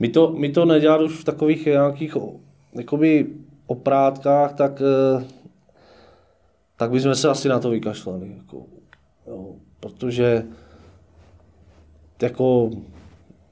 my 0.00 0.08
to, 0.08 0.32
my 0.32 0.48
to 0.48 0.64
nedělat 0.64 1.00
už 1.00 1.12
v 1.12 1.24
takových 1.24 1.66
nějakých 1.66 2.16
jakoby 2.72 3.26
oprátkách, 3.66 4.54
tak, 4.54 4.82
eh, 4.82 5.24
tak 6.76 6.90
bychom 6.90 7.14
se 7.14 7.28
asi 7.28 7.48
na 7.48 7.58
to 7.58 7.70
vykašlali. 7.70 8.34
Jako, 8.38 8.66
jo, 9.26 9.54
protože 9.80 10.46
jako, 12.22 12.70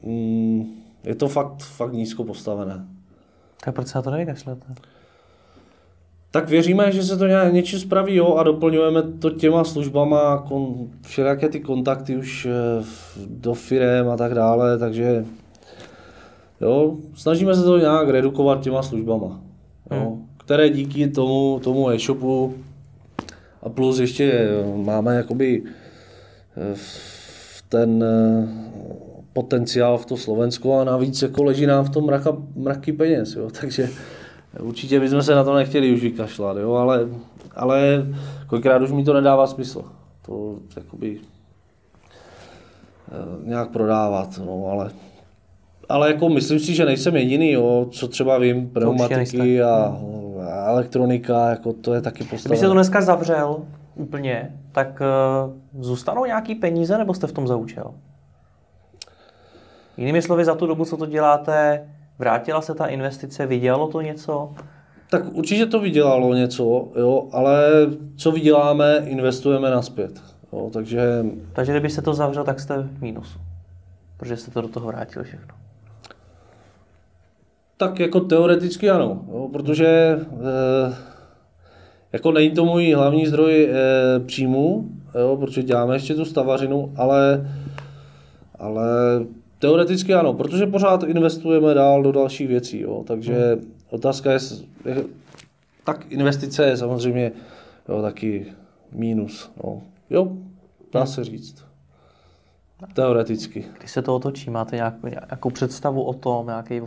mm, 0.02 0.64
je 1.04 1.14
to 1.14 1.28
fakt, 1.28 1.62
fakt 1.62 1.92
nízko 1.92 2.24
postavené. 2.24 2.88
Tak 3.64 3.74
proč 3.74 3.88
se 3.88 3.98
na 3.98 4.02
to 4.02 4.10
nevykašlete? 4.10 4.74
Tak 6.30 6.48
věříme, 6.48 6.92
že 6.92 7.02
se 7.02 7.16
to 7.16 7.26
nějak 7.26 7.52
něčím 7.52 7.78
spraví 7.78 8.14
jo, 8.14 8.34
a 8.34 8.42
doplňujeme 8.42 9.02
to 9.02 9.30
těma 9.30 9.64
službama, 9.64 10.38
kon, 10.48 10.90
všelijaké 11.02 11.48
ty 11.48 11.60
kontakty 11.60 12.16
už 12.16 12.46
eh, 12.46 12.84
do 13.26 13.54
firem 13.54 14.08
a 14.08 14.16
tak 14.16 14.34
dále, 14.34 14.78
takže 14.78 15.24
jo, 16.60 16.96
snažíme 17.14 17.54
se 17.54 17.62
to 17.62 17.78
nějak 17.78 18.08
redukovat 18.08 18.60
těma 18.60 18.82
službama, 18.82 19.40
jo, 19.90 20.10
hmm. 20.10 20.26
které 20.36 20.70
díky 20.70 21.08
tomu, 21.08 21.60
tomu 21.64 21.90
e-shopu 21.90 22.54
a 23.62 23.68
plus 23.68 23.98
ještě 23.98 24.48
máme 24.74 25.14
jakoby 25.14 25.62
eh, 26.56 26.76
ten 27.68 28.04
eh, 28.04 28.48
potenciál 29.32 29.98
v 29.98 30.06
to 30.06 30.16
Slovensko 30.16 30.78
a 30.78 30.84
navíc 30.84 31.22
jako 31.22 31.44
leží 31.44 31.66
nám 31.66 31.84
v 31.84 31.90
tom 31.90 32.06
mraka, 32.06 32.36
mraky 32.56 32.92
peněz, 32.92 33.34
jo, 33.34 33.50
takže 33.60 33.88
určitě 34.60 35.00
bychom 35.00 35.22
se 35.22 35.34
na 35.34 35.44
to 35.44 35.54
nechtěli 35.54 35.92
už 35.94 36.02
vykašlat, 36.02 36.56
jo, 36.56 36.72
ale, 36.72 37.08
ale 37.56 38.06
kolikrát 38.46 38.82
už 38.82 38.92
mi 38.92 39.04
to 39.04 39.12
nedává 39.12 39.46
smysl, 39.46 39.84
to 40.26 40.58
jakoby 40.76 41.20
eh, 43.08 43.48
nějak 43.48 43.70
prodávat, 43.70 44.40
no, 44.46 44.66
ale 44.70 44.90
ale 45.88 46.12
jako 46.12 46.28
myslím 46.28 46.58
si, 46.58 46.74
že 46.74 46.84
nejsem 46.84 47.16
jediný, 47.16 47.52
jo, 47.52 47.86
co 47.90 48.08
třeba 48.08 48.38
vím, 48.38 48.70
pneumatiky 48.70 49.62
a, 49.62 49.98
elektronika, 50.66 51.50
jako 51.50 51.72
to 51.72 51.94
je 51.94 52.00
taky 52.00 52.24
postavené. 52.24 52.44
Kdyby 52.44 52.56
se 52.56 52.66
to 52.66 52.72
dneska 52.72 53.00
zavřel 53.00 53.56
úplně, 53.94 54.54
tak 54.72 55.02
uh, 55.74 55.82
zůstanou 55.82 56.24
nějaký 56.24 56.54
peníze, 56.54 56.98
nebo 56.98 57.14
jste 57.14 57.26
v 57.26 57.32
tom 57.32 57.46
zaučil? 57.46 57.94
Jinými 59.96 60.22
slovy, 60.22 60.44
za 60.44 60.54
tu 60.54 60.66
dobu, 60.66 60.84
co 60.84 60.96
to 60.96 61.06
děláte, 61.06 61.88
vrátila 62.18 62.60
se 62.60 62.74
ta 62.74 62.86
investice, 62.86 63.46
vydělalo 63.46 63.88
to 63.88 64.00
něco? 64.00 64.50
Tak 65.10 65.22
určitě 65.32 65.66
to 65.66 65.80
vydělalo 65.80 66.34
něco, 66.34 66.88
jo, 66.96 67.28
ale 67.32 67.66
co 68.16 68.30
vyděláme, 68.30 68.96
investujeme 69.04 69.70
naspět. 69.70 70.20
Jo, 70.52 70.70
takže... 70.72 71.24
takže 71.52 71.72
kdyby 71.72 71.90
se 71.90 72.02
to 72.02 72.14
zavřel, 72.14 72.44
tak 72.44 72.60
jste 72.60 72.78
v 72.78 73.02
mínusu. 73.02 73.38
Protože 74.16 74.36
jste 74.36 74.50
to 74.50 74.60
do 74.60 74.68
toho 74.68 74.86
vrátili 74.86 75.24
všechno. 75.24 75.54
Tak 77.78 78.00
jako 78.00 78.20
teoreticky 78.20 78.90
ano, 78.90 79.24
jo, 79.28 79.48
protože 79.52 79.86
e, 79.86 80.18
jako 82.12 82.32
není 82.32 82.50
to 82.50 82.64
můj 82.64 82.92
hlavní 82.92 83.26
zdroj 83.26 83.64
e, 83.64 84.20
příjmu, 84.20 84.88
jo, 85.20 85.36
protože 85.40 85.62
děláme 85.62 85.94
ještě 85.94 86.14
tu 86.14 86.24
stavařinu, 86.24 86.92
ale, 86.96 87.50
ale 88.58 88.86
Teoreticky 89.58 90.14
ano, 90.14 90.34
protože 90.34 90.66
pořád 90.66 91.02
investujeme 91.02 91.74
dál 91.74 92.02
do 92.02 92.12
dalších 92.12 92.48
věcí, 92.48 92.80
jo. 92.80 93.04
takže 93.06 93.54
hmm. 93.54 93.72
otázka 93.90 94.32
je, 94.32 94.38
je, 94.84 95.04
tak 95.84 96.12
investice 96.12 96.66
je 96.66 96.76
samozřejmě 96.76 97.32
jo, 97.88 98.02
taky 98.02 98.46
mínus. 98.92 99.50
No. 99.64 99.82
Jo, 100.10 100.32
dá 100.92 101.06
se 101.06 101.24
říct. 101.24 101.64
Teoreticky. 102.94 103.64
Když 103.78 103.90
se 103.90 104.02
to 104.02 104.16
otočí, 104.16 104.50
máte 104.50 104.76
nějakou 104.76 105.50
představu 105.50 106.02
o 106.02 106.14
tom, 106.14 106.46
nějaký 106.46 106.80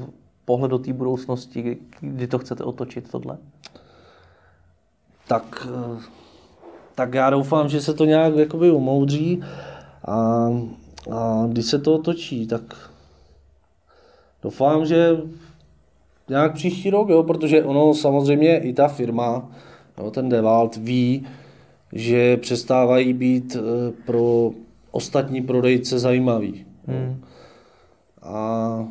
pohled 0.45 0.71
do 0.71 0.79
té 0.79 0.93
budoucnosti, 0.93 1.77
kdy 1.99 2.27
to 2.27 2.39
chcete 2.39 2.63
otočit 2.63 3.11
tohle? 3.11 3.37
Tak, 5.27 5.67
eh, 5.69 6.01
tak 6.95 7.13
já 7.13 7.29
doufám, 7.29 7.69
že 7.69 7.81
se 7.81 7.93
to 7.93 8.05
nějak 8.05 8.35
jakoby 8.35 8.71
umoudří 8.71 9.43
a 10.07 10.47
a 11.09 11.45
když 11.47 11.65
se 11.65 11.79
to 11.79 11.95
otočí, 11.95 12.47
tak 12.47 12.61
doufám, 14.43 14.85
že 14.85 15.17
nějak 16.29 16.53
příští 16.53 16.89
rok, 16.89 17.09
jo, 17.09 17.23
protože 17.23 17.63
ono 17.63 17.93
samozřejmě 17.93 18.59
i 18.59 18.73
ta 18.73 18.87
firma, 18.87 19.51
jo, 19.97 20.11
ten 20.11 20.29
Devalt 20.29 20.75
ví, 20.75 21.27
že 21.93 22.37
přestávají 22.37 23.13
být 23.13 23.55
eh, 23.55 23.91
pro 24.05 24.51
ostatní 24.91 25.41
prodejce 25.41 25.99
zajímavý. 25.99 26.65
Hmm. 26.87 27.21
A, 28.21 28.87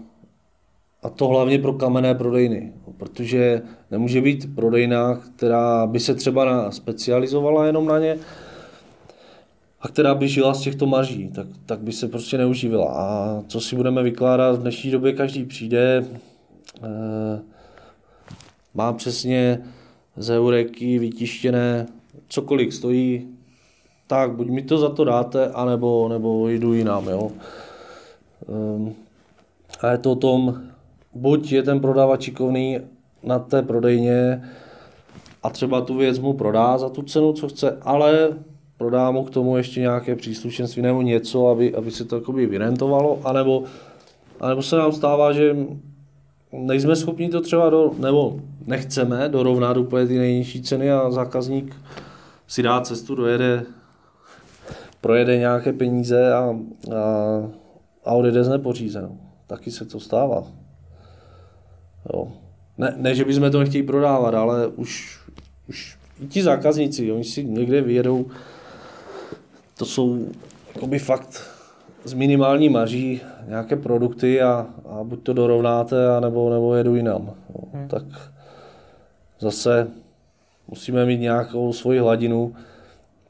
a 1.02 1.10
to 1.10 1.28
hlavně 1.28 1.58
pro 1.58 1.72
kamenné 1.72 2.14
prodejny, 2.14 2.72
protože 2.96 3.62
nemůže 3.90 4.20
být 4.20 4.54
prodejna, 4.54 5.14
která 5.36 5.86
by 5.86 6.00
se 6.00 6.14
třeba 6.14 6.44
na, 6.44 6.70
specializovala 6.70 7.66
jenom 7.66 7.86
na 7.86 7.98
ně, 7.98 8.18
a 9.80 9.88
která 9.88 10.14
by 10.14 10.28
žila 10.28 10.54
z 10.54 10.60
těchto 10.60 10.86
marží, 10.86 11.28
tak, 11.28 11.46
tak 11.66 11.80
by 11.80 11.92
se 11.92 12.08
prostě 12.08 12.38
neuživila. 12.38 12.92
A 12.92 13.40
co 13.46 13.60
si 13.60 13.76
budeme 13.76 14.02
vykládat, 14.02 14.56
v 14.56 14.62
dnešní 14.62 14.90
době 14.90 15.12
každý 15.12 15.44
přijde, 15.44 16.04
eh, 16.82 17.40
má 18.74 18.92
přesně 18.92 19.62
z 20.16 20.30
eureky 20.30 20.98
vytištěné, 20.98 21.86
cokoliv 22.28 22.74
stojí, 22.74 23.28
tak 24.06 24.32
buď 24.32 24.48
mi 24.48 24.62
to 24.62 24.78
za 24.78 24.88
to 24.88 25.04
dáte, 25.04 25.48
anebo, 25.48 26.08
nebo 26.08 26.48
jdu 26.48 26.72
jinam. 26.72 27.08
Jo. 27.08 27.30
Eh, 28.48 28.92
a 29.80 29.90
je 29.90 29.98
to 29.98 30.12
o 30.12 30.16
tom, 30.16 30.69
buď 31.14 31.52
je 31.52 31.62
ten 31.62 31.80
prodávač 31.80 32.22
šikovný 32.22 32.78
na 33.22 33.38
té 33.38 33.62
prodejně 33.62 34.42
a 35.42 35.50
třeba 35.50 35.80
tu 35.80 35.96
věc 35.96 36.18
mu 36.18 36.32
prodá 36.32 36.78
za 36.78 36.88
tu 36.88 37.02
cenu, 37.02 37.32
co 37.32 37.48
chce, 37.48 37.78
ale 37.82 38.28
prodá 38.76 39.10
mu 39.10 39.24
k 39.24 39.30
tomu 39.30 39.56
ještě 39.56 39.80
nějaké 39.80 40.16
příslušenství 40.16 40.82
nebo 40.82 41.02
něco, 41.02 41.48
aby, 41.48 41.74
aby 41.74 41.90
se 41.90 42.04
to 42.04 42.16
jakoby 42.16 42.46
vyrentovalo, 42.46 43.20
anebo, 43.24 43.64
anebo 44.40 44.62
se 44.62 44.76
nám 44.76 44.92
stává, 44.92 45.32
že 45.32 45.56
nejsme 46.52 46.96
schopni 46.96 47.28
to 47.28 47.40
třeba, 47.40 47.70
do, 47.70 47.92
nebo 47.98 48.40
nechceme 48.66 49.28
dorovnat 49.28 49.76
úplně 49.76 50.06
ty 50.06 50.18
nejnižší 50.18 50.62
ceny 50.62 50.92
a 50.92 51.10
zákazník 51.10 51.76
si 52.46 52.62
dá 52.62 52.80
cestu, 52.80 53.14
dojede, 53.14 53.62
projede 55.00 55.38
nějaké 55.38 55.72
peníze 55.72 56.32
a, 56.32 56.38
a, 56.38 56.54
a 58.04 58.12
odjede 58.12 58.44
z 58.44 58.48
nepořízenou. 58.48 59.18
Taky 59.46 59.70
se 59.70 59.84
to 59.84 60.00
stává. 60.00 60.59
Jo. 62.12 62.32
Ne, 62.78 62.94
ne, 62.96 63.14
že 63.14 63.24
bychom 63.24 63.50
to 63.50 63.60
nechtěli 63.60 63.82
prodávat, 63.82 64.34
ale 64.34 64.66
už, 64.66 65.18
už 65.68 65.98
i 66.22 66.26
ti 66.26 66.42
zákazníci, 66.42 67.12
oni 67.12 67.24
si 67.24 67.44
někde 67.44 67.80
vyjedou 67.80 68.26
to 69.80 69.86
jsou 69.86 70.26
jakoby 70.74 70.98
fakt 70.98 71.50
z 72.04 72.12
minimální 72.12 72.68
marží 72.68 73.20
nějaké 73.48 73.76
produkty 73.76 74.42
a, 74.42 74.66
a 74.88 75.04
buď 75.04 75.22
to 75.22 75.32
dorovnáte, 75.32 76.16
anebo, 76.16 76.50
nebo 76.50 76.74
jedu 76.74 76.94
jinam. 76.94 77.22
No, 77.24 77.68
hmm. 77.72 77.88
Tak 77.88 78.02
zase 79.38 79.88
musíme 80.68 81.06
mít 81.06 81.20
nějakou 81.20 81.72
svoji 81.72 81.98
hladinu, 81.98 82.54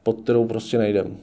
pod 0.03 0.21
kterou 0.21 0.47
prostě 0.47 0.77
nejdem. 0.77 1.17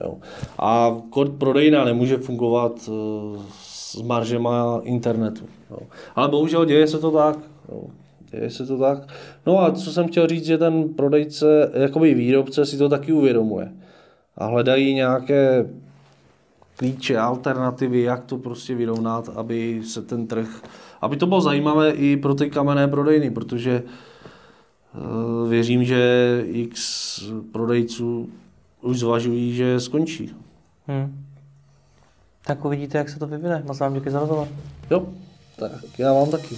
Jo. 0.00 0.14
A 0.58 0.96
kód 1.10 1.32
prodejna 1.38 1.84
nemůže 1.84 2.16
fungovat 2.16 2.88
uh, 2.88 3.42
s 3.90 4.02
maržema 4.02 4.80
internetu. 4.84 5.44
Jo. 5.70 5.78
Ale 6.14 6.28
bohužel 6.28 6.64
děje 6.64 6.86
se 6.86 6.98
to 6.98 7.10
tak. 7.10 7.38
Jo. 7.68 7.82
Děje 8.30 8.50
se 8.50 8.66
to 8.66 8.78
tak. 8.78 8.98
No 9.46 9.58
a 9.58 9.72
co 9.72 9.92
jsem 9.92 10.08
chtěl 10.08 10.26
říct, 10.26 10.44
že 10.44 10.58
ten 10.58 10.88
prodejce, 10.88 11.70
jakoby 11.74 12.14
výrobce 12.14 12.66
si 12.66 12.78
to 12.78 12.88
taky 12.88 13.12
uvědomuje 13.12 13.72
a 14.36 14.46
hledají 14.46 14.94
nějaké 14.94 15.66
klíče, 16.76 17.18
alternativy, 17.18 18.02
jak 18.02 18.24
to 18.24 18.38
prostě 18.38 18.74
vyrovnat, 18.74 19.28
aby 19.36 19.82
se 19.84 20.02
ten 20.02 20.26
trh, 20.26 20.62
aby 21.00 21.16
to 21.16 21.26
bylo 21.26 21.40
zajímavé 21.40 21.90
i 21.90 22.16
pro 22.16 22.34
ty 22.34 22.50
kamenné 22.50 22.88
prodejny, 22.88 23.30
protože 23.30 23.82
uh, 23.82 25.48
věřím, 25.48 25.84
že 25.84 26.44
x 26.46 27.22
prodejců 27.52 28.28
už 28.82 28.98
zvažují, 28.98 29.54
že 29.54 29.80
skončí. 29.80 30.34
Hmm. 30.86 31.29
Tak 32.44 32.64
uvidíte, 32.64 32.98
jak 32.98 33.08
se 33.08 33.18
to 33.18 33.26
vyvine. 33.26 33.62
Moc 33.66 33.78
vám 33.78 33.94
děkuji 33.94 34.10
za 34.10 34.20
rozhovor. 34.20 34.48
Jo, 34.90 35.06
tak 35.56 35.72
já 35.98 36.12
vám 36.12 36.30
taky. 36.30 36.56